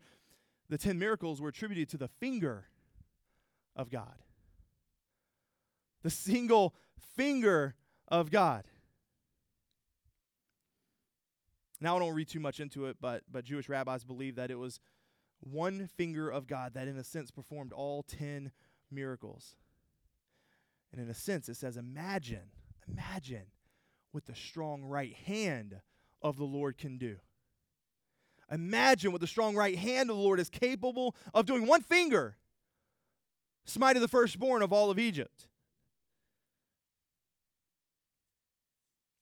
The 0.68 0.78
10 0.78 0.98
miracles 0.98 1.40
were 1.40 1.48
attributed 1.48 1.88
to 1.90 1.96
the 1.96 2.08
finger 2.08 2.66
of 3.74 3.90
God. 3.90 4.22
The 6.02 6.10
single 6.10 6.74
finger 7.16 7.74
of 8.08 8.30
God. 8.30 8.64
Now 11.80 11.96
I 11.96 11.98
don't 11.98 12.14
read 12.14 12.28
too 12.28 12.40
much 12.40 12.60
into 12.60 12.86
it, 12.86 12.98
but 13.00 13.22
but 13.30 13.44
Jewish 13.44 13.68
rabbis 13.68 14.04
believe 14.04 14.36
that 14.36 14.50
it 14.50 14.58
was 14.58 14.80
one 15.40 15.88
finger 15.96 16.28
of 16.28 16.46
God 16.46 16.74
that 16.74 16.88
in 16.88 16.96
a 16.96 17.04
sense 17.04 17.30
performed 17.30 17.72
all 17.72 18.02
10 18.02 18.52
miracles. 18.90 19.56
And 20.92 21.00
in 21.00 21.08
a 21.08 21.14
sense 21.14 21.48
it 21.48 21.56
says 21.56 21.76
imagine, 21.76 22.50
imagine 22.86 23.46
what 24.12 24.26
the 24.26 24.34
strong 24.34 24.82
right 24.84 25.14
hand 25.14 25.80
of 26.22 26.36
the 26.36 26.44
Lord 26.44 26.78
can 26.78 26.98
do. 26.98 27.16
Imagine 28.50 29.12
what 29.12 29.20
the 29.20 29.26
strong 29.26 29.54
right 29.54 29.78
hand 29.78 30.10
of 30.10 30.16
the 30.16 30.22
Lord 30.22 30.40
is 30.40 30.50
capable 30.50 31.14
of 31.32 31.46
doing. 31.46 31.66
One 31.66 31.82
finger 31.82 32.36
smited 33.66 34.00
the 34.00 34.08
firstborn 34.08 34.62
of 34.62 34.72
all 34.72 34.90
of 34.90 34.98
Egypt. 34.98 35.46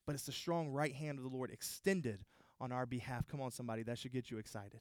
But 0.06 0.14
it's 0.14 0.24
the 0.24 0.32
strong 0.32 0.70
right 0.70 0.94
hand 0.94 1.18
of 1.18 1.24
the 1.24 1.36
Lord 1.36 1.50
extended 1.50 2.24
on 2.58 2.72
our 2.72 2.86
behalf. 2.86 3.28
Come 3.28 3.42
on, 3.42 3.50
somebody, 3.50 3.82
that 3.82 3.98
should 3.98 4.12
get 4.12 4.30
you 4.30 4.38
excited. 4.38 4.80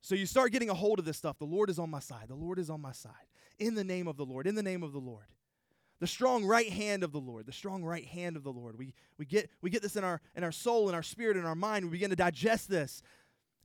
So 0.00 0.14
you 0.14 0.24
start 0.24 0.52
getting 0.52 0.70
a 0.70 0.74
hold 0.74 0.98
of 0.98 1.04
this 1.04 1.18
stuff. 1.18 1.38
The 1.38 1.44
Lord 1.44 1.68
is 1.68 1.78
on 1.78 1.90
my 1.90 2.00
side. 2.00 2.28
The 2.28 2.34
Lord 2.34 2.58
is 2.58 2.70
on 2.70 2.80
my 2.80 2.92
side. 2.92 3.12
In 3.58 3.74
the 3.74 3.84
name 3.84 4.08
of 4.08 4.16
the 4.16 4.24
Lord. 4.24 4.46
In 4.46 4.54
the 4.54 4.62
name 4.62 4.82
of 4.82 4.92
the 4.92 4.98
Lord 4.98 5.26
the 6.00 6.06
strong 6.06 6.44
right 6.44 6.68
hand 6.68 7.02
of 7.02 7.12
the 7.12 7.20
Lord, 7.20 7.46
the 7.46 7.52
strong 7.52 7.84
right 7.84 8.04
hand 8.04 8.36
of 8.36 8.42
the 8.42 8.52
Lord. 8.52 8.76
We, 8.78 8.94
we, 9.18 9.24
get, 9.24 9.48
we 9.62 9.70
get 9.70 9.82
this 9.82 9.96
in 9.96 10.04
our, 10.04 10.20
in 10.36 10.44
our 10.44 10.52
soul, 10.52 10.88
in 10.88 10.94
our 10.94 11.02
spirit, 11.02 11.36
in 11.36 11.44
our 11.44 11.54
mind. 11.54 11.84
We 11.84 11.92
begin 11.92 12.10
to 12.10 12.16
digest 12.16 12.68
this. 12.68 13.02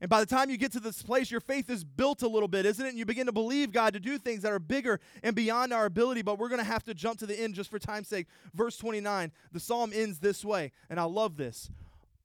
And 0.00 0.08
by 0.08 0.20
the 0.20 0.26
time 0.26 0.48
you 0.48 0.56
get 0.56 0.72
to 0.72 0.80
this 0.80 1.02
place, 1.02 1.30
your 1.30 1.40
faith 1.40 1.68
is 1.68 1.84
built 1.84 2.22
a 2.22 2.28
little 2.28 2.48
bit, 2.48 2.64
isn't 2.64 2.84
it? 2.84 2.88
And 2.88 2.98
you 2.98 3.04
begin 3.04 3.26
to 3.26 3.32
believe 3.32 3.70
God 3.70 3.92
to 3.92 4.00
do 4.00 4.16
things 4.16 4.42
that 4.42 4.52
are 4.52 4.58
bigger 4.58 4.98
and 5.22 5.36
beyond 5.36 5.74
our 5.74 5.84
ability. 5.84 6.22
But 6.22 6.38
we're 6.38 6.48
going 6.48 6.60
to 6.60 6.64
have 6.64 6.84
to 6.84 6.94
jump 6.94 7.18
to 7.18 7.26
the 7.26 7.38
end 7.38 7.54
just 7.54 7.70
for 7.70 7.78
time's 7.78 8.08
sake. 8.08 8.26
Verse 8.54 8.78
29, 8.78 9.30
the 9.52 9.60
psalm 9.60 9.92
ends 9.94 10.18
this 10.18 10.42
way. 10.42 10.72
And 10.88 10.98
I 10.98 11.04
love 11.04 11.36
this. 11.36 11.70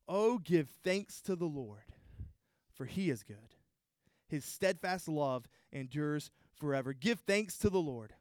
Oh, 0.08 0.38
give 0.38 0.70
thanks 0.84 1.20
to 1.22 1.36
the 1.36 1.46
Lord, 1.46 1.82
for 2.74 2.86
he 2.86 3.10
is 3.10 3.22
good. 3.22 3.36
His 4.28 4.44
steadfast 4.44 5.08
love 5.08 5.46
endures 5.72 6.30
forever. 6.54 6.92
Give 6.92 7.18
thanks 7.20 7.58
to 7.58 7.68
the 7.68 7.80
Lord. 7.80 8.14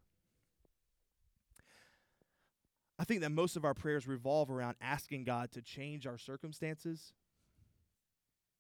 I 2.98 3.04
think 3.04 3.22
that 3.22 3.32
most 3.32 3.58
of 3.58 3.66
our 3.66 3.74
prayers 3.74 4.08
revolve 4.08 4.50
around 4.50 4.76
asking 4.82 5.26
God 5.26 5.52
to 5.52 5.62
change 5.62 6.08
our 6.08 6.18
circumstances. 6.18 7.14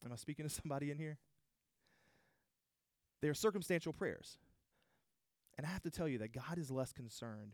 Am 0.03 0.11
I 0.11 0.17
speaking 0.17 0.47
to 0.47 0.53
somebody 0.53 0.91
in 0.91 0.97
here? 0.97 1.17
They 3.21 3.29
are 3.29 3.33
circumstantial 3.33 3.93
prayers. 3.93 4.37
And 5.57 5.65
I 5.65 5.69
have 5.69 5.83
to 5.83 5.89
tell 5.89 6.07
you 6.07 6.17
that 6.19 6.33
God 6.33 6.57
is 6.57 6.69
less 6.69 6.91
concerned 6.91 7.53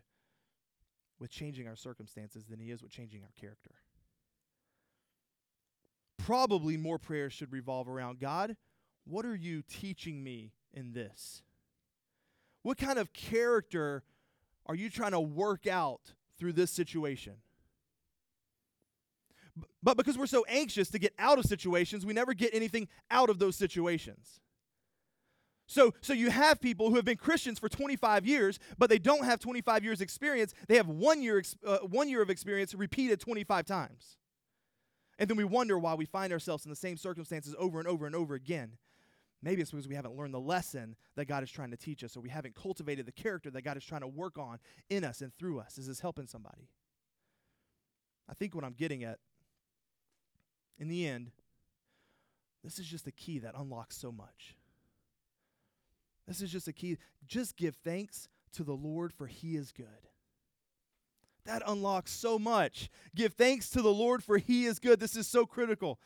with 1.20 1.30
changing 1.30 1.68
our 1.68 1.76
circumstances 1.76 2.46
than 2.50 2.60
he 2.60 2.72
is 2.72 2.82
with 2.82 2.92
changing 2.92 3.22
our 3.22 3.32
character. 3.40 3.76
Probably 6.18 6.78
more 6.78 6.98
prayers 6.98 7.32
should 7.32 7.52
revolve 7.52 7.88
around 7.88 8.20
God, 8.20 8.58
what 9.06 9.26
are 9.26 9.36
you 9.36 9.62
teaching 9.62 10.24
me 10.24 10.54
in 10.74 10.94
this? 10.94 11.44
What 12.64 12.78
kind 12.78 13.00
of 13.00 13.14
character 13.14 14.04
are 14.66 14.76
you 14.76 14.90
trying 14.90 15.12
to 15.12 15.20
work 15.20 15.68
out 15.68 16.14
through 16.42 16.54
this 16.54 16.72
situation. 16.72 17.34
But 19.84 19.96
because 19.96 20.18
we're 20.18 20.26
so 20.26 20.44
anxious 20.50 20.90
to 20.90 20.98
get 20.98 21.14
out 21.20 21.38
of 21.38 21.46
situations, 21.46 22.04
we 22.04 22.14
never 22.14 22.34
get 22.34 22.52
anything 22.52 22.88
out 23.12 23.30
of 23.30 23.38
those 23.38 23.56
situations. 23.56 24.40
So, 25.68 25.94
so 26.02 26.14
you 26.14 26.32
have 26.32 26.60
people 26.60 26.90
who 26.90 26.96
have 26.96 27.06
been 27.06 27.18
Christians 27.18 27.60
for 27.60 27.70
25 27.70 28.26
years, 28.26 28.58
but 28.80 28.90
they 28.90 28.98
don't 28.98 29.24
have 29.24 29.40
25 29.40 29.84
years 29.84 30.02
experience. 30.02 30.56
They 30.68 30.78
have 30.78 30.88
one 30.88 31.22
year, 31.22 31.44
uh, 31.64 31.78
one 31.80 32.10
year 32.10 32.24
of 32.24 32.32
experience 32.32 32.74
repeated 32.74 33.20
25 33.20 33.66
times. 33.68 34.18
And 35.20 35.30
then 35.30 35.38
we 35.38 35.44
wonder 35.44 35.78
why 35.78 35.94
we 35.94 36.06
find 36.06 36.34
ourselves 36.34 36.66
in 36.66 36.72
the 36.72 36.76
same 36.76 36.98
circumstances 36.98 37.54
over 37.60 37.78
and 37.78 37.88
over 37.88 38.08
and 38.08 38.16
over 38.16 38.34
again. 38.34 38.78
Maybe 39.44 39.62
it's 39.62 39.72
because 39.72 39.88
we 39.88 39.96
haven't 39.96 40.16
learned 40.16 40.34
the 40.34 40.40
lesson 40.40 40.96
that 41.16 41.26
God 41.26 41.42
is 41.42 41.52
trying 41.52 41.72
to 41.72 41.78
teach 41.78 42.04
us, 42.04 42.16
or 42.16 42.22
we 42.22 42.30
haven't 42.30 42.56
cultivated 42.56 43.06
the 43.06 43.12
character 43.12 43.50
that 43.50 43.64
God 43.64 43.76
is 43.76 43.84
trying 43.84 44.02
to 44.02 44.08
work 44.08 44.38
on 44.38 44.60
in 44.90 45.04
us 45.04 45.22
and 45.22 45.36
through 45.36 45.60
us. 45.60 45.78
Is 45.78 45.88
this 45.88 46.00
helping 46.00 46.28
somebody? 46.28 46.70
I 48.30 48.34
think 48.34 48.54
what 48.54 48.64
I'm 48.64 48.74
getting 48.74 49.04
at, 49.04 49.18
in 50.78 50.88
the 50.88 51.08
end, 51.08 51.32
this 52.64 52.78
is 52.78 52.86
just 52.86 53.08
a 53.08 53.12
key 53.12 53.40
that 53.40 53.56
unlocks 53.58 53.98
so 53.98 54.12
much. 54.12 54.56
This 56.28 56.42
is 56.42 56.52
just 56.52 56.68
a 56.68 56.74
key. 56.74 56.98
Just 57.28 57.58
give 57.58 57.76
thanks 57.84 58.30
to 58.54 58.64
the 58.64 58.76
Lord, 58.76 59.12
for 59.12 59.26
he 59.26 59.56
is 59.56 59.72
good. 59.72 59.88
That 61.46 61.64
unlocks 61.66 62.12
so 62.12 62.38
much. 62.38 62.90
Give 63.16 63.34
thanks 63.34 63.72
to 63.72 63.82
the 63.82 63.94
Lord, 63.94 64.24
for 64.24 64.38
he 64.38 64.66
is 64.66 64.78
good. 64.78 65.00
This 65.00 65.16
is 65.16 65.28
so 65.28 65.48
critical 65.48 66.00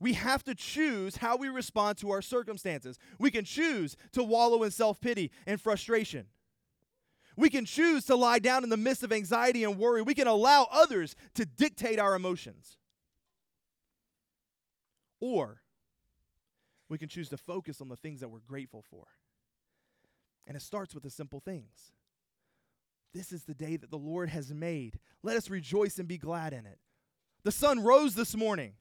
we 0.00 0.14
have 0.14 0.42
to 0.44 0.54
choose 0.54 1.16
how 1.16 1.36
we 1.36 1.48
respond 1.48 1.98
to 1.98 2.10
our 2.10 2.22
circumstances. 2.22 2.98
We 3.18 3.30
can 3.30 3.44
choose 3.44 3.96
to 4.12 4.24
wallow 4.24 4.62
in 4.62 4.70
self 4.70 5.00
pity 5.00 5.30
and 5.46 5.60
frustration. 5.60 6.26
We 7.36 7.50
can 7.50 7.64
choose 7.64 8.06
to 8.06 8.16
lie 8.16 8.38
down 8.38 8.64
in 8.64 8.70
the 8.70 8.76
midst 8.76 9.02
of 9.02 9.12
anxiety 9.12 9.62
and 9.62 9.78
worry. 9.78 10.02
We 10.02 10.14
can 10.14 10.26
allow 10.26 10.66
others 10.70 11.14
to 11.34 11.44
dictate 11.44 11.98
our 11.98 12.14
emotions. 12.14 12.76
Or 15.20 15.60
we 16.88 16.98
can 16.98 17.08
choose 17.08 17.28
to 17.28 17.36
focus 17.36 17.80
on 17.80 17.88
the 17.88 17.96
things 17.96 18.20
that 18.20 18.28
we're 18.28 18.40
grateful 18.40 18.82
for. 18.90 19.06
And 20.46 20.56
it 20.56 20.62
starts 20.62 20.94
with 20.94 21.02
the 21.02 21.10
simple 21.10 21.40
things. 21.40 21.92
This 23.12 23.32
is 23.32 23.44
the 23.44 23.54
day 23.54 23.76
that 23.76 23.90
the 23.90 23.98
Lord 23.98 24.30
has 24.30 24.52
made. 24.52 24.98
Let 25.22 25.36
us 25.36 25.50
rejoice 25.50 25.98
and 25.98 26.08
be 26.08 26.18
glad 26.18 26.52
in 26.52 26.64
it. 26.66 26.78
The 27.44 27.52
sun 27.52 27.80
rose 27.80 28.14
this 28.14 28.34
morning 28.34 28.74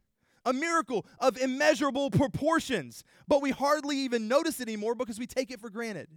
a 0.45 0.53
miracle 0.53 1.05
of 1.19 1.37
immeasurable 1.37 2.11
proportions, 2.11 3.03
but 3.27 3.41
we 3.41 3.51
hardly 3.51 3.97
even 3.97 4.27
notice 4.27 4.59
it 4.59 4.67
anymore 4.67 4.95
because 4.95 5.19
we 5.19 5.27
take 5.27 5.51
it 5.51 5.59
for 5.59 5.69
granted. 5.69 6.07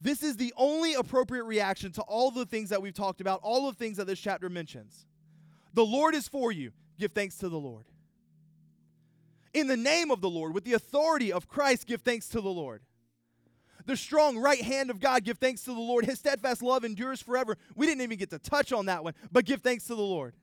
This 0.00 0.22
is 0.24 0.36
the 0.36 0.52
only 0.56 0.94
appropriate 0.94 1.44
reaction 1.44 1.92
to 1.92 2.02
all 2.02 2.32
the 2.32 2.44
things 2.44 2.70
that 2.70 2.82
we've 2.82 2.92
talked 2.92 3.20
about, 3.20 3.40
all 3.42 3.70
the 3.70 3.76
things 3.76 3.98
that 3.98 4.06
this 4.06 4.18
chapter 4.18 4.48
mentions. 4.48 5.06
The 5.74 5.84
Lord 5.84 6.14
is 6.14 6.26
for 6.26 6.50
you. 6.50 6.72
Give 6.98 7.12
thanks 7.12 7.36
to 7.38 7.48
the 7.48 7.58
Lord. 7.58 7.84
In 9.54 9.68
the 9.68 9.76
name 9.76 10.10
of 10.10 10.20
the 10.20 10.30
Lord, 10.30 10.54
with 10.54 10.64
the 10.64 10.72
authority 10.72 11.32
of 11.32 11.46
Christ, 11.46 11.86
give 11.86 12.02
thanks 12.02 12.28
to 12.28 12.40
the 12.40 12.50
Lord. 12.50 12.82
The 13.86 13.96
strong 13.96 14.38
right 14.38 14.60
hand 14.60 14.90
of 14.90 15.00
God, 15.00 15.24
give 15.24 15.38
thanks 15.38 15.62
to 15.64 15.74
the 15.74 15.80
Lord. 15.80 16.04
His 16.04 16.18
steadfast 16.18 16.62
love 16.62 16.84
endures 16.84 17.20
forever. 17.20 17.56
We 17.74 17.86
didn't 17.86 18.02
even 18.02 18.18
get 18.18 18.30
to 18.30 18.38
touch 18.38 18.72
on 18.72 18.86
that 18.86 19.04
one, 19.04 19.14
but 19.30 19.44
give 19.44 19.60
thanks 19.60 19.84
to 19.86 19.94
the 19.94 20.02
Lord. 20.02 20.34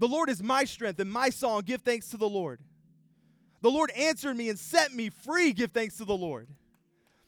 The 0.00 0.08
Lord 0.08 0.30
is 0.30 0.42
my 0.42 0.64
strength 0.64 0.98
and 0.98 1.12
my 1.12 1.28
song. 1.28 1.62
Give 1.64 1.80
thanks 1.80 2.08
to 2.08 2.16
the 2.16 2.28
Lord. 2.28 2.58
The 3.60 3.70
Lord 3.70 3.90
answered 3.90 4.34
me 4.34 4.48
and 4.48 4.58
set 4.58 4.94
me 4.94 5.10
free. 5.10 5.52
Give 5.52 5.70
thanks 5.70 5.98
to 5.98 6.06
the 6.06 6.16
Lord. 6.16 6.48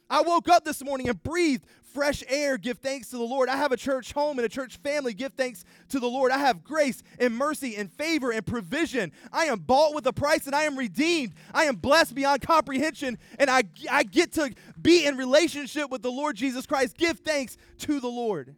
I 0.08 0.22
woke 0.22 0.48
up 0.48 0.64
this 0.64 0.82
morning 0.82 1.10
and 1.10 1.22
breathed 1.22 1.66
fresh 1.92 2.24
air. 2.28 2.56
Give 2.56 2.78
thanks 2.78 3.10
to 3.10 3.18
the 3.18 3.24
Lord. 3.24 3.50
I 3.50 3.56
have 3.56 3.72
a 3.72 3.76
church 3.76 4.12
home 4.14 4.38
and 4.38 4.46
a 4.46 4.48
church 4.48 4.78
family. 4.78 5.12
Give 5.12 5.32
thanks 5.34 5.64
to 5.90 6.00
the 6.00 6.06
Lord. 6.06 6.32
I 6.32 6.38
have 6.38 6.64
grace 6.64 7.02
and 7.18 7.36
mercy 7.36 7.76
and 7.76 7.92
favor 7.92 8.30
and 8.30 8.44
provision. 8.44 9.12
I 9.30 9.44
am 9.44 9.58
bought 9.58 9.94
with 9.94 10.06
a 10.06 10.12
price 10.12 10.46
and 10.46 10.54
I 10.54 10.62
am 10.62 10.78
redeemed. 10.78 11.34
I 11.52 11.64
am 11.64 11.76
blessed 11.76 12.14
beyond 12.14 12.40
comprehension 12.40 13.18
and 13.38 13.50
I, 13.50 13.64
I 13.90 14.02
get 14.02 14.32
to 14.32 14.50
be 14.80 15.04
in 15.04 15.18
relationship 15.18 15.90
with 15.90 16.00
the 16.00 16.12
Lord 16.12 16.36
Jesus 16.36 16.64
Christ. 16.64 16.96
Give 16.96 17.18
thanks 17.18 17.58
to 17.80 18.00
the 18.00 18.08
Lord. 18.08 18.56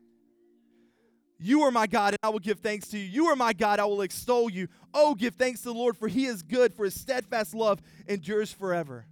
You 1.45 1.61
are 1.64 1.70
my 1.70 1.86
God, 1.86 2.14
and 2.14 2.20
I 2.22 2.30
will 2.30 2.38
give 2.38 2.61
thanks 2.61 2.88
to 2.88 2.99
you. 2.99 3.05
You 3.05 3.26
are 3.26 3.36
my 3.36 3.53
God, 3.53 3.78
I 3.78 3.84
will 3.84 4.01
extol 4.01 4.49
you. 4.49 4.66
Oh, 4.95 5.14
give 5.14 5.34
thanks 5.34 5.61
to 5.61 5.66
the 5.66 5.74
Lord, 5.74 5.95
for 5.95 6.09
he 6.09 6.24
is 6.24 6.42
good, 6.42 6.72
for 6.72 6.86
his 6.86 6.99
steadfast 6.99 7.55
love 7.55 7.82
endures 8.09 8.51
forever. 8.51 9.05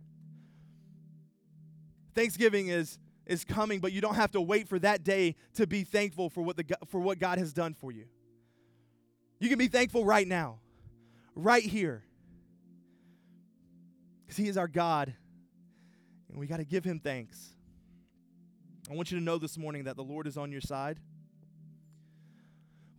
Thanksgiving 2.15 2.69
is, 2.69 2.99
is 3.27 3.45
coming, 3.45 3.81
but 3.81 3.93
you 3.93 4.01
don't 4.01 4.15
have 4.15 4.33
to 4.33 4.41
wait 4.41 4.67
for 4.67 4.79
that 4.79 5.05
day 5.05 5.37
to 5.57 5.67
be 5.67 5.85
thankful 5.85 6.31
for 6.31 6.41
what, 6.41 6.57
the, 6.57 6.65
for 6.87 7.01
what 7.01 7.19
God 7.19 7.37
has 7.37 7.53
done 7.53 7.75
for 7.75 7.93
you. 7.93 8.07
You 9.39 9.51
can 9.51 9.59
be 9.59 9.69
thankful 9.69 10.03
right 10.03 10.27
now, 10.27 10.61
right 11.35 11.63
here. 11.63 12.03
Because 14.25 14.39
he 14.39 14.49
is 14.49 14.57
our 14.57 14.69
God, 14.69 15.13
and 16.31 16.39
we 16.39 16.47
got 16.47 16.61
to 16.61 16.65
give 16.65 16.83
him 16.83 16.99
thanks. 16.99 17.51
I 18.91 18.95
want 18.95 19.11
you 19.11 19.19
to 19.19 19.23
know 19.23 19.37
this 19.37 19.59
morning 19.59 19.85
that 19.85 19.97
the 19.97 20.03
Lord 20.03 20.27
is 20.27 20.39
on 20.39 20.51
your 20.51 20.63
side 20.63 20.99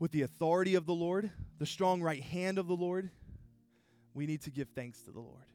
with 0.03 0.11
the 0.11 0.23
authority 0.23 0.75
of 0.75 0.85
the 0.85 0.93
Lord, 0.93 1.31
the 1.59 1.65
strong 1.65 2.01
right 2.01 2.21
hand 2.21 2.57
of 2.57 2.67
the 2.67 2.75
Lord, 2.75 3.09
we 4.13 4.25
need 4.25 4.41
to 4.41 4.51
give 4.51 4.67
thanks 4.75 5.01
to 5.03 5.11
the 5.11 5.21
Lord. 5.21 5.45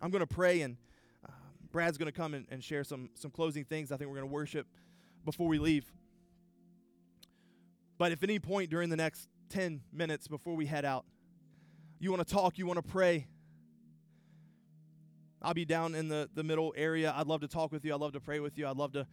I'm 0.00 0.10
going 0.10 0.26
to 0.26 0.26
pray, 0.26 0.62
and 0.62 0.78
uh, 1.22 1.30
Brad's 1.70 1.98
going 1.98 2.10
to 2.10 2.18
come 2.18 2.32
and, 2.32 2.46
and 2.50 2.64
share 2.64 2.84
some, 2.84 3.10
some 3.12 3.30
closing 3.30 3.66
things. 3.66 3.92
I 3.92 3.98
think 3.98 4.08
we're 4.08 4.16
going 4.16 4.30
to 4.30 4.32
worship 4.32 4.66
before 5.26 5.46
we 5.46 5.58
leave. 5.58 5.92
But 7.98 8.12
if 8.12 8.22
any 8.22 8.38
point 8.38 8.70
during 8.70 8.88
the 8.88 8.96
next 8.96 9.28
10 9.50 9.82
minutes 9.92 10.26
before 10.26 10.56
we 10.56 10.64
head 10.64 10.86
out, 10.86 11.04
you 11.98 12.10
want 12.10 12.26
to 12.26 12.34
talk, 12.34 12.56
you 12.56 12.66
want 12.66 12.78
to 12.78 12.82
pray, 12.82 13.26
I'll 15.42 15.52
be 15.52 15.66
down 15.66 15.94
in 15.94 16.08
the, 16.08 16.30
the 16.34 16.44
middle 16.44 16.72
area. 16.78 17.12
I'd 17.14 17.26
love 17.26 17.42
to 17.42 17.48
talk 17.48 17.72
with 17.72 17.84
you. 17.84 17.92
I'd 17.92 18.00
love 18.00 18.14
to 18.14 18.20
pray 18.20 18.40
with 18.40 18.56
you. 18.56 18.66
I'd 18.66 18.78
love 18.78 18.92
to 18.92 19.06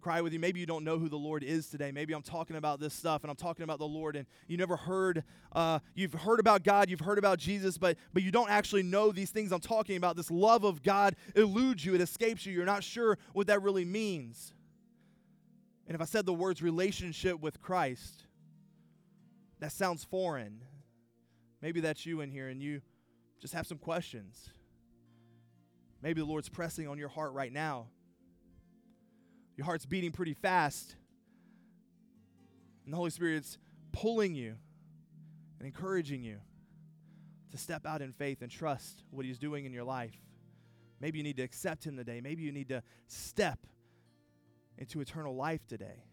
cry 0.00 0.20
with 0.20 0.32
you. 0.32 0.38
Maybe 0.38 0.60
you 0.60 0.66
don't 0.66 0.84
know 0.84 0.98
who 0.98 1.08
the 1.08 1.16
Lord 1.16 1.42
is 1.44 1.68
today. 1.68 1.92
Maybe 1.92 2.14
I'm 2.14 2.22
talking 2.22 2.56
about 2.56 2.80
this 2.80 2.94
stuff 2.94 3.22
and 3.22 3.30
I'm 3.30 3.36
talking 3.36 3.62
about 3.62 3.78
the 3.78 3.86
Lord 3.86 4.16
and 4.16 4.26
you 4.48 4.56
never 4.56 4.76
heard, 4.76 5.24
uh, 5.52 5.80
you've 5.94 6.12
heard 6.12 6.40
about 6.40 6.64
God, 6.64 6.90
you've 6.90 7.00
heard 7.00 7.18
about 7.18 7.38
Jesus, 7.38 7.78
but, 7.78 7.96
but 8.12 8.22
you 8.22 8.30
don't 8.30 8.50
actually 8.50 8.82
know 8.82 9.12
these 9.12 9.30
things 9.30 9.52
I'm 9.52 9.60
talking 9.60 9.96
about. 9.96 10.16
This 10.16 10.30
love 10.30 10.64
of 10.64 10.82
God 10.82 11.16
eludes 11.34 11.84
you, 11.84 11.94
it 11.94 12.00
escapes 12.00 12.46
you. 12.46 12.52
You're 12.52 12.64
not 12.64 12.82
sure 12.82 13.18
what 13.32 13.46
that 13.48 13.62
really 13.62 13.84
means. 13.84 14.52
And 15.86 15.94
if 15.94 16.00
I 16.00 16.04
said 16.04 16.24
the 16.26 16.34
words 16.34 16.62
relationship 16.62 17.40
with 17.40 17.60
Christ, 17.60 18.24
that 19.58 19.72
sounds 19.72 20.04
foreign. 20.04 20.62
Maybe 21.60 21.80
that's 21.80 22.06
you 22.06 22.20
in 22.22 22.30
here 22.30 22.48
and 22.48 22.62
you 22.62 22.80
just 23.40 23.54
have 23.54 23.66
some 23.66 23.78
questions. 23.78 24.50
Maybe 26.02 26.20
the 26.20 26.26
Lord's 26.26 26.48
pressing 26.48 26.88
on 26.88 26.96
your 26.96 27.08
heart 27.08 27.32
right 27.32 27.52
now 27.52 27.88
your 29.60 29.66
heart's 29.66 29.84
beating 29.84 30.10
pretty 30.10 30.32
fast. 30.32 30.96
And 32.86 32.94
the 32.94 32.96
Holy 32.96 33.10
Spirit's 33.10 33.58
pulling 33.92 34.34
you 34.34 34.54
and 35.58 35.66
encouraging 35.66 36.24
you 36.24 36.38
to 37.50 37.58
step 37.58 37.84
out 37.84 38.00
in 38.00 38.14
faith 38.14 38.40
and 38.40 38.50
trust 38.50 39.04
what 39.10 39.26
He's 39.26 39.36
doing 39.36 39.66
in 39.66 39.74
your 39.74 39.84
life. 39.84 40.16
Maybe 40.98 41.18
you 41.18 41.24
need 41.24 41.36
to 41.36 41.42
accept 41.42 41.84
Him 41.84 41.94
today. 41.94 42.22
Maybe 42.22 42.42
you 42.42 42.52
need 42.52 42.70
to 42.70 42.82
step 43.06 43.58
into 44.78 45.02
eternal 45.02 45.36
life 45.36 45.66
today 45.66 46.04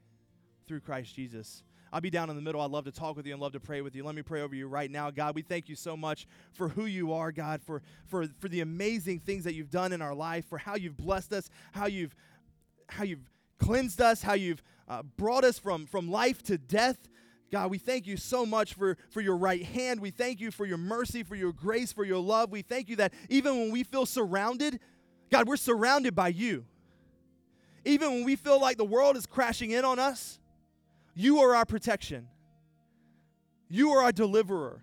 through 0.68 0.82
Christ 0.82 1.16
Jesus. 1.16 1.64
I'll 1.94 2.02
be 2.02 2.10
down 2.10 2.30
in 2.30 2.36
the 2.36 2.42
middle. 2.42 2.60
I'd 2.60 2.70
love 2.70 2.84
to 2.84 2.92
talk 2.92 3.16
with 3.16 3.26
you 3.26 3.32
and 3.32 3.42
love 3.42 3.54
to 3.54 3.62
pray 3.62 3.80
with 3.80 3.96
you. 3.96 4.04
Let 4.04 4.16
me 4.16 4.24
pray 4.24 4.42
over 4.42 4.56
you 4.56 4.68
right 4.68 4.92
now. 4.92 5.10
God, 5.10 5.36
we 5.36 5.42
thank 5.42 5.70
you 5.70 5.76
so 5.78 5.96
much 5.96 6.28
for 6.52 6.68
who 6.68 6.84
you 6.84 7.14
are, 7.14 7.32
God, 7.32 7.62
for, 7.64 7.82
for, 8.08 8.28
for 8.40 8.50
the 8.50 8.60
amazing 8.60 9.22
things 9.22 9.46
that 9.46 9.54
you've 9.54 9.72
done 9.72 9.94
in 9.94 10.02
our 10.02 10.14
life, 10.14 10.44
for 10.50 10.58
how 10.58 10.76
you've 10.76 10.98
blessed 10.98 11.32
us, 11.32 11.50
how 11.72 11.86
you've 11.86 12.14
how 12.90 13.04
you've 13.04 13.30
cleansed 13.60 14.02
us, 14.02 14.22
how 14.22 14.34
you've 14.34 14.64
uh, 14.88 15.04
brought 15.04 15.44
us 15.44 15.60
from, 15.60 15.86
from 15.86 16.10
life 16.10 16.44
to 16.44 16.58
death. 16.58 16.98
God, 17.52 17.72
we 17.72 17.78
thank 17.78 18.08
you 18.08 18.18
so 18.18 18.46
much 18.46 18.74
for, 18.74 18.98
for 19.10 19.22
your 19.22 19.38
right 19.38 19.64
hand. 19.64 20.02
We 20.02 20.12
thank 20.12 20.42
you 20.42 20.52
for 20.52 20.66
your 20.66 20.78
mercy, 20.78 21.24
for 21.24 21.36
your 21.36 21.54
grace, 21.54 21.94
for 21.94 22.04
your 22.04 22.22
love. 22.22 22.52
We 22.52 22.62
thank 22.62 22.90
you 22.90 22.98
that 22.98 23.14
even 23.30 23.58
when 23.58 23.72
we 23.72 23.84
feel 23.84 24.06
surrounded, 24.06 24.80
God, 25.32 25.48
we're 25.48 25.58
surrounded 25.58 26.14
by 26.14 26.30
you. 26.30 26.66
Even 27.86 28.12
when 28.12 28.24
we 28.26 28.36
feel 28.36 28.60
like 28.60 28.78
the 28.78 28.86
world 28.86 29.16
is 29.16 29.26
crashing 29.26 29.72
in 29.72 29.86
on 29.86 29.98
us, 29.98 30.40
you 31.16 31.40
are 31.40 31.56
our 31.56 31.66
protection. 31.66 32.28
You 33.70 33.92
are 33.92 34.04
our 34.04 34.12
deliverer. 34.12 34.82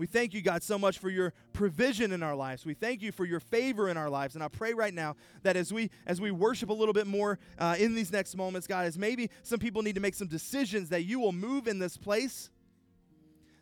We 0.00 0.06
thank 0.06 0.32
you, 0.32 0.40
God, 0.40 0.62
so 0.62 0.78
much 0.78 0.98
for 0.98 1.10
your 1.10 1.34
provision 1.52 2.10
in 2.10 2.22
our 2.22 2.34
lives. 2.34 2.64
We 2.64 2.72
thank 2.72 3.02
you 3.02 3.12
for 3.12 3.26
your 3.26 3.38
favor 3.38 3.90
in 3.90 3.98
our 3.98 4.08
lives. 4.08 4.34
And 4.34 4.42
I 4.42 4.48
pray 4.48 4.72
right 4.72 4.94
now 4.94 5.14
that 5.42 5.56
as 5.56 5.74
we 5.74 5.90
as 6.06 6.22
we 6.22 6.30
worship 6.30 6.70
a 6.70 6.72
little 6.72 6.94
bit 6.94 7.06
more 7.06 7.38
uh, 7.58 7.76
in 7.78 7.94
these 7.94 8.10
next 8.10 8.34
moments, 8.34 8.66
God, 8.66 8.86
as 8.86 8.96
maybe 8.96 9.28
some 9.42 9.58
people 9.58 9.82
need 9.82 9.96
to 9.96 10.00
make 10.00 10.14
some 10.14 10.26
decisions, 10.26 10.88
that 10.88 11.02
you 11.02 11.20
will 11.20 11.32
move 11.32 11.68
in 11.68 11.78
this 11.78 11.98
place, 11.98 12.48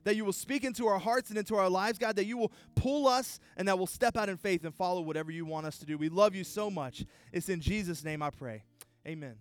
that 0.04 0.14
you 0.14 0.24
will 0.24 0.32
speak 0.32 0.62
into 0.62 0.86
our 0.86 1.00
hearts 1.00 1.30
and 1.30 1.38
into 1.40 1.56
our 1.56 1.68
lives, 1.68 1.98
God, 1.98 2.14
that 2.14 2.26
you 2.26 2.38
will 2.38 2.52
pull 2.76 3.08
us 3.08 3.40
and 3.56 3.66
that 3.66 3.76
we'll 3.76 3.88
step 3.88 4.16
out 4.16 4.28
in 4.28 4.36
faith 4.36 4.62
and 4.62 4.72
follow 4.72 5.00
whatever 5.00 5.32
you 5.32 5.44
want 5.44 5.66
us 5.66 5.76
to 5.78 5.86
do. 5.86 5.98
We 5.98 6.08
love 6.08 6.36
you 6.36 6.44
so 6.44 6.70
much. 6.70 7.04
It's 7.32 7.48
in 7.48 7.60
Jesus' 7.60 8.04
name 8.04 8.22
I 8.22 8.30
pray. 8.30 8.62
Amen. 9.04 9.34